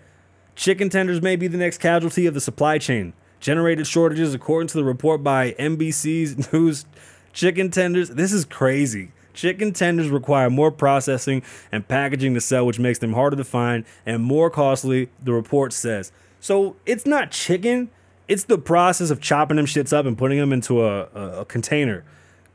chicken 0.55 0.89
tenders 0.89 1.21
may 1.21 1.35
be 1.35 1.47
the 1.47 1.57
next 1.57 1.79
casualty 1.79 2.25
of 2.25 2.33
the 2.33 2.41
supply 2.41 2.77
chain. 2.77 3.13
Generated 3.39 3.87
shortages 3.87 4.33
according 4.33 4.67
to 4.69 4.77
the 4.77 4.83
report 4.83 5.23
by 5.23 5.51
nbc's 5.53 6.53
news 6.53 6.85
Chicken 7.33 7.71
tenders, 7.71 8.11
this 8.11 8.31
is 8.31 8.45
crazy. 8.45 9.11
Chicken 9.33 9.73
tenders 9.73 10.09
require 10.09 10.49
more 10.49 10.71
processing 10.71 11.43
and 11.71 11.87
packaging 11.87 12.33
to 12.33 12.41
sell, 12.41 12.65
which 12.65 12.79
makes 12.79 12.99
them 12.99 13.13
harder 13.13 13.35
to 13.35 13.43
find 13.43 13.85
and 14.05 14.23
more 14.23 14.49
costly, 14.49 15.09
the 15.21 15.33
report 15.33 15.73
says. 15.73 16.11
So 16.39 16.75
it's 16.85 17.05
not 17.05 17.31
chicken, 17.31 17.89
it's 18.27 18.43
the 18.43 18.57
process 18.57 19.09
of 19.09 19.19
chopping 19.21 19.57
them 19.57 19.65
shits 19.65 19.91
up 19.91 20.05
and 20.05 20.17
putting 20.17 20.39
them 20.39 20.53
into 20.53 20.83
a, 20.83 21.07
a, 21.13 21.41
a 21.41 21.45
container. 21.45 22.03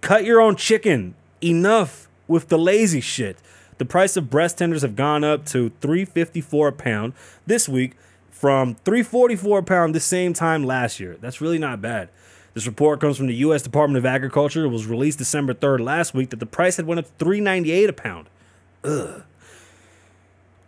Cut 0.00 0.24
your 0.24 0.40
own 0.40 0.56
chicken. 0.56 1.14
Enough 1.40 2.08
with 2.26 2.48
the 2.48 2.58
lazy 2.58 3.00
shit. 3.00 3.38
The 3.78 3.84
price 3.84 4.16
of 4.16 4.28
breast 4.28 4.58
tenders 4.58 4.82
have 4.82 4.96
gone 4.96 5.22
up 5.22 5.46
to 5.46 5.70
354 5.80 6.68
a 6.68 6.72
pound 6.72 7.12
this 7.46 7.68
week 7.68 7.96
from 8.30 8.74
344 8.84 9.60
a 9.60 9.62
pound 9.62 9.94
the 9.94 10.00
same 10.00 10.32
time 10.32 10.64
last 10.64 11.00
year. 11.00 11.16
That's 11.20 11.40
really 11.40 11.58
not 11.58 11.80
bad. 11.80 12.08
This 12.58 12.66
report 12.66 13.00
comes 13.00 13.16
from 13.16 13.28
the 13.28 13.36
U.S. 13.36 13.62
Department 13.62 13.98
of 13.98 14.04
Agriculture. 14.04 14.64
It 14.64 14.70
was 14.70 14.84
released 14.84 15.18
December 15.18 15.54
3rd 15.54 15.78
last 15.78 16.12
week 16.12 16.30
that 16.30 16.40
the 16.40 16.44
price 16.44 16.76
had 16.76 16.88
went 16.88 16.98
up 16.98 17.16
to 17.16 17.24
3.98 17.24 17.88
a 17.88 17.92
pound. 17.92 18.28
Ugh. 18.82 19.22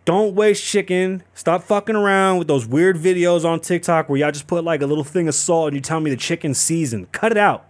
Don't 0.05 0.37
waste 0.37 0.64
chicken. 0.64 1.24
Stop 1.35 1.64
fucking 1.64 1.96
around 1.96 2.38
with 2.38 2.46
those 2.46 2.64
weird 2.64 2.96
videos 2.96 3.44
on 3.44 3.59
TikTok 3.59 4.09
where 4.09 4.20
y'all 4.20 4.31
just 4.31 4.46
put 4.46 4.62
like 4.62 4.83
a 4.83 4.87
little 4.87 5.03
thing 5.03 5.26
of 5.26 5.35
salt 5.35 5.66
and 5.66 5.74
you 5.74 5.81
tell 5.81 5.98
me 5.98 6.11
the 6.11 6.16
chicken's 6.16 6.59
seasoned. 6.59 7.11
Cut 7.11 7.33
it 7.33 7.38
out. 7.38 7.66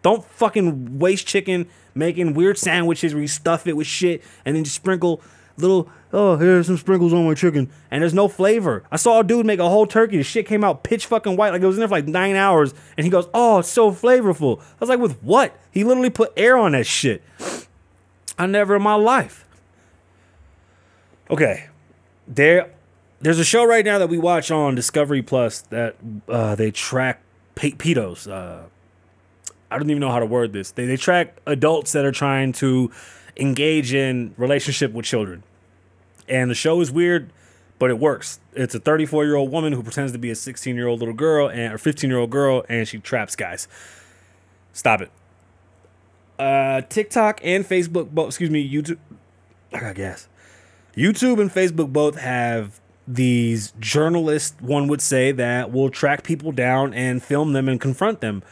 Don't 0.00 0.24
fucking 0.24 0.98
waste 0.98 1.26
chicken 1.26 1.66
making 1.94 2.32
weird 2.32 2.56
sandwiches 2.56 3.12
where 3.12 3.20
you 3.20 3.28
stuff 3.28 3.66
it 3.66 3.76
with 3.76 3.86
shit 3.86 4.24
and 4.46 4.56
then 4.56 4.64
just 4.64 4.76
sprinkle 4.76 5.20
little 5.58 5.88
oh 6.12 6.36
here's 6.36 6.66
some 6.66 6.76
sprinkles 6.76 7.12
on 7.12 7.26
my 7.26 7.34
chicken. 7.34 7.70
And 7.90 8.02
there's 8.02 8.14
no 8.14 8.28
flavor. 8.28 8.84
I 8.90 8.96
saw 8.96 9.20
a 9.20 9.24
dude 9.24 9.46
make 9.46 9.60
a 9.60 9.68
whole 9.68 9.86
turkey. 9.86 10.16
The 10.16 10.22
shit 10.22 10.46
came 10.46 10.64
out 10.64 10.84
pitch 10.84 11.06
fucking 11.06 11.36
white 11.36 11.50
like 11.52 11.62
it 11.62 11.66
was 11.66 11.76
in 11.76 11.80
there 11.80 11.88
for 11.88 11.96
like 11.96 12.06
nine 12.06 12.36
hours. 12.36 12.74
And 12.96 13.04
he 13.04 13.10
goes 13.10 13.28
oh 13.34 13.58
it's 13.58 13.68
so 13.68 13.92
flavorful. 13.92 14.60
I 14.60 14.64
was 14.80 14.88
like 14.88 15.00
with 15.00 15.22
what? 15.22 15.56
He 15.70 15.84
literally 15.84 16.10
put 16.10 16.32
air 16.36 16.56
on 16.56 16.72
that 16.72 16.86
shit. 16.86 17.22
I 18.38 18.46
never 18.46 18.76
in 18.76 18.82
my 18.82 18.94
life. 18.94 19.44
Okay. 21.30 21.68
There 22.26 22.70
there's 23.20 23.38
a 23.38 23.44
show 23.44 23.64
right 23.64 23.84
now 23.84 23.98
that 23.98 24.08
we 24.08 24.18
watch 24.18 24.50
on 24.50 24.74
discovery 24.74 25.22
plus 25.22 25.62
that 25.62 25.96
uh, 26.28 26.54
they 26.54 26.70
track 26.70 27.20
pe- 27.56 27.72
pedos 27.72 28.30
uh, 28.30 28.62
i 29.70 29.78
don't 29.78 29.90
even 29.90 30.00
know 30.00 30.10
how 30.10 30.20
to 30.20 30.26
word 30.26 30.52
this. 30.52 30.70
They, 30.70 30.86
they 30.86 30.96
track 30.96 31.36
adults 31.46 31.92
that 31.92 32.04
are 32.04 32.12
trying 32.12 32.52
to 32.54 32.90
engage 33.36 33.92
in 33.92 34.34
relationship 34.36 34.92
with 34.92 35.04
children 35.04 35.42
and 36.28 36.50
the 36.50 36.54
show 36.54 36.80
is 36.80 36.90
weird, 36.90 37.32
but 37.78 37.90
it 37.90 37.98
works. 37.98 38.40
It's 38.54 38.74
a 38.74 38.80
34 38.80 39.24
year 39.24 39.36
old 39.36 39.50
woman 39.50 39.72
who 39.72 39.82
pretends 39.82 40.12
to 40.12 40.18
be 40.18 40.30
a 40.30 40.34
16 40.34 40.74
year 40.74 40.86
old 40.86 41.00
little 41.00 41.14
girl 41.14 41.48
and 41.48 41.72
or 41.72 41.78
15 41.78 42.08
year 42.10 42.18
old 42.18 42.30
girl, 42.30 42.64
and 42.68 42.86
she 42.86 42.98
traps 42.98 43.36
guys. 43.36 43.68
Stop 44.72 45.02
it. 45.02 45.10
Uh, 46.38 46.82
TikTok 46.82 47.40
and 47.42 47.64
Facebook, 47.64 48.10
both 48.10 48.28
excuse 48.28 48.50
me, 48.50 48.68
YouTube. 48.68 48.98
I 49.72 49.80
got 49.80 49.94
gas. 49.96 50.28
YouTube 50.96 51.40
and 51.40 51.50
Facebook 51.50 51.92
both 51.92 52.18
have 52.18 52.80
these 53.06 53.72
journalists, 53.80 54.56
one 54.60 54.86
would 54.88 55.00
say, 55.00 55.32
that 55.32 55.72
will 55.72 55.90
track 55.90 56.22
people 56.22 56.52
down 56.52 56.92
and 56.92 57.22
film 57.22 57.54
them 57.54 57.68
and 57.68 57.80
confront 57.80 58.20
them. 58.20 58.42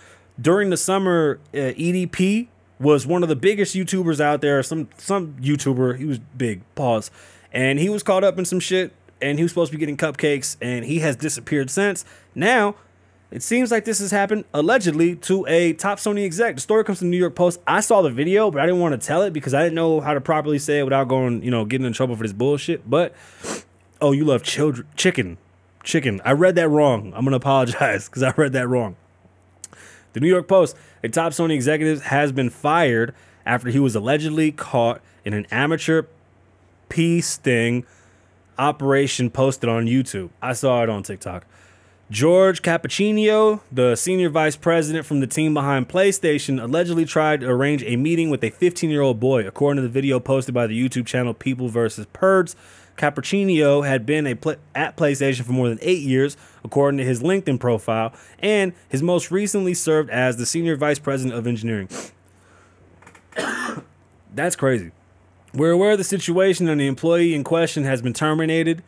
During 0.40 0.70
the 0.70 0.76
summer, 0.76 1.38
uh, 1.54 1.56
EDP 1.56 2.48
was 2.78 3.06
one 3.06 3.22
of 3.22 3.28
the 3.28 3.36
biggest 3.36 3.74
YouTubers 3.74 4.20
out 4.20 4.40
there. 4.40 4.62
Some 4.62 4.88
some 4.96 5.34
YouTuber, 5.34 5.98
he 5.98 6.04
was 6.04 6.18
big. 6.18 6.62
Pause 6.74 7.10
and 7.56 7.78
he 7.78 7.88
was 7.88 8.02
caught 8.02 8.22
up 8.22 8.38
in 8.38 8.44
some 8.44 8.60
shit 8.60 8.92
and 9.22 9.38
he 9.38 9.42
was 9.42 9.50
supposed 9.50 9.72
to 9.72 9.78
be 9.78 9.80
getting 9.80 9.96
cupcakes 9.96 10.58
and 10.60 10.84
he 10.84 10.98
has 10.98 11.16
disappeared 11.16 11.70
since. 11.70 12.04
Now, 12.34 12.76
it 13.30 13.42
seems 13.42 13.70
like 13.70 13.86
this 13.86 13.98
has 13.98 14.10
happened 14.10 14.44
allegedly 14.52 15.16
to 15.16 15.46
a 15.46 15.72
top 15.72 15.98
Sony 15.98 16.26
exec. 16.26 16.56
The 16.56 16.60
story 16.60 16.84
comes 16.84 16.98
from 16.98 17.08
the 17.08 17.12
New 17.12 17.18
York 17.18 17.34
Post. 17.34 17.60
I 17.66 17.80
saw 17.80 18.02
the 18.02 18.10
video, 18.10 18.50
but 18.50 18.60
I 18.60 18.66
didn't 18.66 18.80
want 18.80 19.00
to 19.00 19.04
tell 19.04 19.22
it 19.22 19.32
because 19.32 19.54
I 19.54 19.62
didn't 19.62 19.74
know 19.74 20.00
how 20.00 20.12
to 20.12 20.20
properly 20.20 20.58
say 20.58 20.80
it 20.80 20.82
without 20.84 21.08
going, 21.08 21.42
you 21.42 21.50
know, 21.50 21.64
getting 21.64 21.86
in 21.86 21.94
trouble 21.94 22.14
for 22.14 22.24
this 22.24 22.34
bullshit. 22.34 22.88
But 22.88 23.14
oh, 24.02 24.12
you 24.12 24.26
love 24.26 24.42
children 24.42 24.86
chicken. 24.94 25.38
Chicken. 25.82 26.20
I 26.26 26.32
read 26.32 26.56
that 26.56 26.68
wrong. 26.68 27.14
I'm 27.16 27.24
gonna 27.24 27.36
apologize 27.36 28.06
because 28.08 28.22
I 28.22 28.34
read 28.36 28.52
that 28.52 28.68
wrong. 28.68 28.96
The 30.12 30.20
New 30.20 30.28
York 30.28 30.46
Post, 30.46 30.76
a 31.02 31.08
top 31.08 31.32
Sony 31.32 31.54
executive, 31.54 32.02
has 32.02 32.32
been 32.32 32.50
fired 32.50 33.14
after 33.46 33.70
he 33.70 33.78
was 33.78 33.96
allegedly 33.96 34.52
caught 34.52 35.00
in 35.24 35.32
an 35.32 35.46
amateur 35.50 36.04
pee 36.88 37.20
sting 37.20 37.84
operation 38.58 39.30
posted 39.30 39.68
on 39.68 39.86
YouTube. 39.86 40.30
I 40.40 40.52
saw 40.52 40.82
it 40.82 40.88
on 40.88 41.02
TikTok. 41.02 41.46
George 42.08 42.62
Cappuccino, 42.62 43.60
the 43.72 43.96
senior 43.96 44.28
vice 44.28 44.54
president 44.54 45.04
from 45.04 45.18
the 45.18 45.26
team 45.26 45.54
behind 45.54 45.88
PlayStation, 45.88 46.62
allegedly 46.62 47.04
tried 47.04 47.40
to 47.40 47.48
arrange 47.48 47.82
a 47.82 47.96
meeting 47.96 48.30
with 48.30 48.44
a 48.44 48.50
15 48.50 48.90
year 48.90 49.02
old 49.02 49.18
boy. 49.18 49.44
According 49.44 49.82
to 49.82 49.88
the 49.88 49.92
video 49.92 50.20
posted 50.20 50.54
by 50.54 50.68
the 50.68 50.80
YouTube 50.80 51.06
channel 51.06 51.34
People 51.34 51.68
vs. 51.68 52.06
Preds, 52.14 52.54
Cappuccino 52.96 53.84
had 53.84 54.06
been 54.06 54.26
a 54.26 54.38
at 54.74 54.96
PlayStation 54.96 55.42
for 55.42 55.52
more 55.52 55.68
than 55.68 55.78
eight 55.82 56.02
years, 56.02 56.36
according 56.64 56.98
to 56.98 57.04
his 57.04 57.22
LinkedIn 57.22 57.58
profile, 57.58 58.12
and 58.38 58.72
his 58.88 59.02
most 59.02 59.30
recently 59.32 59.74
served 59.74 60.08
as 60.10 60.36
the 60.36 60.46
senior 60.46 60.76
vice 60.76 61.00
president 61.00 61.36
of 61.36 61.46
engineering. 61.46 61.88
That's 64.34 64.54
crazy. 64.54 64.92
We're 65.56 65.70
aware 65.70 65.92
of 65.92 65.98
the 65.98 66.04
situation 66.04 66.68
and 66.68 66.78
the 66.78 66.86
employee 66.86 67.34
in 67.34 67.42
question 67.42 67.84
has 67.84 68.02
been 68.02 68.12
terminated. 68.12 68.82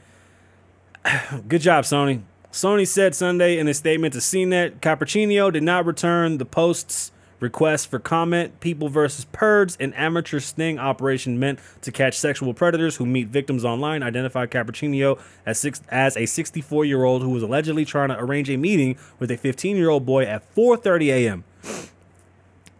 Good 1.48 1.62
job, 1.62 1.84
Sony. 1.84 2.20
Sony 2.52 2.86
said 2.86 3.14
Sunday 3.14 3.56
in 3.56 3.66
a 3.68 3.72
statement 3.72 4.12
to 4.12 4.20
CNET, 4.20 4.80
Cappuccino 4.80 5.50
did 5.50 5.62
not 5.62 5.86
return 5.86 6.36
the 6.36 6.44
Post's 6.44 7.10
requests 7.40 7.86
for 7.86 7.98
comment, 7.98 8.60
People 8.60 8.90
versus 8.90 9.24
Preds, 9.24 9.80
an 9.80 9.94
amateur 9.94 10.40
sting 10.40 10.78
operation 10.78 11.38
meant 11.38 11.58
to 11.80 11.90
catch 11.90 12.18
sexual 12.18 12.52
predators 12.52 12.96
who 12.96 13.06
meet 13.06 13.28
victims 13.28 13.64
online, 13.64 14.02
identified 14.02 14.50
Cappuccino 14.50 15.18
as 15.46 15.58
six, 15.58 15.80
as 15.88 16.18
a 16.18 16.26
64 16.26 16.84
year 16.84 17.02
old 17.04 17.22
who 17.22 17.30
was 17.30 17.42
allegedly 17.42 17.86
trying 17.86 18.10
to 18.10 18.20
arrange 18.20 18.50
a 18.50 18.58
meeting 18.58 18.98
with 19.18 19.30
a 19.30 19.38
15 19.38 19.74
year 19.74 19.88
old 19.88 20.04
boy 20.04 20.24
at 20.24 20.54
4:30 20.54 21.06
a.m. 21.06 21.44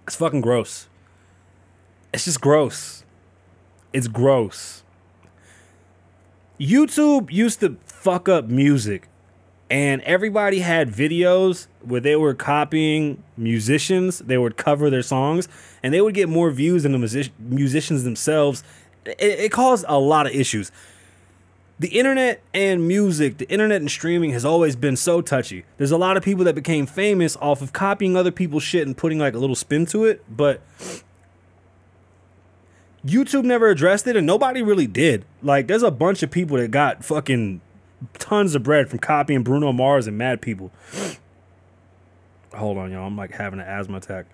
It's 0.06 0.16
fucking 0.16 0.42
gross. 0.42 0.88
It's 2.12 2.26
just 2.26 2.42
gross. 2.42 3.04
It's 3.98 4.06
gross. 4.06 4.84
YouTube 6.60 7.32
used 7.32 7.58
to 7.58 7.78
fuck 7.84 8.28
up 8.28 8.44
music 8.44 9.08
and 9.68 10.00
everybody 10.02 10.60
had 10.60 10.88
videos 10.88 11.66
where 11.82 12.00
they 12.00 12.14
were 12.14 12.32
copying 12.32 13.24
musicians. 13.36 14.20
They 14.20 14.38
would 14.38 14.56
cover 14.56 14.88
their 14.88 15.02
songs, 15.02 15.48
and 15.82 15.92
they 15.92 16.00
would 16.00 16.14
get 16.14 16.28
more 16.28 16.52
views 16.52 16.84
than 16.84 16.92
the 16.92 16.98
music- 16.98 17.32
musicians 17.40 18.04
themselves. 18.04 18.62
It, 19.04 19.16
it 19.18 19.50
caused 19.50 19.84
a 19.88 19.98
lot 19.98 20.28
of 20.28 20.32
issues. 20.32 20.70
The 21.80 21.88
internet 21.88 22.40
and 22.54 22.86
music, 22.86 23.38
the 23.38 23.48
internet 23.50 23.80
and 23.80 23.90
streaming 23.90 24.30
has 24.30 24.44
always 24.44 24.76
been 24.76 24.94
so 24.94 25.20
touchy. 25.20 25.64
There's 25.76 25.90
a 25.90 25.98
lot 25.98 26.16
of 26.16 26.22
people 26.22 26.44
that 26.44 26.54
became 26.54 26.86
famous 26.86 27.36
off 27.38 27.62
of 27.62 27.72
copying 27.72 28.16
other 28.16 28.30
people's 28.30 28.62
shit 28.62 28.86
and 28.86 28.96
putting 28.96 29.18
like 29.18 29.34
a 29.34 29.38
little 29.38 29.56
spin 29.56 29.86
to 29.86 30.04
it, 30.04 30.24
but 30.28 30.62
YouTube 33.04 33.44
never 33.44 33.68
addressed 33.68 34.06
it 34.06 34.16
and 34.16 34.26
nobody 34.26 34.62
really 34.62 34.86
did. 34.86 35.24
Like, 35.42 35.66
there's 35.66 35.82
a 35.82 35.90
bunch 35.90 36.22
of 36.22 36.30
people 36.30 36.56
that 36.56 36.70
got 36.70 37.04
fucking 37.04 37.60
tons 38.18 38.54
of 38.54 38.62
bread 38.62 38.88
from 38.88 38.98
copying 38.98 39.42
Bruno 39.42 39.72
Mars 39.72 40.06
and 40.06 40.18
Mad 40.18 40.40
People. 40.40 40.70
Hold 42.54 42.78
on, 42.78 42.90
y'all. 42.90 43.06
I'm 43.06 43.16
like 43.16 43.32
having 43.32 43.60
an 43.60 43.66
asthma 43.66 43.98
attack. 43.98 44.26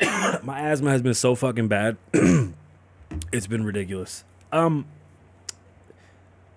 My 0.42 0.60
asthma 0.60 0.90
has 0.90 1.02
been 1.02 1.14
so 1.14 1.34
fucking 1.34 1.68
bad. 1.68 1.96
it's 3.32 3.46
been 3.46 3.64
ridiculous. 3.64 4.24
Um, 4.52 4.86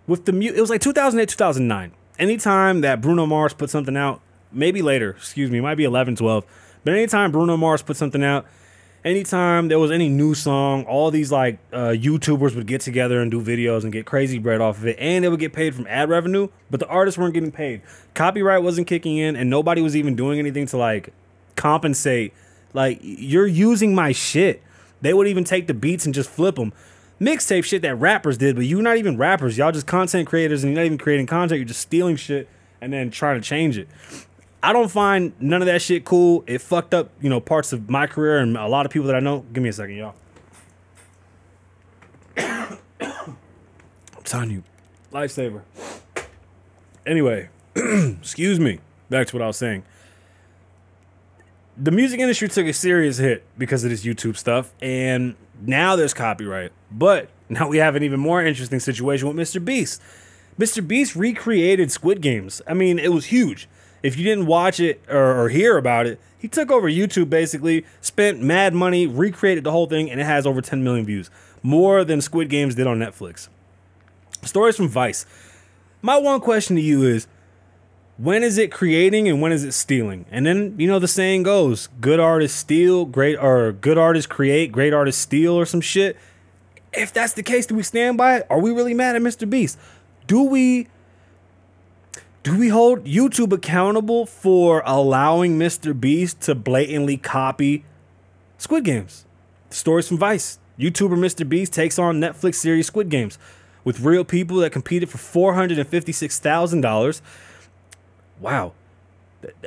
with 0.06 0.26
the 0.26 0.32
mute, 0.32 0.56
it 0.56 0.62
was 0.62 0.70
like 0.70 0.82
2008, 0.82 1.30
2009. 1.30 1.92
Anytime 2.20 2.82
that 2.82 3.02
Bruno 3.02 3.26
Mars 3.26 3.54
put 3.54 3.70
something 3.70 3.96
out, 3.96 4.22
maybe 4.52 4.82
later, 4.82 5.12
excuse 5.12 5.52
me, 5.52 5.62
might 5.62 5.76
be 5.76 5.84
11, 5.84 6.16
12, 6.16 6.46
but 6.84 6.94
anytime 6.94 7.32
Bruno 7.32 7.58
Mars 7.58 7.82
put 7.82 7.98
something 7.98 8.24
out, 8.24 8.46
anytime 9.04 9.68
there 9.68 9.80
was 9.80 9.92
any 9.92 10.10
new 10.10 10.34
song, 10.36 10.86
all 10.86 11.12
these 11.12 11.32
like 11.32 11.60
uh, 11.72 11.90
YouTubers 11.90 12.56
would 12.56 12.68
get 12.68 12.82
together 12.82 13.22
and 13.22 13.32
do 13.32 13.42
videos 13.42 13.84
and 13.84 13.92
get 13.92 14.06
crazy 14.06 14.40
bread 14.40 14.62
off 14.62 14.78
of 14.78 14.88
it, 14.88 14.98
and 15.00 15.24
they 15.24 15.30
would 15.30 15.40
get 15.40 15.54
paid 15.54 15.76
from 15.76 15.88
ad 15.88 16.10
revenue, 16.10 16.48
but 16.70 16.80
the 16.80 16.88
artists 16.88 17.18
weren't 17.18 17.34
getting 17.34 17.52
paid. 17.52 17.82
Copyright 18.14 18.64
wasn't 18.64 18.88
kicking 18.88 19.18
in, 19.18 19.36
and 19.36 19.50
nobody 19.50 19.82
was 19.82 19.96
even 19.96 20.16
doing 20.16 20.40
anything 20.40 20.66
to 20.68 20.78
like 20.78 21.14
compensate. 21.56 22.34
Like 22.74 23.00
you're 23.02 23.48
using 23.48 23.96
my 23.96 24.12
shit. 24.12 24.62
They 25.02 25.14
would 25.14 25.28
even 25.28 25.44
take 25.44 25.68
the 25.68 25.74
beats 25.74 26.06
and 26.06 26.14
just 26.14 26.30
flip 26.30 26.56
them. 26.56 26.74
Mixtape 27.20 27.64
shit 27.64 27.82
that 27.82 27.96
rappers 27.96 28.38
did, 28.38 28.56
but 28.56 28.66
you're 28.66 28.82
not 28.82 28.98
even 28.98 29.18
rappers. 29.18 29.58
Y'all 29.58 29.72
just 29.72 29.88
content 29.88 30.28
creators, 30.28 30.64
and 30.64 30.74
you're 30.74 30.82
not 30.82 30.86
even 30.86 30.98
creating 30.98 31.26
content. 31.26 31.60
You're 31.60 31.68
just 31.68 31.82
stealing 31.82 32.16
shit 32.16 32.48
and 32.82 32.94
then 32.94 33.10
trying 33.10 33.42
to 33.42 33.48
change 33.48 33.78
it. 33.78 33.88
I 34.62 34.74
don't 34.74 34.90
find 34.90 35.34
none 35.40 35.62
of 35.62 35.68
that 35.68 35.82
shit 35.82 36.04
cool. 36.04 36.44
It 36.48 36.60
fucked 36.60 36.94
up, 36.94 37.12
you 37.22 37.30
know, 37.30 37.40
parts 37.40 37.74
of 37.74 37.90
my 37.90 38.08
career 38.08 38.40
and 38.40 38.58
a 38.58 38.68
lot 38.68 38.86
of 38.86 38.92
people 38.92 39.08
that 39.08 39.16
I 39.16 39.20
know. 39.20 39.46
Give 39.54 39.62
me 39.62 39.70
a 39.70 39.74
second, 39.74 39.96
y'all. 39.96 40.16
I'm 42.38 43.38
telling 44.24 44.52
you, 44.52 44.64
lifesaver. 45.12 45.62
Anyway, 47.06 47.50
excuse 47.76 48.60
me. 48.60 48.80
Back 49.10 49.28
to 49.28 49.36
what 49.36 49.44
I 49.44 49.48
was 49.48 49.58
saying. 49.58 49.84
The 51.78 51.92
music 51.92 52.20
industry 52.20 52.50
took 52.50 52.66
a 52.66 52.74
serious 52.74 53.18
hit 53.18 53.44
because 53.58 53.84
of 53.84 53.92
this 53.92 54.04
YouTube 54.04 54.36
stuff, 54.36 54.74
and 54.82 55.36
now 55.62 55.96
there's 55.96 56.14
copyright. 56.14 56.72
But 56.92 57.30
now 57.48 57.68
we 57.68 57.78
have 57.78 57.96
an 57.96 58.04
even 58.04 58.20
more 58.20 58.44
interesting 58.44 58.80
situation 58.80 59.28
with 59.28 59.38
Mr. 59.38 59.64
Beast. 59.64 60.02
Mr. 60.60 60.86
Beast 60.86 61.16
recreated 61.16 61.92
Squid 61.92 62.20
Games. 62.20 62.64
I 62.68 62.74
mean, 62.74 62.98
it 62.98 63.14
was 63.14 63.26
huge 63.26 63.70
if 64.08 64.18
you 64.18 64.24
didn't 64.24 64.46
watch 64.46 64.80
it 64.80 65.04
or, 65.10 65.44
or, 65.44 65.50
hear 65.50 65.78
about 65.78 66.06
it, 66.06 66.18
he 66.38 66.48
took 66.48 66.72
over 66.72 66.90
YouTube 66.90 67.30
basically, 67.30 67.86
spent 68.00 68.42
mad 68.42 68.74
money, 68.74 69.06
recreated 69.06 69.66
the 69.66 69.72
whole 69.72 69.86
thing, 69.86 70.10
and 70.10 70.22
it 70.22 70.24
has 70.24 70.48
over 70.48 70.62
10 70.62 70.82
million 70.82 71.06
views. 71.06 71.30
More 71.62 72.06
than 72.06 72.22
Squid 72.22 72.50
Games 72.50 72.76
did 72.76 72.88
on 72.88 73.00
Netflix. 73.00 73.50
Stories 74.44 74.78
from 74.78 74.88
Vice. 74.88 75.26
My 76.02 76.16
one 76.16 76.40
question 76.40 76.78
to 76.78 76.82
you 76.82 77.04
is 77.04 77.28
when 78.18 78.44
is 78.44 78.58
it 78.58 78.72
creating 78.72 79.28
and 79.28 79.42
when 79.42 79.52
is 79.52 79.66
it 79.66 79.74
stealing? 79.74 80.26
And 80.32 80.46
then, 80.46 80.76
you 80.78 80.88
know, 80.88 81.00
the 81.00 81.08
saying 81.10 81.44
goes 81.44 81.90
good 82.00 82.22
artists 82.22 82.58
steal, 82.58 83.04
great, 83.04 83.36
or 83.36 83.74
good 83.74 83.98
artists 83.98 84.28
create, 84.28 84.72
great 84.72 84.94
artists 84.94 85.22
steal, 85.22 85.54
or 85.54 85.66
some 85.66 85.82
shit. 85.82 86.16
If 86.94 87.12
that's 87.12 87.34
the 87.34 87.44
case, 87.44 87.66
do 87.66 87.76
we 87.76 87.84
stand 87.84 88.18
by 88.18 88.38
it? 88.38 88.48
Are 88.50 88.60
we 88.60 88.72
really 88.72 88.94
mad 88.94 89.18
at 89.18 89.22
Mr. 89.22 89.50
Beast? 89.50 89.78
Do 90.28 90.44
we 90.44 90.88
do 92.48 92.58
we 92.58 92.70
hold 92.70 93.04
YouTube 93.04 93.52
accountable 93.52 94.26
for 94.26 94.82
allowing 94.86 95.60
Mr. 95.60 96.00
Beast 96.00 96.40
to 96.44 96.56
blatantly 96.56 97.18
copy 97.18 97.84
Squid 98.58 98.86
Games? 98.86 99.26
Stories 99.70 100.08
from 100.08 100.18
Vice. 100.18 100.58
YouTuber 100.80 101.18
Mr. 101.18 101.48
Beast 101.48 101.74
takes 101.74 102.00
on 102.00 102.22
Netflix 102.22 102.56
series 102.56 102.88
Squid 102.88 103.10
Games 103.10 103.38
with 103.84 104.00
real 104.00 104.24
people 104.24 104.56
that 104.58 104.72
competed 104.72 105.10
for 105.10 105.18
$456,000. 105.18 107.22
Wow. 108.40 108.72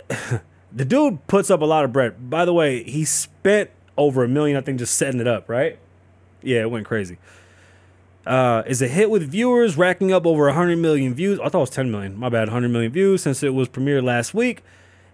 The 0.73 0.85
dude 0.85 1.27
puts 1.27 1.51
up 1.51 1.63
a 1.63 1.65
lot 1.65 1.85
of 1.85 1.93
bread. 1.93 2.31
By 2.31 2.45
the 2.45 2.55
way, 2.55 2.85
he 2.85 3.05
spent 3.05 3.71
over 3.99 4.23
a 4.23 4.29
million, 4.29 4.57
I 4.57 4.61
think, 4.61 4.79
just 4.79 4.95
setting 4.95 5.21
it 5.21 5.27
up, 5.27 5.49
right? 5.49 5.81
Yeah, 6.45 6.61
it 6.61 6.71
went 6.71 6.87
crazy 6.87 7.19
uh, 8.27 8.63
is 8.67 8.83
a 8.83 8.89
hit 8.89 9.11
with 9.11 9.31
viewers, 9.31 9.77
racking 9.77 10.13
up 10.13 10.27
over 10.27 10.47
100 10.47 10.77
million 10.79 11.15
views. 11.15 11.39
I 11.41 11.45
thought 11.45 11.59
it 11.59 11.61
was 11.61 11.71
10 11.71 11.91
million. 11.91 12.17
My 12.17 12.29
bad, 12.29 12.49
100 12.49 12.69
million 12.69 12.93
views 12.93 13.23
since 13.23 13.43
it 13.43 13.55
was 13.55 13.69
premiered 13.69 14.05
last 14.05 14.35
week. 14.35 14.63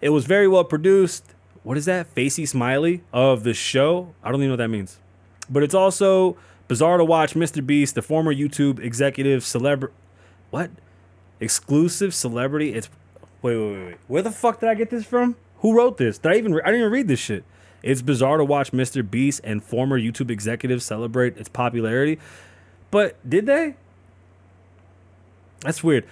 It 0.01 0.09
was 0.09 0.25
very 0.25 0.47
well 0.47 0.63
produced. 0.63 1.33
What 1.63 1.77
is 1.77 1.85
that? 1.85 2.07
Facey 2.07 2.45
Smiley 2.45 3.03
of 3.11 3.43
the 3.43 3.53
show. 3.53 4.13
I 4.23 4.31
don't 4.31 4.41
even 4.41 4.49
know 4.49 4.53
what 4.53 4.57
that 4.57 4.69
means. 4.69 4.99
But 5.49 5.63
it's 5.63 5.73
also 5.73 6.37
bizarre 6.67 6.97
to 6.97 7.05
watch 7.05 7.33
Mr. 7.33 7.65
Beast, 7.65 7.95
the 7.95 8.01
former 8.01 8.33
YouTube 8.33 8.79
executive 8.79 9.43
celebrity. 9.43 9.93
What? 10.49 10.71
Exclusive 11.39 12.13
celebrity? 12.13 12.73
It's. 12.73 12.89
Wait, 13.41 13.55
wait, 13.57 13.71
wait, 13.71 13.85
wait. 13.85 13.97
Where 14.07 14.21
the 14.21 14.31
fuck 14.31 14.59
did 14.59 14.69
I 14.69 14.75
get 14.75 14.89
this 14.89 15.05
from? 15.05 15.35
Who 15.59 15.75
wrote 15.75 15.97
this? 15.97 16.17
Did 16.17 16.31
I 16.31 16.35
even? 16.35 16.53
Re- 16.53 16.61
I 16.63 16.67
didn't 16.67 16.81
even 16.81 16.91
read 16.91 17.07
this 17.07 17.19
shit. 17.19 17.43
It's 17.83 18.01
bizarre 18.01 18.37
to 18.37 18.45
watch 18.45 18.71
Mr. 18.71 19.07
Beast 19.07 19.41
and 19.43 19.63
former 19.63 19.99
YouTube 19.99 20.31
executives 20.31 20.83
celebrate 20.85 21.37
its 21.37 21.47
popularity. 21.47 22.19
But 22.91 23.17
did 23.27 23.45
they? 23.45 23.75
That's 25.61 25.83
weird. 25.83 26.05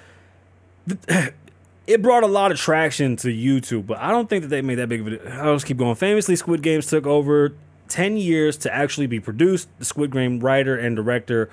It 1.87 2.01
brought 2.01 2.23
a 2.23 2.27
lot 2.27 2.51
of 2.51 2.57
traction 2.57 3.15
to 3.17 3.27
YouTube, 3.27 3.85
but 3.85 3.99
I 3.99 4.09
don't 4.09 4.29
think 4.29 4.41
that 4.41 4.47
they 4.47 4.61
made 4.61 4.75
that 4.75 4.89
big 4.89 5.01
of 5.01 5.07
a. 5.07 5.33
I'll 5.35 5.55
just 5.55 5.67
keep 5.67 5.77
going. 5.77 5.95
Famously, 5.95 6.35
Squid 6.35 6.63
Games 6.63 6.87
took 6.87 7.05
over 7.05 7.53
10 7.89 8.17
years 8.17 8.57
to 8.57 8.73
actually 8.73 9.07
be 9.07 9.19
produced. 9.19 9.69
The 9.77 9.85
Squid 9.85 10.11
Game 10.11 10.39
writer 10.39 10.75
and 10.75 10.95
director 10.95 11.49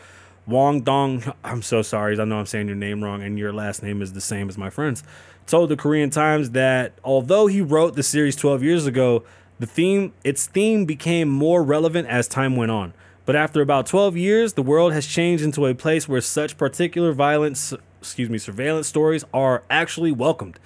Wong 0.46 0.80
Dong, 0.80 1.32
I'm 1.44 1.62
so 1.62 1.82
sorry, 1.82 2.18
I 2.18 2.24
know 2.24 2.38
I'm 2.38 2.46
saying 2.46 2.66
your 2.66 2.76
name 2.76 3.02
wrong, 3.02 3.22
and 3.22 3.38
your 3.38 3.52
last 3.52 3.82
name 3.82 4.02
is 4.02 4.12
the 4.12 4.20
same 4.20 4.48
as 4.48 4.58
my 4.58 4.70
friend's, 4.70 5.04
told 5.46 5.68
the 5.68 5.76
Korean 5.76 6.10
Times 6.10 6.50
that 6.50 6.92
although 7.04 7.46
he 7.46 7.60
wrote 7.60 7.94
the 7.94 8.02
series 8.02 8.34
12 8.34 8.62
years 8.62 8.86
ago, 8.86 9.22
the 9.60 9.66
theme, 9.66 10.12
its 10.24 10.46
theme 10.46 10.84
became 10.84 11.28
more 11.28 11.62
relevant 11.62 12.08
as 12.08 12.26
time 12.26 12.56
went 12.56 12.72
on. 12.72 12.92
But 13.24 13.36
after 13.36 13.60
about 13.60 13.86
12 13.86 14.16
years, 14.16 14.54
the 14.54 14.62
world 14.62 14.92
has 14.92 15.06
changed 15.06 15.44
into 15.44 15.66
a 15.66 15.74
place 15.74 16.08
where 16.08 16.20
such 16.20 16.56
particular 16.56 17.12
violence, 17.12 17.72
excuse 18.00 18.28
me, 18.28 18.38
surveillance 18.38 18.88
stories 18.88 19.24
are 19.32 19.62
actually 19.70 20.10
welcomed. 20.10 20.58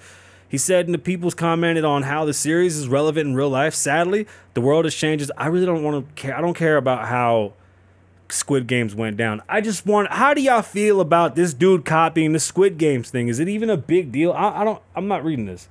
He 0.49 0.57
said, 0.57 0.85
and 0.85 0.93
the 0.93 0.99
people's 0.99 1.33
commented 1.33 1.83
on 1.83 2.03
how 2.03 2.25
the 2.25 2.33
series 2.33 2.77
is 2.77 2.87
relevant 2.87 3.27
in 3.27 3.35
real 3.35 3.49
life. 3.49 3.75
Sadly, 3.75 4.27
the 4.53 4.61
world 4.61 4.85
has 4.85 4.95
changed. 4.95 5.29
I 5.37 5.47
really 5.47 5.65
don't 5.65 5.83
want 5.83 6.07
to 6.07 6.21
care. 6.21 6.35
I 6.35 6.41
don't 6.41 6.53
care 6.53 6.77
about 6.77 7.07
how 7.07 7.53
Squid 8.29 8.65
Games 8.65 8.95
went 8.95 9.17
down. 9.17 9.41
I 9.49 9.61
just 9.61 9.85
want. 9.85 10.11
How 10.11 10.33
do 10.33 10.41
y'all 10.41 10.61
feel 10.61 11.01
about 11.01 11.35
this 11.35 11.53
dude 11.53 11.83
copying 11.83 12.31
the 12.31 12.39
Squid 12.39 12.77
Games 12.77 13.09
thing? 13.09 13.27
Is 13.27 13.39
it 13.39 13.49
even 13.49 13.69
a 13.69 13.77
big 13.77 14.11
deal? 14.11 14.31
I, 14.31 14.61
I 14.61 14.63
don't. 14.63 14.81
I'm 14.95 15.07
not 15.07 15.23
reading 15.23 15.45
this. 15.45 15.67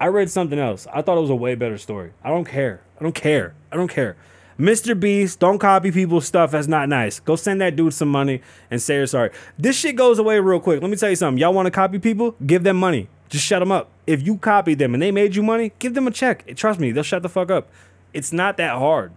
I 0.00 0.08
read 0.08 0.30
something 0.30 0.58
else. 0.58 0.86
I 0.92 1.02
thought 1.02 1.18
it 1.18 1.22
was 1.22 1.30
a 1.30 1.36
way 1.36 1.54
better 1.54 1.78
story. 1.78 2.12
I 2.24 2.30
don't 2.30 2.44
care. 2.46 2.80
I 2.98 3.02
don't 3.02 3.14
care. 3.14 3.54
I 3.70 3.76
don't 3.76 3.88
care. 3.88 4.16
Mr. 4.58 4.98
Beast, 4.98 5.38
don't 5.38 5.58
copy 5.58 5.92
people's 5.92 6.26
stuff. 6.26 6.52
That's 6.52 6.66
not 6.66 6.88
nice. 6.88 7.20
Go 7.20 7.36
send 7.36 7.60
that 7.60 7.76
dude 7.76 7.92
some 7.92 8.08
money 8.08 8.40
and 8.70 8.80
say 8.80 8.96
you're 8.96 9.06
sorry. 9.06 9.30
This 9.58 9.78
shit 9.78 9.96
goes 9.96 10.18
away 10.18 10.40
real 10.40 10.60
quick. 10.60 10.80
Let 10.80 10.90
me 10.90 10.96
tell 10.96 11.10
you 11.10 11.16
something. 11.16 11.38
Y'all 11.38 11.52
want 11.52 11.66
to 11.66 11.70
copy 11.70 11.98
people? 11.98 12.34
Give 12.44 12.62
them 12.62 12.76
money. 12.78 13.08
Just 13.28 13.44
shut 13.44 13.60
them 13.60 13.72
up. 13.72 13.90
If 14.06 14.26
you 14.26 14.38
copied 14.38 14.78
them 14.78 14.94
and 14.94 15.02
they 15.02 15.10
made 15.10 15.36
you 15.36 15.42
money, 15.42 15.72
give 15.78 15.94
them 15.94 16.06
a 16.06 16.10
check. 16.10 16.54
Trust 16.56 16.80
me, 16.80 16.92
they'll 16.92 17.02
shut 17.02 17.22
the 17.22 17.28
fuck 17.28 17.50
up. 17.50 17.68
It's 18.14 18.32
not 18.32 18.56
that 18.56 18.78
hard. 18.78 19.12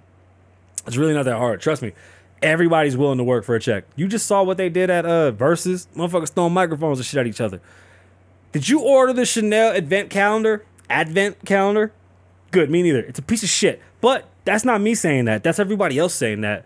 It's 0.88 0.98
really 0.98 1.14
not 1.14 1.26
that 1.26 1.38
hard. 1.38 1.62
Trust 1.62 1.82
me. 1.82 1.94
Everybody's 2.42 2.96
willing 2.96 3.18
to 3.18 3.24
work 3.24 3.44
for 3.44 3.56
a 3.56 3.60
check. 3.60 3.84
You 3.96 4.08
just 4.08 4.26
saw 4.26 4.44
what 4.44 4.58
they 4.58 4.70
did 4.70 4.90
at 4.90 5.06
uh 5.06 5.32
Verzuz. 5.32 5.88
Motherfuckers 5.96 6.30
throwing 6.30 6.54
microphones 6.54 7.00
and 7.00 7.06
shit 7.06 7.20
at 7.20 7.28
each 7.28 7.42
other. 7.42 7.62
Did 8.52 8.68
you 8.68 8.82
order 8.82 9.14
the 9.14 9.26
Chanel 9.26 9.74
advent 9.74 10.10
calendar? 10.10 10.66
Advent 10.90 11.46
calendar? 11.46 11.92
Good, 12.52 12.72
me 12.72 12.82
neither. 12.82 13.02
It's 13.02 13.20
a 13.20 13.22
piece 13.22 13.44
of 13.44 13.50
shit. 13.50 13.82
But 14.02 14.29
that's 14.46 14.66
not 14.66 14.82
me 14.82 14.96
saying 14.96 15.26
that. 15.26 15.44
That's 15.44 15.60
everybody 15.60 15.98
else 15.98 16.14
saying 16.14 16.42
that. 16.42 16.66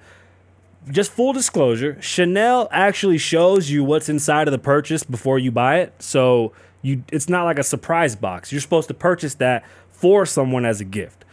Just 0.90 1.12
full 1.12 1.32
disclosure, 1.32 2.02
Chanel 2.02 2.68
actually 2.72 3.18
shows 3.18 3.70
you 3.70 3.84
what's 3.84 4.10
inside 4.10 4.48
of 4.48 4.52
the 4.52 4.58
purchase 4.58 5.04
before 5.04 5.40
you 5.40 5.52
buy 5.52 5.80
it. 5.80 5.94
So 6.00 6.52
you 6.82 7.04
it's 7.12 7.30
not 7.30 7.46
like 7.46 7.58
a 7.58 7.64
surprise 7.64 8.16
box. 8.16 8.52
You're 8.52 8.62
supposed 8.62 8.90
to 8.90 8.94
purchase 8.94 9.36
that 9.36 9.64
for 9.92 10.26
someone 10.26 10.66
as 10.66 10.82
a 10.82 10.86
gift. 10.86 11.24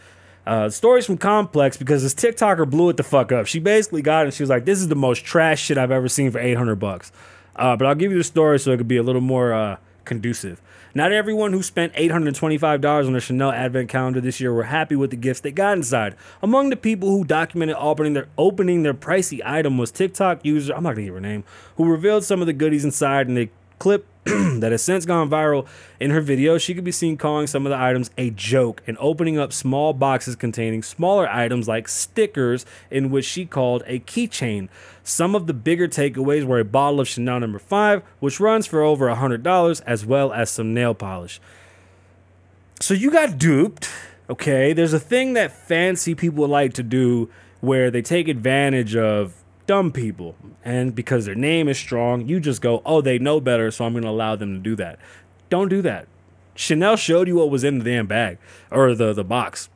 Uh, 0.47 0.69
stories 0.69 1.05
from 1.05 1.17
Complex 1.17 1.77
because 1.77 2.01
this 2.01 2.15
TikToker 2.15 2.67
blew 2.67 2.89
it 2.89 2.97
the 2.97 3.03
fuck 3.03 3.31
up. 3.31 3.45
She 3.45 3.59
basically 3.59 4.01
got 4.01 4.21
it 4.21 4.25
and 4.25 4.33
she 4.33 4.41
was 4.41 4.49
like, 4.49 4.65
"This 4.65 4.79
is 4.79 4.87
the 4.87 4.95
most 4.95 5.23
trash 5.23 5.61
shit 5.61 5.77
I've 5.77 5.91
ever 5.91 6.07
seen 6.07 6.31
for 6.31 6.39
800 6.39 6.77
bucks." 6.77 7.11
Uh, 7.55 7.75
but 7.75 7.85
I'll 7.85 7.95
give 7.95 8.11
you 8.11 8.17
the 8.17 8.23
story 8.23 8.57
so 8.57 8.71
it 8.71 8.77
could 8.77 8.87
be 8.87 8.97
a 8.97 9.03
little 9.03 9.21
more 9.21 9.53
uh, 9.53 9.77
conducive. 10.05 10.61
Not 10.93 11.11
everyone 11.11 11.53
who 11.53 11.63
spent 11.63 11.93
$825 11.93 13.07
on 13.07 13.15
a 13.15 13.19
Chanel 13.19 13.51
advent 13.51 13.89
calendar 13.89 14.19
this 14.19 14.41
year 14.41 14.53
were 14.53 14.63
happy 14.63 14.95
with 14.95 15.09
the 15.09 15.15
gifts 15.15 15.39
they 15.39 15.51
got 15.51 15.77
inside. 15.77 16.15
Among 16.41 16.69
the 16.69 16.75
people 16.75 17.09
who 17.09 17.23
documented 17.23 17.77
opening 17.79 18.13
their 18.13 18.27
opening 18.37 18.83
their 18.83 18.93
pricey 18.93 19.41
item 19.45 19.77
was 19.77 19.91
TikTok 19.91 20.43
user, 20.43 20.73
I'm 20.75 20.83
not 20.83 20.95
gonna 20.95 21.05
give 21.05 21.13
her 21.13 21.21
name, 21.21 21.43
who 21.77 21.85
revealed 21.85 22.25
some 22.25 22.41
of 22.41 22.47
the 22.47 22.53
goodies 22.53 22.83
inside 22.83 23.29
in 23.29 23.37
a 23.37 23.49
clip 23.79 24.05
that 24.25 24.71
has 24.71 24.83
since 24.83 25.05
gone 25.05 25.29
viral. 25.31 25.67
In 25.99 26.11
her 26.11 26.21
video, 26.21 26.59
she 26.59 26.75
could 26.75 26.83
be 26.83 26.91
seen 26.91 27.17
calling 27.17 27.47
some 27.47 27.65
of 27.65 27.71
the 27.71 27.77
items 27.77 28.11
a 28.19 28.29
joke 28.29 28.83
and 28.85 28.95
opening 28.99 29.39
up 29.39 29.51
small 29.51 29.93
boxes 29.93 30.35
containing 30.35 30.83
smaller 30.83 31.27
items 31.27 31.67
like 31.67 31.87
stickers, 31.87 32.63
in 32.91 33.09
which 33.09 33.25
she 33.25 33.47
called 33.47 33.81
a 33.87 33.99
keychain. 34.01 34.69
Some 35.03 35.33
of 35.33 35.47
the 35.47 35.55
bigger 35.55 35.87
takeaways 35.87 36.45
were 36.45 36.59
a 36.59 36.65
bottle 36.65 36.99
of 36.99 37.07
Chanel 37.07 37.39
number 37.39 37.57
5, 37.57 38.03
which 38.19 38.39
runs 38.39 38.67
for 38.67 38.83
over 38.83 39.09
a 39.09 39.15
$100, 39.15 39.81
as 39.87 40.05
well 40.05 40.31
as 40.31 40.51
some 40.51 40.71
nail 40.71 40.93
polish. 40.93 41.41
So 42.79 42.93
you 42.93 43.09
got 43.09 43.39
duped, 43.39 43.89
okay? 44.29 44.73
There's 44.73 44.93
a 44.93 44.99
thing 44.99 45.33
that 45.33 45.51
fancy 45.51 46.13
people 46.13 46.47
like 46.47 46.73
to 46.75 46.83
do 46.83 47.29
where 47.59 47.89
they 47.89 48.03
take 48.03 48.27
advantage 48.27 48.95
of 48.95 49.40
dumb 49.67 49.91
people. 49.91 50.35
And 50.63 50.95
because 50.95 51.25
their 51.25 51.35
name 51.35 51.67
is 51.67 51.77
strong, 51.77 52.27
you 52.27 52.39
just 52.39 52.61
go, 52.61 52.81
oh, 52.85 53.01
they 53.01 53.19
know 53.19 53.39
better, 53.39 53.71
so 53.71 53.85
I'm 53.85 53.93
going 53.93 54.03
to 54.03 54.09
allow 54.09 54.35
them 54.35 54.53
to 54.53 54.59
do 54.59 54.75
that. 54.75 54.99
Don't 55.49 55.69
do 55.69 55.81
that. 55.81 56.07
Chanel 56.55 56.95
showed 56.95 57.27
you 57.27 57.35
what 57.35 57.49
was 57.49 57.63
in 57.63 57.79
the 57.79 57.85
damn 57.85 58.07
bag 58.07 58.37
or 58.69 58.93
the, 58.93 59.13
the 59.13 59.23
box. 59.23 59.69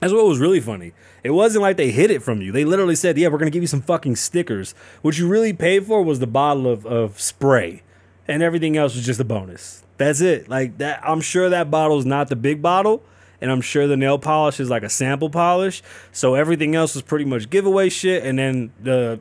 That's 0.00 0.12
what 0.12 0.26
was 0.26 0.38
really 0.38 0.60
funny. 0.60 0.92
It 1.22 1.30
wasn't 1.30 1.62
like 1.62 1.76
they 1.76 1.90
hid 1.90 2.10
it 2.10 2.22
from 2.22 2.42
you. 2.42 2.52
They 2.52 2.64
literally 2.64 2.96
said, 2.96 3.16
yeah, 3.16 3.28
we're 3.28 3.38
going 3.38 3.50
to 3.50 3.54
give 3.54 3.62
you 3.62 3.68
some 3.68 3.82
fucking 3.82 4.16
stickers. 4.16 4.74
What 5.02 5.18
you 5.18 5.28
really 5.28 5.52
paid 5.52 5.86
for 5.86 6.02
was 6.02 6.18
the 6.18 6.26
bottle 6.26 6.66
of, 6.66 6.84
of 6.84 7.20
spray, 7.20 7.82
and 8.26 8.42
everything 8.42 8.76
else 8.76 8.94
was 8.94 9.06
just 9.06 9.20
a 9.20 9.24
bonus. 9.24 9.82
That's 9.96 10.20
it. 10.20 10.48
Like 10.48 10.78
that, 10.78 11.00
I'm 11.02 11.20
sure 11.20 11.48
that 11.48 11.70
bottle 11.70 11.98
is 11.98 12.06
not 12.06 12.28
the 12.28 12.36
big 12.36 12.60
bottle 12.60 13.02
and 13.40 13.50
I'm 13.50 13.60
sure 13.60 13.86
the 13.86 13.96
nail 13.96 14.18
polish 14.18 14.60
is 14.60 14.70
like 14.70 14.82
a 14.82 14.88
sample 14.88 15.30
polish. 15.30 15.82
So 16.12 16.34
everything 16.34 16.74
else 16.74 16.94
was 16.94 17.02
pretty 17.02 17.24
much 17.24 17.50
giveaway 17.50 17.88
shit. 17.88 18.24
And 18.24 18.38
then 18.38 18.72
the 18.82 19.20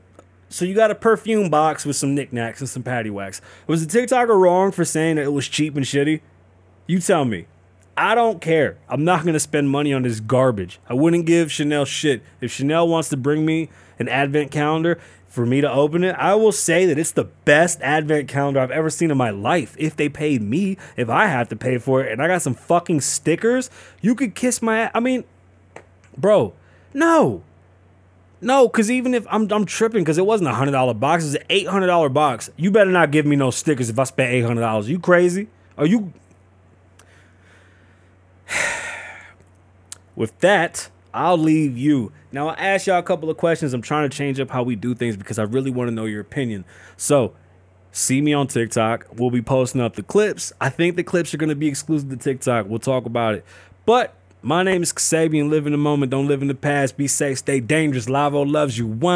so 0.50 0.66
you 0.66 0.76
got 0.76 0.92
a 0.92 0.96
perfume 0.96 1.50
box 1.50 1.84
with 1.86 1.96
some 1.96 2.14
knickknacks 2.14 2.60
and 2.60 2.70
some 2.70 2.84
patty 2.84 3.10
wax. 3.10 3.42
Was 3.66 3.86
the 3.86 4.00
TikToker 4.00 4.40
wrong 4.40 4.72
for 4.72 4.86
saying 4.86 5.16
that 5.16 5.24
it 5.24 5.34
was 5.34 5.48
cheap 5.48 5.76
and 5.76 5.86
shitty? 5.86 6.22
You 6.86 7.00
tell 7.00 7.26
me. 7.26 7.48
I 7.96 8.16
don't 8.16 8.42
care. 8.42 8.78
I'm 8.90 9.04
not 9.04 9.26
gonna 9.26 9.40
spend 9.40 9.70
money 9.70 9.94
on 9.94 10.04
this 10.04 10.20
garbage. 10.20 10.80
I 10.88 10.94
wouldn't 10.94 11.26
give 11.26 11.52
Chanel 11.52 11.86
shit. 11.86 12.24
If 12.42 12.52
Chanel 12.52 12.88
wants 12.88 13.10
to 13.10 13.18
bring 13.18 13.46
me 13.46 13.70
an 14.00 14.08
advent 14.10 14.52
calendar 14.52 15.00
for 15.34 15.48
me 15.48 15.62
to 15.62 15.72
open 15.72 16.04
it, 16.04 16.14
I 16.20 16.36
will 16.36 16.52
say 16.52 16.86
that 16.86 17.00
it's 17.00 17.14
the 17.14 17.24
best 17.24 17.82
advent 17.82 18.28
calendar 18.28 18.60
I've 18.60 18.70
ever 18.70 18.92
seen 18.92 19.10
in 19.10 19.18
my 19.18 19.32
life. 19.32 19.76
If 19.80 19.96
they 19.96 20.08
paid 20.08 20.44
me, 20.44 20.78
if 20.96 21.10
I 21.10 21.26
have 21.26 21.50
to 21.50 21.56
pay 21.56 21.80
for 21.80 22.04
it, 22.04 22.12
and 22.12 22.22
I 22.22 22.28
got 22.28 22.44
some 22.44 22.54
fucking 22.54 23.02
stickers, 23.02 23.72
you 24.00 24.14
could 24.14 24.36
kiss 24.36 24.62
my. 24.62 24.82
Ass. 24.82 24.92
I 24.94 25.00
mean, 25.00 25.24
bro, 26.16 26.54
no. 26.94 27.42
No, 28.42 28.68
because 28.68 28.92
even 28.92 29.16
if 29.16 29.26
I'm 29.28 29.52
I'm 29.52 29.66
tripping 29.66 30.04
because 30.04 30.20
it 30.20 30.26
wasn't 30.28 30.52
a 30.52 30.54
hundred 30.54 30.74
dollar 30.74 30.94
box, 30.94 31.26
it's 31.26 31.34
an 31.34 31.44
eight 31.50 31.66
hundred 31.68 31.88
dollar 31.88 32.10
box. 32.10 32.52
You 32.56 32.70
better 32.70 32.92
not 32.92 33.10
give 33.10 33.26
me 33.26 33.36
no 33.36 33.50
stickers 33.50 33.90
if 33.90 33.98
I 33.98 34.04
spent 34.04 34.32
eight 34.32 34.46
hundred 34.46 34.62
dollars. 34.62 34.88
You 34.88 35.00
crazy? 35.00 35.48
Are 35.80 35.88
you? 35.88 36.14
With 40.16 40.38
that, 40.42 40.92
I'll 41.14 41.38
leave 41.38 41.78
you. 41.78 42.12
Now, 42.32 42.50
I'll 42.50 42.56
ask 42.58 42.88
y'all 42.88 43.00
a 43.00 43.04
couple 43.04 43.30
of 43.30 43.38
questions. 43.38 43.74
I'm 43.74 43.82
trying 43.82 44.10
to 44.10 44.18
change 44.18 44.40
up 44.40 44.50
how 44.50 44.64
we 44.64 44.76
do 44.76 44.96
things 44.96 45.16
because 45.16 45.38
I 45.38 45.44
really 45.44 45.70
want 45.72 45.90
to 45.90 45.92
know 45.94 46.06
your 46.06 46.22
opinion. 46.22 46.66
So, 46.98 47.36
see 47.92 48.22
me 48.22 48.34
on 48.34 48.48
TikTok. 48.48 49.06
We'll 49.14 49.30
be 49.30 49.42
posting 49.42 49.82
up 49.82 49.96
the 49.96 50.04
clips. 50.04 50.52
I 50.60 50.70
think 50.70 50.96
the 50.96 51.04
clips 51.04 51.34
are 51.34 51.38
going 51.38 51.50
to 51.50 51.56
be 51.56 51.68
exclusive 51.68 52.10
to 52.10 52.18
TikTok. 52.18 52.68
We'll 52.68 52.80
talk 52.80 53.06
about 53.06 53.36
it. 53.36 53.46
But 53.86 54.16
my 54.42 54.64
name 54.64 54.82
is 54.82 54.92
Kasabian. 54.92 55.50
Live 55.50 55.68
in 55.68 55.72
the 55.72 55.78
moment. 55.78 56.10
Don't 56.12 56.28
live 56.28 56.42
in 56.42 56.48
the 56.48 56.56
past. 56.56 56.98
Be 56.98 57.08
safe. 57.08 57.38
Stay 57.38 57.60
dangerous. 57.60 58.08
Lavoe 58.08 58.50
loves 58.50 58.78
you. 58.78 58.88
One. 58.88 59.14